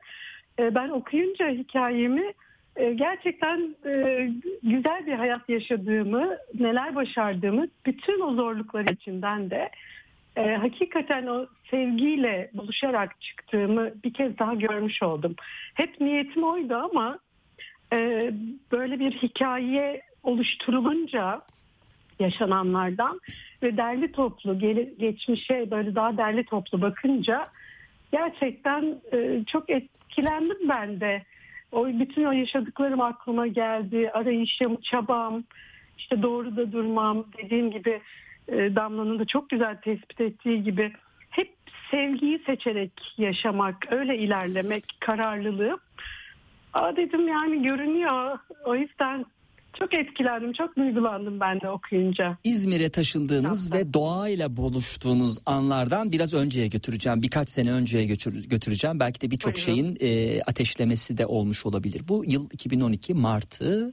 E, 0.59 0.75
ben 0.75 0.89
okuyunca 0.89 1.49
hikayemi 1.49 2.33
e, 2.77 2.93
gerçekten 2.93 3.77
e, 3.87 4.31
güzel 4.63 5.07
bir 5.07 5.13
hayat 5.13 5.49
yaşadığımı, 5.49 6.37
neler 6.61 6.95
başardığımı, 6.95 7.67
bütün 7.87 8.21
o 8.21 8.35
zorluklar 8.35 8.85
içinden 8.85 9.51
de 9.51 9.71
hakikaten 10.37 11.27
o 11.27 11.47
sevgiyle 11.71 12.51
buluşarak 12.55 13.21
çıktığımı 13.21 13.91
bir 14.05 14.15
kez 14.15 14.39
daha 14.39 14.55
görmüş 14.55 15.03
oldum. 15.03 15.35
Hep 15.75 16.01
niyetim 16.01 16.45
oydu 16.45 16.75
ama 16.75 17.19
böyle 18.73 18.99
bir 19.01 19.13
hikaye 19.13 20.03
oluşturulunca 20.23 21.43
yaşananlardan 22.21 23.21
ve 23.62 23.77
derli 23.77 24.12
toplu 24.12 24.59
geçmişe 24.99 25.71
böyle 25.71 25.95
daha 25.95 26.17
derli 26.17 26.45
toplu 26.45 26.83
bakınca 26.83 27.47
gerçekten 28.12 28.97
e, 29.12 29.45
çok 29.47 29.71
etkilendim 29.71 30.69
ben 30.69 31.01
de. 31.01 31.23
O 31.73 31.87
bütün 31.87 32.25
o 32.25 32.33
yaşadıklarım 32.33 33.01
aklıma 33.01 33.47
geldi. 33.47 34.11
Arayışım, 34.11 34.77
çabam, 34.81 35.45
işte 35.99 36.23
doğru 36.23 36.57
da 36.57 36.73
durmam 36.73 37.25
dediğim 37.43 37.71
gibi 37.71 38.01
e, 38.49 38.75
Damla'nın 38.77 39.19
da 39.19 39.25
çok 39.25 39.51
güzel 39.51 39.77
tespit 39.77 40.21
ettiği 40.21 40.62
gibi 40.62 40.93
hep 41.31 41.51
sevgiyi 41.91 42.39
seçerek 42.47 42.93
yaşamak, 43.19 43.93
öyle 43.93 44.19
ilerlemek, 44.19 44.85
kararlılığı. 45.01 45.79
Aa 46.73 46.97
dedim 46.97 47.29
yani 47.29 47.62
görünüyor. 47.62 48.39
O 48.65 48.75
yüzden 48.75 49.25
çok 49.79 49.95
etkilendim, 49.95 50.53
çok 50.53 50.77
duygulandım 50.77 51.41
ben 51.41 51.61
de 51.61 51.70
okuyunca. 51.70 52.39
İzmir'e 52.45 52.91
taşındığınız 52.91 53.72
ve 53.72 53.95
doğayla 53.95 54.57
buluştuğunuz 54.57 55.39
anlardan 55.47 56.12
biraz 56.12 56.35
önceye 56.35 56.66
götüreceğim. 56.66 57.22
Birkaç 57.22 57.49
sene 57.49 57.72
önceye 57.72 58.07
götür, 58.07 58.49
götüreceğim. 58.49 59.01
Belki 59.01 59.20
de 59.20 59.31
birçok 59.31 59.59
şeyin 59.59 59.97
e, 60.01 60.41
ateşlemesi 60.43 61.18
de 61.18 61.27
olmuş 61.27 61.66
olabilir. 61.66 62.03
Bu 62.09 62.25
yıl 62.29 62.51
2012 62.53 63.14
Mart'ı 63.14 63.93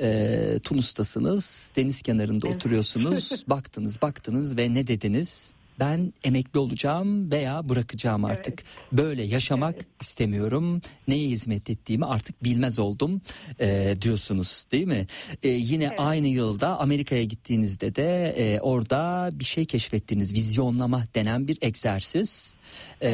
e, 0.00 0.58
Tunus'tasınız. 0.62 1.72
Deniz 1.76 2.02
kenarında 2.02 2.46
evet. 2.46 2.56
oturuyorsunuz. 2.56 3.44
baktınız, 3.48 4.02
baktınız 4.02 4.56
ve 4.56 4.74
ne 4.74 4.86
dediniz? 4.86 5.56
Ben 5.80 6.12
emekli 6.24 6.58
olacağım 6.58 7.30
veya 7.30 7.68
bırakacağım 7.68 8.24
artık. 8.24 8.54
Evet. 8.60 8.92
Böyle 8.92 9.22
yaşamak 9.22 9.74
evet. 9.74 9.86
istemiyorum. 10.02 10.80
Neye 11.08 11.28
hizmet 11.28 11.70
ettiğimi 11.70 12.06
artık 12.06 12.44
bilmez 12.44 12.78
oldum 12.78 13.20
e, 13.60 13.96
diyorsunuz 14.02 14.64
değil 14.72 14.86
mi? 14.86 15.06
E, 15.42 15.48
yine 15.48 15.84
evet. 15.84 16.00
aynı 16.00 16.26
yılda 16.26 16.78
Amerika'ya 16.78 17.24
gittiğinizde 17.24 17.96
de 17.96 18.34
e, 18.38 18.60
orada 18.60 19.30
bir 19.32 19.44
şey 19.44 19.64
keşfettiniz. 19.64 20.34
Vizyonlama 20.34 21.04
denen 21.14 21.48
bir 21.48 21.58
egzersiz. 21.62 22.56
E, 23.02 23.10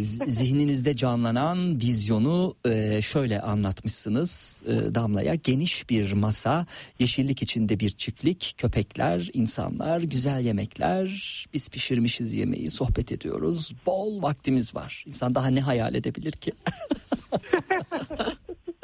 zihninizde 0.26 0.96
canlanan 0.96 1.80
vizyonu 1.80 2.54
e, 2.66 3.02
şöyle 3.02 3.40
anlatmışsınız 3.40 4.62
e, 4.66 4.94
Damla'ya. 4.94 5.34
Geniş 5.34 5.90
bir 5.90 6.12
masa, 6.12 6.66
yeşillik 6.98 7.42
içinde 7.42 7.80
bir 7.80 7.90
çiftlik, 7.90 8.54
köpekler, 8.58 9.30
insanlar, 9.32 10.00
güzel 10.00 10.44
yemekler, 10.44 11.46
biz 11.54 11.65
biz 11.66 11.70
pişirmişiz 11.70 12.34
yemeği, 12.34 12.70
sohbet 12.70 13.12
ediyoruz. 13.12 13.72
Bol 13.86 14.22
vaktimiz 14.22 14.74
var. 14.74 15.04
İnsan 15.06 15.34
daha 15.34 15.48
ne 15.48 15.60
hayal 15.60 15.94
edebilir 15.94 16.32
ki? 16.32 16.52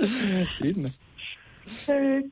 Değil 0.62 0.76
mi? 0.76 0.90
Evet. 1.88 2.24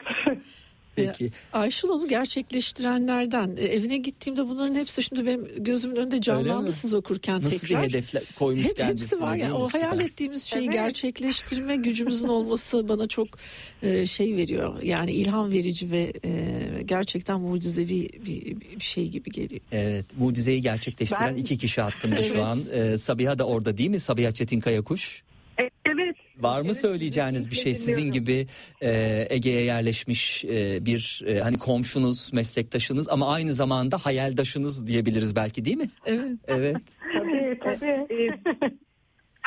Peki. 1.06 1.30
Ayşıl 1.52 1.88
onu 1.88 2.08
gerçekleştirenlerden. 2.08 3.56
E, 3.56 3.64
evine 3.64 3.96
gittiğimde 3.96 4.48
bunların 4.48 4.74
hepsi 4.74 5.02
şimdi 5.02 5.26
benim 5.26 5.48
gözümün 5.56 5.96
önünde 5.96 6.20
canlandı 6.20 6.72
siz 6.72 6.94
okurken 6.94 7.42
Nasıl 7.42 7.50
tekrar. 7.50 7.76
Nasıl 7.76 7.88
bir 7.88 7.92
hedefle 7.92 8.22
koymuş 8.38 8.64
Hep, 8.64 8.76
kendisine. 8.76 9.10
Hepsi 9.10 9.22
var 9.22 9.36
ya. 9.36 9.54
O 9.54 9.68
hayal 9.68 10.00
ettiğimiz 10.00 10.44
şeyi 10.44 10.64
evet. 10.64 10.72
gerçekleştirme 10.72 11.76
gücümüzün 11.90 12.28
olması 12.28 12.88
bana 12.88 13.06
çok 13.06 13.28
e, 13.82 14.06
şey 14.06 14.36
veriyor. 14.36 14.82
Yani 14.82 15.12
ilham 15.12 15.52
verici 15.52 15.90
ve 15.90 16.12
e, 16.24 16.82
gerçekten 16.84 17.40
mucizevi 17.40 18.08
bir, 18.26 18.60
bir 18.60 18.84
şey 18.84 19.08
gibi 19.08 19.30
geliyor. 19.30 19.60
Evet. 19.72 20.04
Mucizeyi 20.18 20.62
gerçekleştiren 20.62 21.34
ben... 21.34 21.40
iki 21.40 21.58
kişi 21.58 21.80
hattımda 21.80 22.16
evet. 22.20 22.32
şu 22.32 22.42
an. 22.42 22.58
Sabiha 22.96 23.38
da 23.38 23.44
orada 23.44 23.78
değil 23.78 23.90
mi? 23.90 24.00
Sabiha 24.00 24.32
Çetin 24.32 24.60
Kayakuş. 24.60 25.22
Var 26.42 26.60
mı 26.60 26.66
evet, 26.66 26.76
söyleyeceğiniz 26.76 27.50
bir 27.50 27.56
şey 27.56 27.74
sizin 27.74 28.10
gibi 28.10 28.46
e, 28.82 29.26
Ege'ye 29.30 29.62
yerleşmiş 29.62 30.44
e, 30.44 30.86
bir 30.86 31.22
e, 31.26 31.40
hani 31.40 31.58
komşunuz, 31.58 32.32
meslektaşınız 32.32 33.08
ama 33.08 33.34
aynı 33.34 33.52
zamanda 33.52 33.98
hayaldaşınız 33.98 34.86
diyebiliriz 34.86 35.36
belki 35.36 35.64
değil 35.64 35.76
mi? 35.76 35.90
Evet. 36.06 36.38
Evet. 36.48 36.76
tabii 37.12 37.58
tabii. 37.64 38.06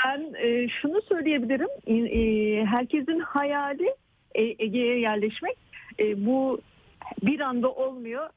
ben 0.05 0.33
e, 0.47 0.69
şunu 0.81 1.01
söyleyebilirim. 1.01 1.69
E, 1.87 2.65
herkesin 2.65 3.19
hayali 3.19 3.95
e, 4.35 4.41
Ege'ye 4.41 4.99
yerleşmek. 4.99 5.57
E, 5.99 6.25
bu 6.25 6.61
bir 7.23 7.39
anda 7.39 7.71
olmuyor. 7.71 8.29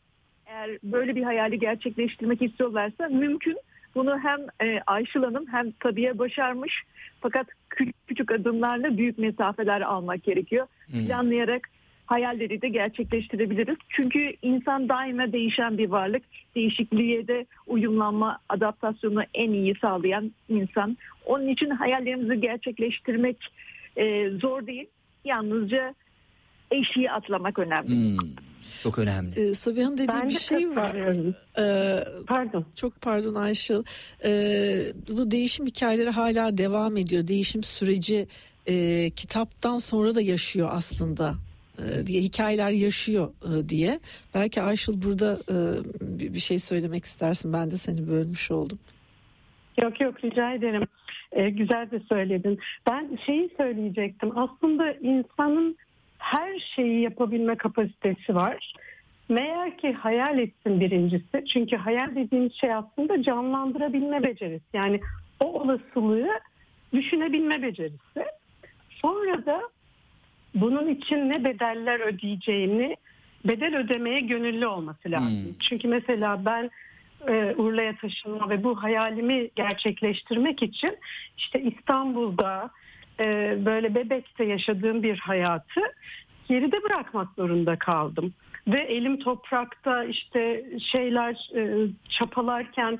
Eğer 0.47 0.71
böyle 0.83 1.17
bir 1.17 1.23
hayali 1.23 1.59
gerçekleştirmek 1.59 2.43
istiyorlarsa 2.43 3.09
mümkün. 3.09 3.59
Bunu 3.97 4.19
hem 4.19 4.69
e, 4.69 4.81
Ayşıl 4.87 5.23
Hanım 5.25 5.47
hem 5.51 5.71
Tabiye 5.71 6.19
başarmış. 6.19 6.83
Fakat 7.21 7.47
küçük, 7.71 8.07
küçük 8.07 8.33
adımlarla 8.33 8.97
büyük 8.97 9.19
mesafeler 9.19 9.81
almak 9.81 10.25
gerekiyor. 10.25 10.67
Hmm. 10.91 11.07
Planlayarak 11.07 11.69
hayalleri 12.07 12.63
de 12.63 12.69
gerçekleştirebiliriz. 12.69 13.77
Çünkü 13.89 14.33
insan 14.43 14.89
daima 14.89 15.33
değişen 15.33 15.79
bir 15.79 15.89
varlık. 15.89 16.23
Değişikliğe 16.55 17.29
de 17.29 17.47
uyumlanma, 17.67 18.39
adaptasyonu 18.49 19.23
en 19.35 19.51
iyi 19.51 19.75
sağlayan 19.75 20.33
insan. 20.49 20.97
Onun 21.27 21.49
için 21.49 21.71
hayallerimizi 21.71 22.41
gerçekleştirmek 22.41 23.37
e, 23.97 24.31
zor 24.31 24.67
değil. 24.67 24.87
Yalnızca 25.25 25.95
eşiği 26.71 27.11
atlamak 27.11 27.59
önemli. 27.59 27.89
Hmm. 27.89 28.46
Çok 28.83 28.99
önemli. 28.99 29.41
Ee, 29.41 29.55
Sabiha'nın 29.55 29.99
dediği 29.99 30.09
ben 30.09 30.29
bir 30.29 30.39
şey 30.39 30.77
var. 30.77 30.97
Ee, 31.59 32.05
pardon. 32.27 32.65
Çok 32.75 33.01
pardon 33.01 33.35
Ayşıl. 33.35 33.85
Ee, 34.25 34.81
bu 35.09 35.31
değişim 35.31 35.67
hikayeleri 35.67 36.11
hala 36.11 36.59
devam 36.59 36.97
ediyor. 36.97 37.27
Değişim 37.27 37.63
süreci 37.63 38.27
e, 38.67 39.11
kitaptan 39.11 39.77
sonra 39.77 40.15
da 40.15 40.21
yaşıyor 40.21 40.69
aslında 40.73 41.35
e, 41.79 42.07
diye 42.07 42.23
hikayeler 42.23 42.71
yaşıyor 42.71 43.31
e, 43.45 43.69
diye. 43.69 44.01
Belki 44.35 44.63
Ayşıl 44.63 45.03
burada 45.03 45.39
e, 45.51 45.55
bir 46.35 46.39
şey 46.39 46.59
söylemek 46.59 47.05
istersin. 47.05 47.53
Ben 47.53 47.71
de 47.71 47.77
seni 47.77 48.09
bölmüş 48.09 48.51
oldum. 48.51 48.79
Yok 49.83 50.01
yok 50.01 50.25
rica 50.25 50.53
ederim. 50.53 50.87
Ee, 51.33 51.51
güzel 51.51 51.91
de 51.91 52.01
söyledin. 52.09 52.59
Ben 52.91 53.19
şeyi 53.27 53.51
söyleyecektim. 53.57 54.39
Aslında 54.39 54.93
insanın 54.93 55.77
her 56.19 56.59
şeyi 56.59 57.01
yapabilme 57.01 57.57
kapasitesi 57.57 58.35
var. 58.35 58.73
Meğer 59.29 59.79
ki 59.79 59.93
hayal 59.93 60.39
etsin 60.39 60.81
birincisi. 60.81 61.45
Çünkü 61.53 61.77
hayal 61.77 62.15
dediğimiz 62.15 62.55
şey 62.55 62.75
aslında 62.75 63.23
canlandırabilme 63.23 64.23
becerisi. 64.23 64.65
Yani 64.75 65.01
o 65.41 65.61
olasılığı 65.61 66.31
düşünebilme 66.93 67.63
becerisi. 67.63 68.25
Sonra 68.91 69.47
da 69.47 69.61
bunun 70.55 70.89
için 70.89 71.17
ne 71.17 71.45
bedeller 71.45 72.01
ödeyeceğini 72.01 72.97
bedel 73.45 73.77
ödemeye 73.77 74.21
gönüllü 74.21 74.67
olması 74.67 75.11
lazım. 75.11 75.45
Hmm. 75.45 75.53
Çünkü 75.69 75.89
mesela 75.89 76.45
ben 76.45 76.71
e, 77.29 77.55
Urla'ya 77.57 77.97
taşınma 77.97 78.51
ve 78.51 78.65
bu 78.65 78.83
hayalimi 78.83 79.51
gerçekleştirmek 79.57 80.63
için 80.63 80.99
işte 81.39 81.63
İstanbul'da 81.63 82.71
e, 83.21 83.59
böyle 83.65 83.95
bebekte 83.95 84.45
yaşadığım 84.45 85.03
bir 85.03 85.19
hayatı 85.19 85.81
geride 86.49 86.83
bırakmak 86.83 87.29
zorunda 87.37 87.77
kaldım. 87.77 88.35
Ve 88.69 88.81
elim 88.81 89.19
toprakta 89.19 90.05
işte 90.05 90.65
şeyler 90.93 91.51
e, 91.55 91.89
çapalarken 92.09 92.99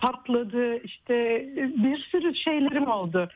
patladı 0.00 0.76
işte 0.76 1.46
bir 1.56 1.96
sürü 1.96 2.34
şeylerim 2.34 2.88
oldu 2.88 3.28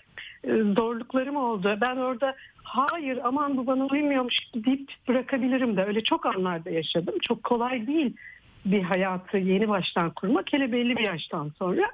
e, 0.45 0.51
zorluklarım 0.77 1.37
oldu. 1.37 1.79
Ben 1.81 1.97
orada 1.97 2.35
hayır 2.63 3.19
aman 3.25 3.57
bu 3.57 3.67
bana 3.67 3.87
uymuyormuş 3.87 4.37
deyip 4.55 4.91
bırakabilirim 5.09 5.77
de. 5.77 5.85
Öyle 5.85 6.01
çok 6.01 6.27
anlarda 6.27 6.71
yaşadım. 6.71 7.15
Çok 7.23 7.45
kolay 7.45 7.87
değil 7.87 8.17
bir 8.65 8.83
hayatı 8.83 9.39
yeni 9.39 9.69
baştan 9.69 10.11
kurmak 10.11 10.53
hele 10.53 10.73
belli 10.73 10.97
bir 10.97 11.05
yaştan 11.05 11.53
sonra. 11.59 11.91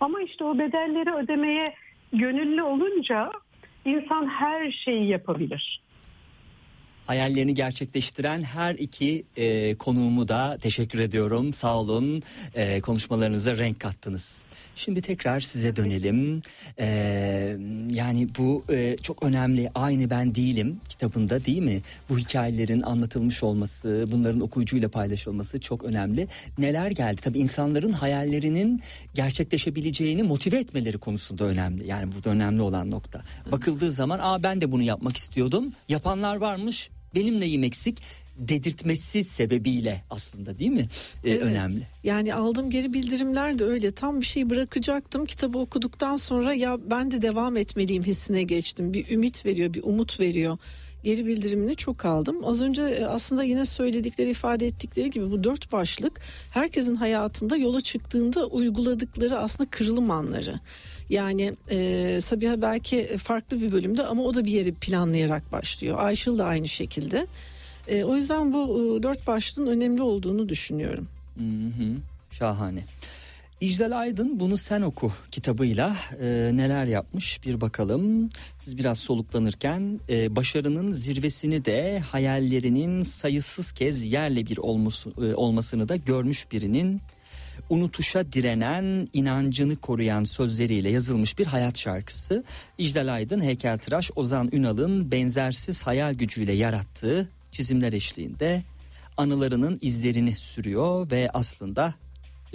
Ama 0.00 0.22
işte 0.22 0.44
o 0.44 0.58
bedelleri 0.58 1.14
ödemeye 1.14 1.74
gönüllü 2.12 2.62
olunca 2.62 3.32
insan 3.84 4.28
her 4.28 4.70
şeyi 4.70 5.08
yapabilir 5.08 5.80
hayallerini 7.06 7.54
gerçekleştiren 7.54 8.42
her 8.42 8.74
iki 8.74 9.24
e, 9.36 9.74
konuğumu 9.74 10.28
da 10.28 10.58
teşekkür 10.60 10.98
ediyorum. 10.98 11.52
Sağ 11.52 11.78
olun. 11.78 12.22
E, 12.54 12.80
konuşmalarınıza 12.80 13.58
renk 13.58 13.80
kattınız. 13.80 14.44
Şimdi 14.76 15.00
tekrar 15.02 15.40
size 15.40 15.76
dönelim. 15.76 16.42
E, 16.78 16.86
yani 17.90 18.28
bu 18.38 18.64
e, 18.70 18.96
çok 19.02 19.22
önemli. 19.22 19.70
Aynı 19.74 20.10
ben 20.10 20.34
değilim 20.34 20.80
kitabında 20.88 21.44
değil 21.44 21.62
mi? 21.62 21.80
Bu 22.08 22.18
hikayelerin 22.18 22.82
anlatılmış 22.82 23.42
olması, 23.42 24.08
bunların 24.12 24.40
okuyucuyla 24.40 24.88
paylaşılması 24.88 25.60
çok 25.60 25.84
önemli. 25.84 26.28
Neler 26.58 26.90
geldi? 26.90 27.20
Tabii 27.22 27.38
insanların 27.38 27.92
hayallerinin 27.92 28.82
gerçekleşebileceğini 29.14 30.22
motive 30.22 30.56
etmeleri 30.58 30.98
konusunda 30.98 31.44
önemli. 31.44 31.86
Yani 31.86 32.12
burada 32.12 32.30
önemli 32.30 32.62
olan 32.62 32.90
nokta. 32.90 33.22
Bakıldığı 33.52 33.92
zaman, 33.92 34.18
"Aa 34.22 34.42
ben 34.42 34.60
de 34.60 34.72
bunu 34.72 34.82
yapmak 34.82 35.16
istiyordum." 35.16 35.72
Yapanlar 35.88 36.36
varmış 36.36 36.90
benim 37.14 37.40
neyim 37.40 37.62
eksik 37.62 37.98
dedirtmesi 38.36 39.24
sebebiyle 39.24 40.04
aslında 40.10 40.58
değil 40.58 40.70
mi 40.70 40.88
ee, 41.24 41.30
evet. 41.30 41.42
önemli. 41.42 41.86
Yani 42.04 42.34
aldığım 42.34 42.70
geri 42.70 42.92
bildirimler 42.92 43.58
de 43.58 43.64
öyle 43.64 43.92
tam 43.92 44.20
bir 44.20 44.26
şey 44.26 44.50
bırakacaktım 44.50 45.26
kitabı 45.26 45.58
okuduktan 45.58 46.16
sonra 46.16 46.54
ya 46.54 46.90
ben 46.90 47.10
de 47.10 47.22
devam 47.22 47.56
etmeliyim 47.56 48.02
hissine 48.02 48.42
geçtim 48.42 48.94
bir 48.94 49.10
ümit 49.10 49.46
veriyor 49.46 49.74
bir 49.74 49.82
umut 49.82 50.20
veriyor 50.20 50.58
geri 51.04 51.26
bildirimini 51.26 51.76
çok 51.76 52.04
aldım. 52.04 52.44
Az 52.44 52.62
önce 52.62 52.82
e, 52.82 53.04
aslında 53.04 53.44
yine 53.44 53.64
söyledikleri 53.64 54.30
ifade 54.30 54.66
ettikleri 54.66 55.10
gibi 55.10 55.30
bu 55.30 55.44
dört 55.44 55.72
başlık 55.72 56.20
herkesin 56.50 56.94
hayatında 56.94 57.56
yola 57.56 57.80
çıktığında 57.80 58.46
uyguladıkları 58.46 59.38
aslında 59.38 59.70
kırılım 59.70 60.10
anları. 60.10 60.60
Yani 61.10 61.56
e, 61.70 62.18
Sabiha 62.20 62.62
belki 62.62 63.16
farklı 63.16 63.62
bir 63.62 63.72
bölümde 63.72 64.02
ama 64.02 64.22
o 64.22 64.34
da 64.34 64.44
bir 64.44 64.50
yeri 64.50 64.74
planlayarak 64.74 65.52
başlıyor. 65.52 65.98
Ayşıl 65.98 66.38
da 66.38 66.44
aynı 66.44 66.68
şekilde. 66.68 67.26
E, 67.88 68.04
o 68.04 68.16
yüzden 68.16 68.52
bu 68.52 68.96
e, 68.98 69.02
dört 69.02 69.26
başlığın 69.26 69.66
önemli 69.66 70.02
olduğunu 70.02 70.48
düşünüyorum. 70.48 71.08
Hı 71.38 71.44
hı, 71.44 71.96
şahane. 72.30 72.84
İcdal 73.62 73.92
Aydın 73.92 74.40
bunu 74.40 74.56
sen 74.56 74.82
oku 74.82 75.12
kitabıyla 75.30 75.96
e, 76.20 76.50
neler 76.52 76.86
yapmış 76.86 77.46
bir 77.46 77.60
bakalım. 77.60 78.30
Siz 78.58 78.78
biraz 78.78 78.98
soluklanırken 78.98 80.00
e, 80.08 80.36
başarının 80.36 80.92
zirvesini 80.92 81.64
de 81.64 82.02
hayallerinin 82.10 83.02
sayısız 83.02 83.72
kez 83.72 84.12
yerle 84.12 84.46
bir 84.46 84.58
olması, 84.58 85.10
e, 85.10 85.34
olmasını 85.34 85.88
da 85.88 85.96
görmüş 85.96 86.52
birinin 86.52 87.00
unutuşa 87.70 88.32
direnen, 88.32 89.08
inancını 89.12 89.76
koruyan 89.76 90.24
sözleriyle 90.24 90.90
yazılmış 90.90 91.38
bir 91.38 91.46
hayat 91.46 91.78
şarkısı. 91.78 92.44
İcdal 92.78 93.14
Aydın, 93.14 93.40
heykeltıraş 93.40 94.10
Ozan 94.16 94.48
Ünal'ın 94.52 95.12
benzersiz 95.12 95.86
hayal 95.86 96.14
gücüyle 96.14 96.52
yarattığı 96.52 97.28
çizimler 97.50 97.92
eşliğinde 97.92 98.62
anılarının 99.16 99.78
izlerini 99.82 100.36
sürüyor 100.36 101.10
ve 101.10 101.30
aslında 101.34 101.94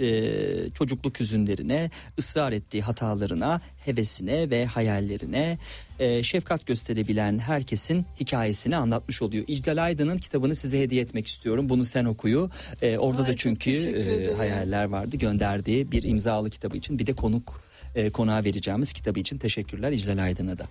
e, 0.00 0.70
çocukluk 0.74 1.20
hüzünlerine, 1.20 1.90
ısrar 2.18 2.52
ettiği 2.52 2.82
hatalarına, 2.82 3.60
hevesine 3.84 4.50
ve 4.50 4.66
hayallerine 4.66 5.58
e, 5.98 6.22
şefkat 6.22 6.66
gösterebilen 6.66 7.38
herkesin 7.38 8.06
hikayesini 8.20 8.76
anlatmış 8.76 9.22
oluyor. 9.22 9.44
İcdal 9.48 9.84
Aydın'ın 9.84 10.16
kitabını 10.16 10.54
size 10.54 10.80
hediye 10.80 11.02
etmek 11.02 11.26
istiyorum. 11.26 11.68
Bunu 11.68 11.84
sen 11.84 12.04
okuyu. 12.04 12.50
E, 12.82 12.98
orada 12.98 13.22
Ay, 13.22 13.28
da 13.28 13.36
çünkü 13.36 13.70
e, 13.70 14.34
hayaller 14.34 14.84
vardı 14.84 15.16
gönderdiği 15.16 15.92
bir 15.92 16.02
imzalı 16.02 16.50
kitabı 16.50 16.76
için. 16.76 16.98
Bir 16.98 17.06
de 17.06 17.12
konuk 17.12 17.60
e, 17.94 18.10
konağa 18.10 18.44
vereceğimiz 18.44 18.92
kitabı 18.92 19.18
için 19.18 19.38
teşekkürler 19.38 19.92
İcdal 19.92 20.18
Aydın'a 20.18 20.58
da. 20.58 20.66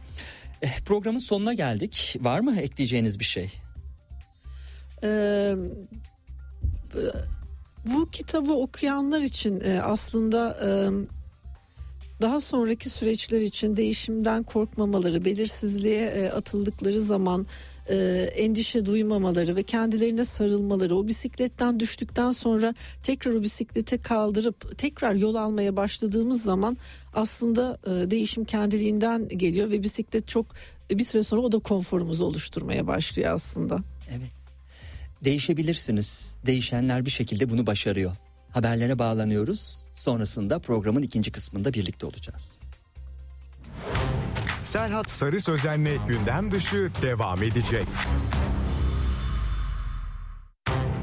E, 0.61 0.67
programın 0.85 1.19
sonuna 1.19 1.53
geldik. 1.53 2.15
Var 2.21 2.39
mı 2.39 2.59
ekleyeceğiniz 2.59 3.19
bir 3.19 3.25
şey? 3.25 3.51
Ee, 5.03 5.55
bu 7.93 8.09
kitabı 8.09 8.53
okuyanlar 8.53 9.21
için 9.21 9.61
e, 9.61 9.81
aslında 9.81 10.57
e, 10.65 10.69
daha 12.21 12.41
sonraki 12.41 12.89
süreçler 12.89 13.41
için 13.41 13.77
değişimden 13.77 14.43
korkmamaları, 14.43 15.25
belirsizliğe 15.25 16.05
e, 16.07 16.29
atıldıkları 16.29 17.01
zaman 17.01 17.47
e, 17.89 17.95
endişe 18.35 18.85
duymamaları 18.85 19.55
ve 19.55 19.63
kendilerine 19.63 20.23
sarılmaları, 20.23 20.95
o 20.95 21.07
bisikletten 21.07 21.79
düştükten 21.79 22.31
sonra 22.31 22.73
tekrar 23.03 23.33
o 23.33 23.43
bisiklete 23.43 23.97
kaldırıp 23.97 24.77
tekrar 24.77 25.13
yol 25.13 25.35
almaya 25.35 25.75
başladığımız 25.75 26.43
zaman 26.43 26.77
aslında 27.13 27.77
e, 27.85 28.11
değişim 28.11 28.45
kendiliğinden 28.45 29.27
geliyor 29.27 29.71
ve 29.71 29.83
bisiklet 29.83 30.27
çok 30.27 30.45
bir 30.91 31.03
süre 31.03 31.23
sonra 31.23 31.41
o 31.41 31.51
da 31.51 31.59
konforumuzu 31.59 32.25
oluşturmaya 32.25 32.87
başlıyor 32.87 33.33
aslında. 33.33 33.79
Evet 34.11 34.46
değişebilirsiniz. 35.23 36.37
Değişenler 36.45 37.05
bir 37.05 37.09
şekilde 37.11 37.49
bunu 37.49 37.67
başarıyor. 37.67 38.11
Haberlere 38.51 38.99
bağlanıyoruz. 38.99 39.87
Sonrasında 39.93 40.59
programın 40.59 41.01
ikinci 41.01 41.31
kısmında 41.31 41.73
birlikte 41.73 42.05
olacağız. 42.05 42.59
Serhat 44.63 45.09
Sarı 45.09 45.41
Sözen'le 45.41 46.07
gündem 46.07 46.51
dışı 46.51 46.91
devam 47.01 47.43
edecek. 47.43 47.87